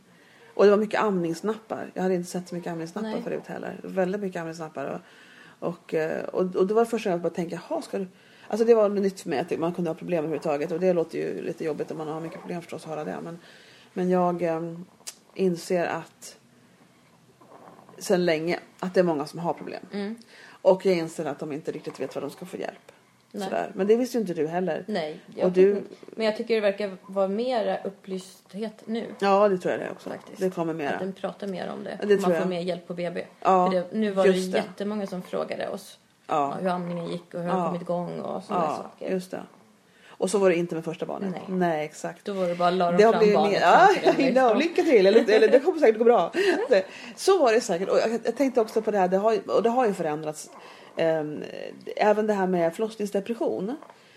Och 0.54 0.64
det 0.64 0.70
var 0.70 0.78
mycket 0.78 1.00
amningsnappar. 1.00 1.90
Jag 1.94 2.02
hade 2.02 2.14
inte 2.14 2.30
sett 2.30 2.48
så 2.48 2.54
mycket 2.54 2.72
amningsnappar 2.72 3.10
Nej. 3.10 3.22
förut 3.22 3.46
heller. 3.46 3.80
Väldigt 3.82 4.20
mycket 4.20 4.40
amningsnappar. 4.40 4.86
Och, 4.86 5.00
och, 5.68 5.94
eh, 5.94 6.24
och, 6.24 6.56
och 6.56 6.66
det 6.66 6.74
var 6.74 6.84
första 6.84 7.10
gången 7.10 7.22
jag 7.22 7.32
bara 7.32 7.36
tänkte, 7.36 7.60
jaha 7.68 7.82
ska 7.82 7.98
du... 7.98 8.06
Alltså 8.48 8.66
det 8.66 8.74
var 8.74 8.88
nytt 8.88 9.20
för 9.20 9.30
mig 9.30 9.38
att 9.38 9.58
man 9.58 9.74
kunde 9.74 9.90
ha 9.90 9.94
problem 9.94 10.18
överhuvudtaget. 10.18 10.72
Och 10.72 10.80
det 10.80 10.92
låter 10.92 11.18
ju 11.18 11.42
lite 11.42 11.64
jobbigt 11.64 11.90
om 11.90 11.98
man 11.98 12.08
har 12.08 12.20
mycket 12.20 12.40
problem 12.40 12.60
förstås 12.62 12.82
att 12.82 12.88
höra 12.88 13.04
det. 13.04 13.18
Men, 13.22 13.38
men 13.92 14.10
jag 14.10 14.42
eh, 14.42 14.74
inser 15.34 15.86
att 15.86 16.36
sen 17.98 18.24
länge 18.24 18.58
att 18.78 18.94
det 18.94 19.00
är 19.00 19.04
många 19.04 19.26
som 19.26 19.38
har 19.38 19.52
problem. 19.54 19.82
mm, 19.92 20.16
Och 20.62 20.86
jag 20.86 20.96
inser 20.96 21.24
att 21.24 21.38
de 21.38 21.52
inte 21.52 21.72
riktigt 21.72 22.00
vet 22.00 22.14
vad 22.14 22.24
de 22.24 22.30
ska 22.30 22.46
få 22.46 22.56
hjälp. 22.56 22.92
Nej. 23.36 23.48
Sådär. 23.48 23.70
Men 23.74 23.86
det 23.86 23.96
visste 23.96 24.16
ju 24.18 24.20
inte 24.20 24.34
du 24.34 24.46
heller. 24.46 24.84
nej. 24.86 25.20
Jag 25.36 25.46
Och 25.46 25.52
du- 25.52 25.82
Men 26.16 26.26
jag 26.26 26.36
tycker 26.36 26.54
det 26.54 26.60
verkar 26.60 26.96
vara 27.06 27.28
mer 27.28 27.80
upplysthet 27.84 28.82
nu. 28.86 29.06
Ja, 29.18 29.48
det 29.48 29.58
tror 29.58 29.72
jag 29.72 29.80
det 29.80 29.90
också. 29.90 30.10
Faktiskt. 30.10 30.40
Det 30.40 30.50
kommer 30.50 30.74
mera. 30.74 30.90
Att 30.90 31.00
den 31.00 31.12
pratar 31.12 31.46
mer 31.46 31.70
om 31.70 31.84
det. 31.84 31.98
Det 32.02 32.14
man 32.20 32.30
får 32.30 32.32
jag. 32.40 32.48
mer 32.48 32.60
hjälp 32.60 32.86
på 32.86 32.94
BB. 32.94 33.24
Ja, 33.40 33.70
För 33.70 33.76
det, 33.78 33.84
nu 33.92 34.10
var 34.10 34.24
det 34.24 34.32
det. 34.32 34.38
jättemånga 34.38 35.06
som 35.06 35.22
frågade 35.22 35.68
oss 35.68 35.98
ja, 36.26 36.56
hur 36.60 36.68
amningen 36.68 37.06
gick 37.08 37.34
och 37.34 37.40
hur 37.40 37.48
Ja. 37.48 37.54
har 37.54 37.66
kommit 37.66 37.82
igång 37.82 38.20
och 38.20 38.42
sådana 38.44 38.64
ja 38.64 38.76
saker. 38.76 39.12
just 39.14 39.30
det. 39.30 39.42
Och 40.08 40.30
så 40.30 40.38
var 40.38 40.50
det 40.50 40.56
inte 40.56 40.74
med 40.74 40.84
första 40.84 41.06
barnet. 41.06 41.34
Nej. 41.48 41.84
exakt. 41.84 42.24
Då 42.24 42.32
var 42.32 42.48
det 42.48 42.54
bara 42.54 42.70
la 42.70 42.90
de 42.92 42.96
Det 42.96 43.02
fram 43.02 43.18
blivit 43.18 43.36
barnet 43.36 43.58
ja, 43.60 43.88
ja, 44.04 44.12
liksom. 44.16 44.58
lycka 44.58 44.82
till. 44.82 45.06
Eller, 45.06 45.30
eller 45.30 45.48
det 45.48 45.60
kommer 45.60 45.78
säkert 45.80 45.98
gå 45.98 46.04
bra. 46.04 46.32
Så 47.16 47.38
var 47.38 47.52
det 47.52 47.60
säkert. 47.60 47.88
Och 47.88 47.98
jag, 47.98 48.20
jag 48.24 48.36
tänkte 48.36 48.60
också 48.60 48.82
på 48.82 48.90
det 48.90 48.98
här, 48.98 49.08
det 49.08 49.16
har, 49.16 49.50
och 49.56 49.62
det 49.62 49.68
har 49.70 49.86
ju 49.86 49.94
förändrats. 49.94 50.50
Ehm, 50.96 51.42
även 51.96 52.26
det 52.26 52.32
här 52.32 52.46
med 52.46 52.74
förlossningsdepression. 52.74 53.76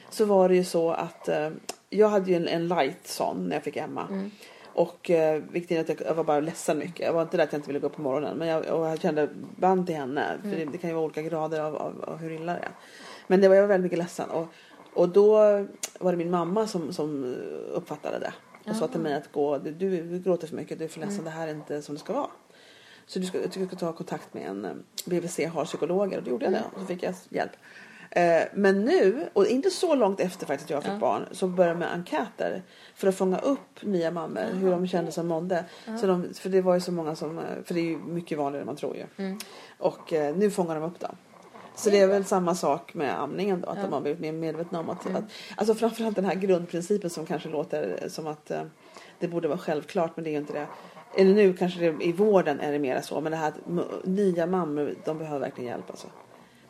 Så 0.09 0.25
var 0.25 0.49
det 0.49 0.55
ju 0.55 0.63
så 0.63 0.91
att 0.91 1.27
eh, 1.27 1.49
jag 1.89 2.09
hade 2.09 2.31
ju 2.31 2.37
en, 2.37 2.47
en 2.47 2.67
light 2.67 3.07
sån 3.07 3.47
när 3.47 3.55
jag 3.55 3.63
fick 3.63 3.77
Emma. 3.77 4.07
Mm. 4.09 4.31
Och 4.73 5.09
eh, 5.09 5.43
vilket 5.51 5.71
innebar 5.71 5.93
att 5.93 5.99
jag, 5.99 6.09
jag 6.09 6.15
var 6.15 6.23
bara 6.23 6.39
ledsen 6.39 6.77
mycket. 6.77 7.05
Jag 7.05 7.13
var 7.13 7.21
inte 7.21 7.37
där 7.37 7.43
att 7.43 7.53
jag 7.53 7.59
inte 7.59 7.67
ville 7.67 7.79
gå 7.79 7.87
upp 7.87 7.95
på 7.95 8.01
morgonen. 8.01 8.37
Men 8.37 8.47
jag, 8.47 8.65
jag 8.65 9.01
kände 9.01 9.29
band 9.55 9.87
till 9.87 9.95
henne. 9.95 10.37
För 10.41 10.49
det, 10.49 10.65
det 10.65 10.77
kan 10.77 10.89
ju 10.89 10.93
vara 10.95 11.05
olika 11.05 11.21
grader 11.21 11.59
av, 11.59 11.75
av, 11.75 12.03
av 12.07 12.17
hur 12.17 12.31
illa 12.31 12.53
det 12.53 12.59
är. 12.59 12.71
Men 13.27 13.41
det 13.41 13.47
var, 13.47 13.55
jag 13.55 13.63
var 13.63 13.67
väldigt 13.67 13.83
mycket 13.83 13.99
ledsen. 13.99 14.29
Och, 14.29 14.47
och 14.93 15.09
då 15.09 15.33
var 15.99 16.11
det 16.11 16.17
min 16.17 16.31
mamma 16.31 16.67
som, 16.67 16.93
som 16.93 17.35
uppfattade 17.73 18.19
det. 18.19 18.33
Och 18.69 18.75
sa 18.75 18.87
till 18.87 18.99
mig 18.99 19.13
att 19.13 19.31
gå, 19.31 19.57
du, 19.57 19.71
du, 19.71 20.19
gråter 20.19 20.47
för 20.47 20.55
mycket, 20.55 20.79
du 20.79 20.85
är 20.85 20.89
för 20.89 20.99
ledsen, 20.99 21.23
det 21.23 21.29
här 21.29 21.47
är 21.47 21.51
inte 21.51 21.81
som 21.81 21.95
det 21.95 21.99
ska 21.99 22.13
vara. 22.13 22.27
Så 23.07 23.19
du 23.19 23.25
ska, 23.25 23.37
du 23.53 23.67
ska 23.67 23.75
ta 23.75 23.93
kontakt 23.93 24.33
med 24.33 24.47
en 24.49 24.65
eh, 24.65 24.71
BVC 25.05 25.39
har 25.53 25.65
psykologer 25.65 26.17
och 26.17 26.23
då 26.23 26.29
gjorde 26.29 26.45
jag 26.45 26.53
det 26.53 26.63
och 26.73 26.79
så 26.81 26.85
fick 26.85 27.03
jag 27.03 27.13
hjälp. 27.29 27.51
Eh, 28.11 28.41
men 28.53 28.85
nu, 28.85 29.29
och 29.33 29.45
inte 29.47 29.69
så 29.69 29.95
långt 29.95 30.19
efter 30.19 30.45
faktiskt 30.45 30.65
att 30.65 30.69
jag 30.69 30.83
fick 30.83 30.91
Ja. 30.91 30.97
barn, 30.97 31.25
så 31.31 31.47
började 31.47 31.71
jag 31.71 31.79
med 31.79 31.93
enkäter 31.93 32.63
för 32.95 33.07
att 33.07 33.15
fånga 33.15 33.39
upp 33.39 33.81
nya 33.83 34.11
mammor, 34.11 34.45
hur 34.53 34.71
de 34.71 34.87
kände 34.87 35.11
sig 35.11 35.21
och 35.21 35.27
mådde. 35.27 35.65
Så 36.01 36.07
de, 36.07 36.33
för 36.33 36.49
det 36.49 36.61
var 36.61 36.73
ju 36.73 36.79
så 36.81 36.91
många 36.91 37.15
som, 37.15 37.37
eh, 37.39 37.43
för 37.65 37.73
det 37.73 37.79
är 37.79 37.83
ju 37.83 37.97
mycket 37.97 38.37
vanligare 38.37 38.61
än 38.61 38.65
man 38.65 38.75
tror 38.75 38.95
ju. 38.95 39.03
Mm. 39.17 39.39
Och 39.77 40.13
eh, 40.13 40.35
nu 40.35 40.51
fångar 40.51 40.75
de 40.75 40.83
upp 40.83 40.99
dem. 40.99 41.15
Så 41.75 41.89
det 41.89 41.99
är 41.99 42.07
väl 42.07 42.25
samma 42.25 42.55
sak 42.55 42.93
med 42.93 43.19
amningen 43.21 43.61
då, 43.61 43.67
att 43.69 43.77
Ja. 43.77 43.83
de 43.83 43.93
har 43.93 44.01
blivit 44.01 44.19
mer 44.19 44.31
medvetna 44.31 44.79
om 44.79 44.89
att, 44.89 45.05
Mm. 45.05 45.15
att 45.17 45.31
alltså 45.57 45.75
framförallt 45.75 46.15
den 46.15 46.25
här 46.25 46.35
grundprincipen 46.35 47.09
som 47.09 47.25
kanske 47.25 47.49
låter 47.49 48.07
som 48.09 48.27
att 48.27 48.51
eh, 48.51 48.61
det 49.19 49.27
borde 49.27 49.47
vara 49.47 49.57
självklart 49.57 50.11
men 50.15 50.23
det 50.23 50.29
är 50.29 50.31
ju 50.31 50.37
inte 50.37 50.53
det. 50.53 50.67
Eller 51.17 51.33
nu 51.33 51.53
kanske 51.53 51.79
det, 51.79 52.05
i 52.05 52.11
vården 52.11 52.59
är 52.59 52.71
det 52.71 52.79
mer 52.79 53.01
så 53.01 53.21
men 53.21 53.31
det 53.31 53.37
här 53.37 53.47
att 53.47 53.55
nya 54.03 54.45
mammor 54.45 54.95
de 55.05 55.17
behöver 55.17 55.39
verkligen 55.39 55.69
hjälp 55.71 55.89
alltså. 55.89 56.07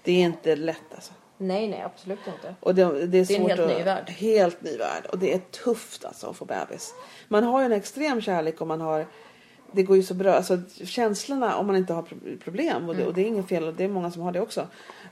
Det 0.03 0.11
är 0.11 0.21
inte 0.25 0.55
lätt 0.55 0.93
alltså. 0.95 1.13
Nej, 1.37 1.67
nej, 1.67 1.81
absolut 1.81 2.19
inte. 2.27 2.55
Och 2.59 2.75
det, 2.75 2.83
det 2.83 3.17
är, 3.17 3.25
Det 3.25 3.33
är 3.35 3.39
en 3.39 3.45
helt 3.47 3.59
att, 3.59 3.67
ny 3.77 3.83
värld. 3.83 4.09
Helt 4.09 4.61
ny 4.61 4.77
värld. 4.77 5.05
Och 5.11 5.19
det 5.19 5.33
är 5.33 5.39
tufft 5.39 6.05
alltså 6.05 6.27
att 6.29 6.35
få 6.37 6.45
bebis. 6.45 6.93
Man 7.27 7.43
har 7.43 7.59
ju 7.59 7.65
en 7.65 7.71
extrem 7.71 8.21
kärlek 8.21 8.61
och 8.61 8.67
man 8.67 8.81
har 8.81 9.05
det 9.71 9.83
går 9.83 9.97
ju 9.97 10.03
så 10.03 10.13
bra. 10.13 10.33
Alltså, 10.33 10.57
känslorna 10.85 11.57
om 11.57 11.67
man 11.67 11.75
inte 11.75 11.93
har 11.93 12.01
pro- 12.01 12.17
problem 12.43 12.89
och 12.89 12.95
det, 12.95 13.01
Mm. 13.01 13.07
och 13.07 13.13
det 13.13 13.21
är 13.21 13.25
inget 13.25 13.47
fel 13.47 13.63
och 13.63 13.73
det 13.73 13.83
är 13.83 13.87
många 13.89 14.11
som 14.11 14.21
har 14.21 14.31
det 14.31 14.41
också. 14.41 14.67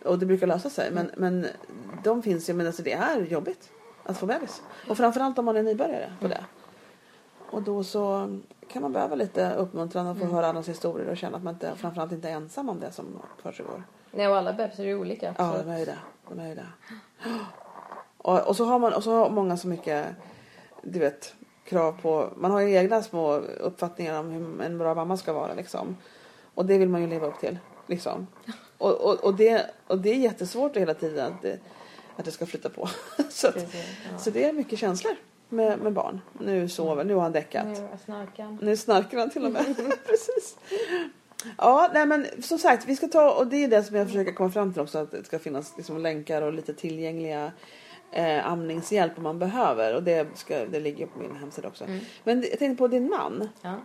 Och 0.06 0.20
det 0.20 0.26
brukar 0.26 0.48
lösa 0.48 0.70
sig. 0.70 0.92
Men, 0.92 1.12
men 1.18 1.48
de 2.04 2.24
finns 2.24 2.50
ju. 2.50 2.54
Men 2.54 2.68
alltså, 2.68 2.82
det 2.84 2.94
är 2.94 3.20
jobbigt 3.22 3.70
att 4.04 4.18
få 4.18 4.26
bebis. 4.26 4.62
Och 4.90 4.98
framförallt 4.98 5.40
om 5.40 5.46
man 5.46 5.58
är 5.58 5.64
nybörjare 5.64 6.14
på 6.22 6.28
det. 6.28 6.46
Och 7.56 7.62
då 7.62 7.84
så 7.84 8.30
kan 8.68 8.82
man 8.82 8.92
behöva 8.92 9.16
lite 9.16 9.54
uppmuntran 9.54 10.08
och 10.08 10.18
få 10.18 10.26
höra 10.26 10.48
andras 10.48 10.70
historier 10.70 11.10
och 11.10 11.18
känna 11.18 11.38
att 11.38 11.44
man 11.44 11.54
inte, 11.54 11.76
framförallt 11.76 12.12
inte 12.12 12.30
är 12.30 12.34
ensam 12.34 12.70
om 12.70 12.80
det 12.80 12.92
som 12.92 13.06
försiggår. 13.42 13.84
Nej, 14.12 14.28
och 14.28 14.38
alla 14.38 14.54
bebisar 14.54 14.84
är 14.84 14.88
ju 14.88 15.00
olika. 15.00 15.36
Ja, 15.38 15.56
de 15.64 15.70
är 15.70 15.80
ju 15.80 15.86
det. 15.86 15.98
De 16.30 16.40
är 16.40 16.48
ju 16.48 16.56
det. 16.56 16.68
Och, 18.18 18.48
och, 18.48 18.56
så 18.56 18.66
har 18.66 18.80
man, 18.80 18.94
och 18.94 19.04
så 19.04 19.12
har 19.12 19.30
många 19.30 19.58
så 19.58 19.68
mycket, 19.68 20.06
du 20.82 21.00
vet, 21.00 21.36
krav 21.64 22.02
på... 22.02 22.30
Man 22.36 22.52
har 22.52 22.60
ju 22.60 22.76
egna 22.76 23.04
små 23.04 23.34
uppfattningar 23.60 24.20
om 24.20 24.30
hur 24.30 24.62
en 24.62 24.78
bra 24.78 24.96
mamma 24.96 25.18
ska 25.18 25.34
vara 25.34 25.54
liksom. 25.54 25.98
Och 26.54 26.66
det 26.66 26.78
vill 26.78 26.90
man 26.90 27.02
ju 27.02 27.08
leva 27.08 27.28
upp 27.28 27.40
till. 27.40 27.58
Liksom. 27.88 28.28
Och, 28.78 28.92
och, 28.92 29.24
och, 29.24 29.36
det, 29.36 29.72
och 29.88 29.98
det 29.98 30.10
är 30.10 30.16
jättesvårt 30.16 30.78
hela 30.78 30.94
tiden 30.94 31.34
att 31.34 31.42
det, 31.42 31.60
att 32.16 32.26
det 32.26 32.32
ska 32.32 32.46
flytta 32.46 32.70
på. 32.70 32.90
så, 33.30 33.48
att, 33.48 33.54
Precis, 33.54 33.86
ja. 34.12 34.18
så 34.18 34.30
det 34.30 34.44
är 34.44 34.54
mycket 34.54 34.80
känslor 34.80 35.16
med, 35.56 35.80
med 35.80 35.94
barn. 35.94 36.22
Nu 36.40 36.70
sover, 36.70 37.04
nu 37.04 37.14
har 37.14 37.22
han 37.22 37.32
däckat. 37.32 37.68
Nu 38.62 38.78
snarkar 38.78 39.18
han 39.18 39.30
till 39.30 39.46
och 39.46 39.52
med. 39.52 39.66
Precis. 40.06 40.58
Ja, 41.58 41.90
nej 41.94 42.06
men 42.06 42.26
som 42.42 42.58
sagt, 42.58 42.86
vi 42.88 42.96
ska 42.96 43.08
ta, 43.08 43.32
och 43.32 43.48
det 43.48 43.64
är 43.64 43.68
det 43.68 43.84
som 43.84 43.96
jag 43.96 44.08
försöker 44.08 44.32
komma 44.32 44.52
fram 44.52 44.74
till 44.74 44.82
också, 44.82 44.98
att 44.98 45.12
det 45.12 45.24
ska 45.24 45.40
finnas 45.40 45.74
liksom 45.78 46.02
länkar 46.02 46.42
och 46.42 46.54
lite 46.54 46.74
tillgängliga 46.74 47.52
eh, 48.12 48.52
amningshjälp 48.52 49.18
om 49.18 49.24
man 49.24 49.40
behöver 49.40 49.96
och 49.96 50.04
det, 50.04 50.28
ska, 50.36 50.66
det 50.66 50.80
ligger 50.80 51.06
på 51.06 51.20
min 51.20 51.36
hemsida 51.36 51.68
också. 51.68 51.84
Mm. 51.84 52.00
Men 52.24 52.42
jag 52.42 52.60
tänkte 52.60 52.78
på 52.78 52.88
din 52.88 53.10
man. 53.10 53.50
Ja. 53.62 53.76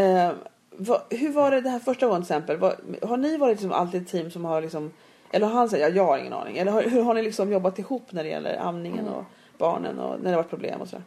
Eh, 0.00 0.32
vad, 0.70 1.00
hur 1.10 1.32
var 1.32 1.50
det 1.50 1.60
det 1.60 1.70
här 1.70 1.78
första 1.78 2.06
gången 2.06 2.22
till 2.22 2.32
exempel? 2.32 2.56
Vad, 2.56 2.74
har 3.02 3.16
ni 3.16 3.36
varit 3.36 3.56
liksom 3.56 3.72
alltid 3.72 4.02
ett 4.02 4.08
team 4.08 4.30
som 4.30 4.44
har 4.44 4.62
liksom, 4.62 4.92
eller 5.30 5.46
har 5.46 5.54
han 5.54 5.68
sagt 5.68 5.82
ja, 5.82 5.88
jag 5.88 6.06
har 6.06 6.18
ingen 6.18 6.32
aning. 6.32 6.58
Eller 6.58 6.72
har, 6.72 6.82
hur 6.82 7.02
har 7.02 7.14
ni 7.14 7.22
liksom 7.22 7.52
jobbat 7.52 7.78
ihop 7.78 8.12
när 8.12 8.24
det 8.24 8.30
gäller 8.30 8.56
amningen 8.56 9.06
Mm. 9.06 9.14
och 9.14 9.24
barnen 9.58 9.98
och 9.98 10.16
när 10.20 10.24
det 10.24 10.30
har 10.30 10.36
varit 10.36 10.50
problem 10.50 10.80
och 10.80 10.88
sådär? 10.88 11.04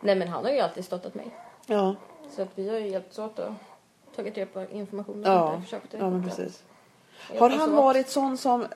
Nej 0.00 0.14
men 0.16 0.28
han 0.28 0.44
har 0.44 0.50
ju 0.52 0.60
alltid 0.60 0.84
stöttat 0.84 1.14
mig. 1.14 1.26
Ja, 1.66 1.94
Så 2.30 2.42
att 2.42 2.48
vi 2.54 2.68
har 2.68 2.78
ju 2.78 2.88
hjälpts 2.88 3.18
åt 3.18 3.38
och 3.38 3.52
tagit 4.16 4.36
reda 4.36 4.50
på 4.50 4.66
information 4.72 5.20
och 5.24 5.28
Ja. 5.30 5.60
försökt 5.64 5.94
ja 5.98 6.10
men 6.10 6.24
precis. 6.24 6.62
Har 7.38 7.50
han 7.50 7.72
varit 7.76 8.08
sån 8.08 8.36
som 8.36 8.66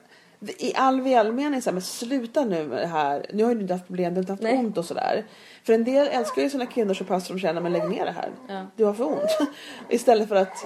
i 0.41 0.75
all 0.75 1.01
välmening 1.01 1.61
så 1.61 1.69
här, 1.69 1.73
men 1.73 1.81
sluta 1.81 2.45
nu 2.45 2.67
med 2.67 2.77
det 2.81 2.87
här. 2.87 3.25
Nu 3.33 3.43
har 3.43 3.49
ju 3.51 3.55
du 3.55 3.61
inte 3.61 3.73
haft 3.73 3.87
problem, 3.87 4.13
du 4.13 4.17
har 4.17 4.21
inte 4.21 4.31
haft 4.33 4.43
Nej. 4.43 4.57
ont 4.57 4.77
och 4.77 4.85
sådär. 4.85 5.25
För 5.63 5.73
en 5.73 5.83
del 5.83 6.07
älskar 6.07 6.41
ju 6.41 6.49
sina 6.49 6.65
kvinnor 6.65 6.93
så 6.93 7.03
pass 7.03 7.23
att 7.23 7.29
de 7.29 7.39
känner 7.39 7.61
men 7.61 7.73
lägg 7.73 7.89
ner 7.89 8.05
det 8.05 8.11
här. 8.11 8.29
Ja. 8.47 8.65
Du 8.75 8.85
har 8.85 8.93
för 8.93 9.03
ont. 9.07 9.37
Istället 9.89 10.27
för 10.29 10.35
att 10.35 10.65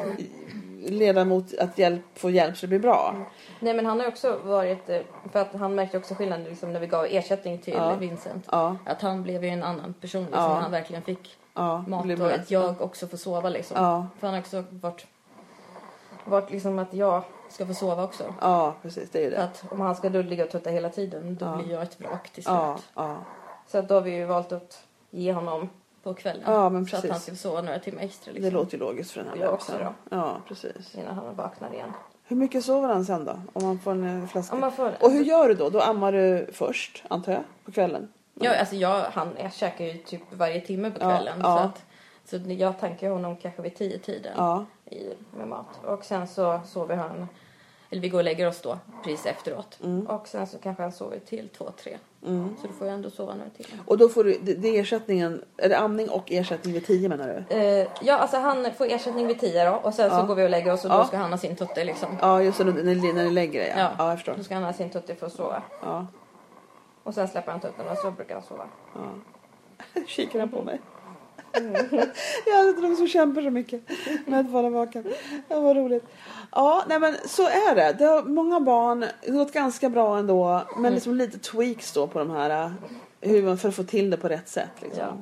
leda 0.89 1.25
mot 1.25 1.57
att 1.59 1.77
hjälp, 1.77 2.01
få 2.15 2.29
hjälp 2.29 2.57
så 2.57 2.61
det 2.65 2.67
blir 2.67 2.79
bra. 2.79 3.15
Nej 3.59 3.73
men 3.73 3.85
han 3.85 3.99
har 3.99 4.07
också 4.07 4.39
varit, 4.43 4.89
eh, 4.89 5.01
för 5.31 5.39
att 5.39 5.53
han 5.53 5.75
märkte 5.75 5.97
också 5.97 6.15
skillnaden 6.15 6.45
liksom, 6.45 6.73
när 6.73 6.79
vi 6.79 6.87
gav 6.87 7.05
ersättning 7.09 7.57
till 7.59 7.73
Ja. 7.73 7.95
Vincent. 7.95 8.47
Ja, 8.51 8.77
Att 8.85 9.01
han 9.01 9.23
blev 9.23 9.43
ju 9.43 9.49
en 9.49 9.63
annan 9.63 9.93
person 9.93 10.23
liksom, 10.23 10.41
Ja. 10.43 10.53
han 10.53 10.71
verkligen 10.71 11.01
fick 11.03 11.37
ja. 11.53 11.83
det 11.85 11.89
mat 11.91 12.19
och 12.19 12.31
att 12.31 12.51
jag 12.51 12.81
också 12.81 13.07
får 13.07 13.17
sova 13.17 13.49
liksom. 13.49 13.75
För 14.19 14.27
han 14.27 14.33
har 14.33 14.41
också 14.41 14.63
varit, 14.69 15.05
varit 16.25 16.51
liksom 16.51 16.79
att 16.79 16.93
jag 16.93 17.23
ska 17.49 17.65
få 17.65 17.73
sova 17.73 18.03
också. 18.03 18.23
ja 18.41 18.73
precis 18.81 19.09
det 19.09 19.19
är 19.19 19.23
ju 19.23 19.29
För 19.29 19.37
det. 19.37 19.43
att 19.43 19.63
om 19.71 19.79
han 19.81 19.95
ska 19.95 20.09
då 20.09 20.21
ligga 20.21 20.43
och 20.43 20.49
tutta 20.51 20.69
hela 20.69 20.89
tiden 20.89 21.35
då 21.35 21.55
blir 21.55 21.73
jag 21.73 21.83
ett 21.83 21.99
vrak 22.01 22.29
till 22.29 22.43
slut. 22.43 22.55
Ja. 22.95 23.15
Så 23.67 23.77
att 23.77 23.87
då 23.87 23.93
har 23.93 24.01
vi 24.01 24.11
ju 24.15 24.25
valt 24.25 24.51
att 24.51 24.83
ge 25.09 25.33
honom 25.33 25.69
på 26.03 26.13
kvällen. 26.13 26.43
Ja, 26.45 26.69
men 26.69 26.85
så 26.85 26.95
att 26.95 27.01
precis. 27.01 27.11
han 27.11 27.19
ska 27.19 27.35
sova 27.35 27.61
några 27.61 27.79
timmar 27.79 28.01
extra 28.01 28.33
Det 28.33 28.39
liksom. 28.39 28.53
låter 28.53 28.73
ju 28.73 28.79
logiskt 28.79 29.11
för 29.11 29.19
den 29.23 29.29
här 29.29 29.37
Jag 29.45 29.53
också. 29.53 29.93
Ja, 30.09 30.37
precis. 30.47 30.95
Innan 30.95 31.15
han 31.15 31.35
vaknar 31.35 31.73
igen. 31.73 31.91
Hur 32.23 32.35
mycket 32.35 32.65
sover 32.65 32.87
han 32.87 33.05
sen 33.05 33.25
då? 33.25 33.39
Om 33.53 33.63
man 33.63 33.79
får 33.79 33.91
en 33.91 34.21
eh, 34.23 34.27
flaska? 34.27 34.55
Om 34.55 34.61
man 34.61 34.71
får, 34.71 34.91
Och 34.99 35.11
hur 35.11 35.23
gör 35.23 35.47
du 35.49 35.55
då? 35.55 35.69
Då 35.69 35.79
ammar 35.81 36.11
du 36.11 36.47
först, 36.53 37.03
antar 37.07 37.31
jag, 37.31 37.41
på 37.65 37.71
kvällen? 37.71 38.13
Ja, 38.33 38.59
alltså 38.59 38.75
jag, 38.75 39.01
han, 39.01 39.29
jag 39.39 39.53
käkar 39.53 39.85
ju 39.85 39.97
typ 39.97 40.21
varje 40.31 40.61
timme 40.61 40.91
på 40.91 40.97
Ja, 41.01 41.09
kvällen. 41.09 41.39
ja. 41.43 41.57
Så, 41.57 42.37
att, 42.37 42.45
så 42.45 42.51
jag 42.51 42.79
tankar 42.79 43.09
honom 43.09 43.35
kanske 43.37 43.61
vid 43.61 43.75
tio 43.75 43.99
tiden 43.99 44.33
Ja, 44.37 44.65
i, 44.85 45.13
med 45.37 45.47
mat. 45.47 45.67
Och 45.85 46.05
sen 46.05 46.27
så 46.27 46.59
sover 46.65 46.95
han, 46.95 47.27
eller 47.93 48.01
vi 48.01 48.09
går 48.09 48.17
och 48.19 48.23
lägger 48.23 48.47
oss 48.47 48.61
då 48.61 48.77
precis 49.03 49.25
efteråt. 49.25 49.79
Mm. 49.83 50.07
Och 50.07 50.27
sen 50.27 50.47
så 50.47 50.57
kanske 50.57 50.83
han 50.83 50.91
sover 50.91 51.19
till 51.19 51.49
två, 51.57 51.71
tre. 51.83 51.97
mm. 52.25 52.55
Så 52.61 52.67
då 52.67 52.73
får 52.73 52.87
jag 52.87 52.93
ändå 52.93 53.09
sova 53.09 53.35
några 53.35 53.49
timmar. 53.49 53.83
Och 53.87 53.97
då 53.97 54.09
får 54.09 54.23
du, 54.23 54.37
det, 54.41 54.53
det 54.53 54.67
är 54.77 54.81
ersättningen, 54.81 55.43
är 55.57 55.69
det 55.69 55.77
amning 55.77 56.09
och 56.09 56.31
ersättning 56.31 56.73
vid 56.73 56.85
10 56.85 57.09
menar 57.09 57.43
du? 57.49 57.55
Eh, 57.55 57.87
ja, 58.01 58.17
alltså 58.17 58.37
han 58.37 58.67
får 58.77 58.85
ersättning 58.85 59.27
vid 59.27 59.39
tio 59.39 59.65
då 59.69 59.75
och 59.75 59.93
sen 59.93 60.09
Ja. 60.11 60.19
så 60.19 60.25
går 60.25 60.35
vi 60.35 60.45
och 60.45 60.49
lägger 60.49 60.73
oss 60.73 60.85
och 60.85 60.91
Ja. 60.91 60.97
då 60.97 61.03
ska 61.05 61.17
han 61.17 61.31
ha 61.31 61.37
sin 61.37 61.55
tutte 61.55 61.83
liksom. 61.83 62.09
Ja, 62.21 62.41
just 62.41 62.57
det, 62.57 62.63
när 62.63 62.83
ni, 62.83 63.13
när 63.13 63.23
ni 63.23 63.31
lägger 63.31 63.59
det 63.59 63.67
ja. 63.67 63.75
Ja. 63.77 63.91
Ja, 63.97 64.09
jag 64.09 64.17
förstår. 64.17 64.33
Då 64.37 64.43
ska 64.43 64.53
han 64.53 64.63
ha 64.63 64.73
sin 64.73 64.89
tutte 64.89 65.15
för 65.15 65.25
att 65.25 65.33
sova. 65.33 65.61
Ja, 65.81 66.07
Och 67.03 67.13
sen 67.13 67.27
släpper 67.27 67.51
han 67.51 67.61
tutten 67.61 67.87
och 67.91 67.97
så 67.97 68.11
brukar 68.11 68.35
han 68.35 68.43
sova. 68.43 68.65
ja. 68.95 69.01
Kikar 70.07 70.39
han 70.39 70.49
på 70.49 70.61
mig? 70.63 70.81
jag 72.45 72.57
hade 72.57 72.81
någon 72.81 72.95
som 72.97 73.07
kämpar 73.07 73.41
så 73.41 73.49
mycket 73.49 73.81
med 74.25 74.39
att 74.39 74.49
vara 74.49 74.69
vaken. 74.69 75.03
Det 75.47 75.59
var 75.59 75.75
roligt. 75.75 76.05
Ja, 76.51 76.83
nej 76.87 76.99
men 76.99 77.15
så 77.25 77.47
är 77.47 77.75
det. 77.75 77.95
det 77.97 78.05
har 78.05 78.23
många 78.23 78.59
barn, 78.59 78.99
det 78.99 79.31
har 79.31 79.37
gått 79.37 79.53
ganska 79.53 79.89
bra 79.89 80.17
ändå. 80.17 80.61
Men 80.77 80.93
liksom 80.93 81.15
lite 81.15 81.39
tweaks 81.39 81.93
då 81.93 82.07
på 82.07 82.19
de 82.19 82.31
här, 82.31 82.73
hur 83.21 83.43
man, 83.43 83.57
för 83.57 83.69
att 83.69 83.75
få 83.75 83.83
till 83.83 84.09
det 84.09 84.17
på 84.17 84.27
rätt 84.27 84.47
sätt. 84.47 84.71
Liksom. 84.81 85.03
Ja. 85.03 85.17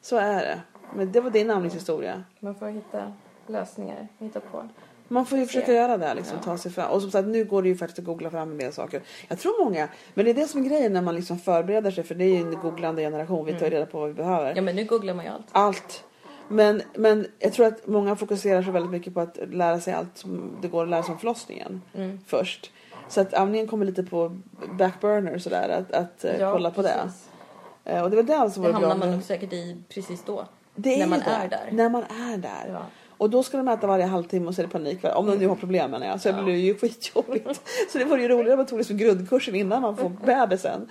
Så 0.00 0.16
är 0.16 0.40
det. 0.40 0.60
Men 0.94 1.12
det 1.12 1.20
var 1.20 1.30
din 1.30 1.50
amningshistoria. 1.50 2.24
Man 2.40 2.54
får 2.54 2.66
hitta 2.66 3.12
lösningar, 3.46 4.08
hitta 4.18 4.40
på. 4.40 4.68
Man 5.12 5.26
får 5.26 5.38
ju 5.38 5.46
försöka 5.46 5.66
Se. 5.66 5.72
göra 5.74 5.96
det, 5.96 6.14
liksom, 6.14 6.36
Ja. 6.40 6.44
ta 6.44 6.58
sig 6.58 6.72
fram. 6.72 6.90
Och 6.90 7.02
som 7.02 7.10
sagt, 7.10 7.28
nu 7.28 7.44
går 7.44 7.62
det 7.62 7.68
ju 7.68 7.76
faktiskt 7.76 7.98
att 7.98 8.04
googla 8.04 8.30
fram 8.30 8.50
en 8.50 8.58
del 8.58 8.72
saker. 8.72 9.02
Jag 9.28 9.38
tror 9.38 9.64
många, 9.64 9.88
men 10.14 10.24
det 10.24 10.30
är 10.30 10.34
det 10.34 10.46
som 10.48 10.64
är 10.64 10.68
grejen 10.68 10.92
när 10.92 11.02
man 11.02 11.14
liksom 11.14 11.38
förbereder 11.38 11.90
sig, 11.90 12.04
för 12.04 12.14
det 12.14 12.24
är 12.24 12.28
ju 12.28 12.36
en 12.36 12.54
googlande 12.60 13.02
generation. 13.02 13.46
Vi 13.46 13.52
tar 13.52 13.66
ju 13.66 13.70
reda 13.70 13.86
på 13.86 13.98
vad 14.00 14.08
vi 14.08 14.14
behöver. 14.14 14.52
Ja 14.56 14.62
men 14.62 14.76
nu 14.76 14.84
googlar 14.84 15.14
man 15.14 15.24
ju 15.24 15.30
allt. 15.30 15.46
Allt. 15.52 16.04
Men, 16.48 16.82
men 16.94 17.26
jag 17.38 17.52
tror 17.52 17.66
att 17.66 17.86
många 17.86 18.16
fokuserar 18.16 18.62
så 18.62 18.70
väldigt 18.70 18.90
mycket 18.92 19.14
på 19.14 19.20
att 19.20 19.38
lära 19.52 19.80
sig 19.80 19.94
allt 19.94 20.18
som 20.18 20.50
det 20.62 20.68
går 20.68 20.82
att 20.82 20.88
lära 20.90 21.02
sig 21.02 21.12
om 21.12 21.18
förlossningen 21.18 21.82
Mm. 21.94 22.20
först. 22.26 22.70
Så 23.08 23.20
att 23.20 23.34
amningen 23.34 23.66
kommer 23.66 23.84
lite 23.86 24.02
på 24.02 24.36
backburner 24.78 25.38
sådär, 25.38 25.68
att, 25.68 25.92
att 25.92 26.24
eh, 26.24 26.36
Ja, 26.40 26.52
kolla 26.52 26.70
på 26.70 26.82
det. 26.82 27.00
precis. 27.04 27.28
Eh, 27.84 28.02
Och 28.02 28.10
det 28.10 28.16
var 28.16 28.22
det 28.22 28.50
som 28.50 28.62
Det 28.62 28.72
var 28.72 28.78
bra. 28.80 28.88
hamnar 28.88 29.06
man 29.06 29.14
nog 29.14 29.22
säkert 29.24 29.52
i 29.52 29.76
precis 29.88 30.22
då. 30.24 30.44
det 30.74 30.94
är 30.94 30.98
när 30.98 31.06
man 31.06 31.18
det. 31.18 31.24
är 31.30 31.48
där. 31.48 31.68
När 31.72 31.88
man 31.88 32.02
är 32.02 32.36
där. 32.38 32.68
Ja. 32.72 32.82
Och 33.20 33.30
då 33.30 33.42
ska 33.42 33.56
de 33.56 33.68
äta 33.68 33.86
varje 33.86 34.04
halvtimme 34.04 34.48
och 34.48 34.54
så 34.54 34.60
är 34.62 34.66
det 34.66 34.72
panik. 34.72 34.98
Om 35.14 35.26
de 35.26 35.36
nu 35.38 35.46
har 35.46 35.54
problem 35.56 35.90
menar 35.90 36.06
jag. 36.06 36.20
Så 36.20 36.28
Ja. 36.28 36.42
blir 36.42 36.52
det 36.52 36.58
ju 36.58 36.74
skitjobbigt. 36.74 37.60
så 37.92 37.98
det 37.98 38.04
vore 38.04 38.22
ju 38.22 38.28
roligare 38.28 38.52
om 38.52 38.56
man 38.56 38.66
tog 38.66 38.78
liksom 38.78 38.96
grundkursen 38.96 39.54
innan 39.54 39.82
man 39.82 39.96
får 39.96 40.08
bebisen. 40.26 40.88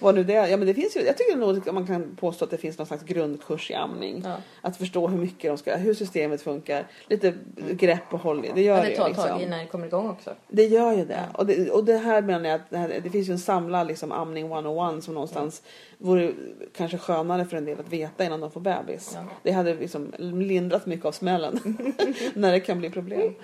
Vad 0.00 0.14
nu 0.14 0.24
det 0.24 0.34
är. 0.34 0.46
Ja 0.48 0.56
men 0.56 0.66
det 0.66 0.74
finns 0.74 0.96
ju, 0.96 1.00
jag 1.00 1.16
tycker 1.18 1.36
nog 1.36 1.68
att 1.68 1.74
man 1.74 1.86
kan 1.86 2.16
påstå 2.16 2.44
att 2.44 2.50
det 2.50 2.56
finns 2.58 2.78
någon 2.78 2.86
slags 2.86 3.02
grundkurs 3.02 3.70
i 3.70 3.74
amning. 3.74 4.22
Ja. 4.24 4.34
Att 4.60 4.76
förstå 4.76 5.08
hur 5.08 5.18
mycket 5.18 5.50
de 5.50 5.58
ska, 5.58 5.76
hur 5.76 5.94
systemet 5.94 6.42
funkar. 6.42 6.86
Lite 7.08 7.34
grepp 7.70 8.12
och 8.14 8.20
håll. 8.20 8.46
Det 8.54 8.62
gör 8.62 8.76
Ja, 8.76 8.82
det, 8.82 8.88
det 8.88 8.96
tar 8.96 9.06
ju 9.06 9.10
ett 9.10 9.16
tag 9.16 9.24
liksom. 9.26 9.40
innan 9.40 9.58
det 9.58 9.66
kommer 9.66 9.86
igång 9.86 10.10
också. 10.10 10.30
Det 10.48 10.64
gör 10.66 10.92
ju 10.92 11.04
det. 11.04 11.24
Ja. 11.32 11.38
Och, 11.38 11.46
det. 11.46 11.70
och 11.70 11.84
det 11.84 11.98
här 11.98 12.22
menar 12.22 12.48
jag 12.48 12.54
att 12.54 12.70
det, 12.70 12.78
här, 12.78 13.00
det 13.02 13.10
finns 13.10 13.28
ju 13.28 13.32
en 13.32 13.38
samlad 13.38 13.86
liksom, 13.86 14.12
amning 14.12 14.46
101 14.52 15.04
som 15.04 15.14
någonstans 15.14 15.62
vore 16.02 16.32
kanske 16.76 16.98
skönare 16.98 17.44
för 17.44 17.56
en 17.56 17.64
del 17.64 17.80
att 17.80 17.92
veta 17.92 18.24
innan 18.24 18.40
de 18.40 18.50
får 18.50 18.60
bebis. 18.60 19.12
Ja. 19.14 19.24
Det 19.42 19.52
hade 19.52 19.74
liksom 19.74 20.12
lindrat 20.18 20.86
mycket 20.86 21.06
av 21.06 21.12
smällen 21.12 21.60
när 22.34 22.52
det 22.52 22.60
kan 22.60 22.78
bli 22.78 22.90
problem. 22.90 23.34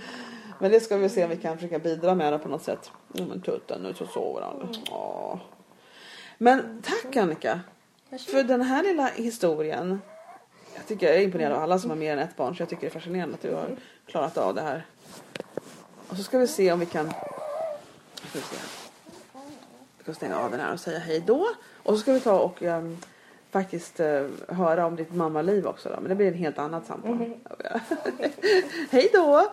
Men 0.59 0.71
det 0.71 0.81
ska 0.81 0.97
vi 0.97 1.09
se 1.09 1.25
om 1.25 1.31
vi 1.31 1.37
kan 1.37 1.57
försöka 1.57 1.79
bidra 1.79 2.14
med 2.14 2.33
det 2.33 2.38
på 2.38 2.49
något 2.49 2.62
sätt. 2.62 2.90
Ja, 3.12 3.25
men 3.27 3.42
tutten, 3.42 3.83
nu 3.83 3.94
så 3.94 4.07
sover 4.07 4.42
han. 4.42 4.75
Åh. 4.90 5.38
Men 6.38 6.83
tack 6.83 7.16
Annika 7.16 7.61
för 8.11 8.42
den 8.42 8.62
här 8.62 8.83
lilla 8.83 9.07
historien. 9.07 10.01
Jag 10.75 10.87
tycker 10.87 11.07
jag 11.07 11.16
är 11.16 11.21
imponerad 11.21 11.53
av 11.53 11.62
alla 11.62 11.79
som 11.79 11.90
har 11.90 11.97
mer 11.97 12.12
än 12.12 12.18
ett 12.18 12.37
barn 12.37 12.57
så 12.57 12.62
jag 12.62 12.68
tycker 12.68 12.83
det 12.83 12.88
är 12.88 13.01
fascinerande 13.01 13.35
att 13.35 13.42
du 13.42 13.55
har 13.55 13.77
klarat 14.07 14.38
av 14.38 14.55
det 14.55 14.62
här. 14.62 14.87
Och 16.09 16.16
så 16.16 16.23
ska 16.23 16.38
vi 16.38 16.47
se 16.47 16.73
om 16.73 16.81
vi 16.81 16.87
kan 16.87 17.11
ska 18.14 18.38
vi 18.38 18.40
se. 18.40 18.57
Vi 19.99 20.03
ska 20.03 20.14
stänga 20.14 20.38
av 20.38 20.51
den 20.51 20.61
här 20.61 20.73
och 20.73 20.81
säga 20.81 20.99
hej 20.99 21.23
då. 21.27 21.47
Och 21.88 21.94
så 21.94 22.01
ska 22.01 22.12
vi 22.12 22.20
ta 22.20 22.38
och 22.38 22.62
ehm, 22.62 22.96
faktiskt 23.51 24.01
eh, 24.01 24.27
höra 24.48 24.87
om 24.87 24.96
ditt 24.96 25.14
mammaliv 25.14 25.66
också 25.66 25.88
då. 25.88 26.01
Men 26.01 26.09
det 26.09 26.14
blir 26.14 26.29
ett 26.29 26.37
helt 26.37 26.59
annat 26.59 26.87
samtal. 26.87 27.18
hej 28.90 29.11
då! 29.12 29.53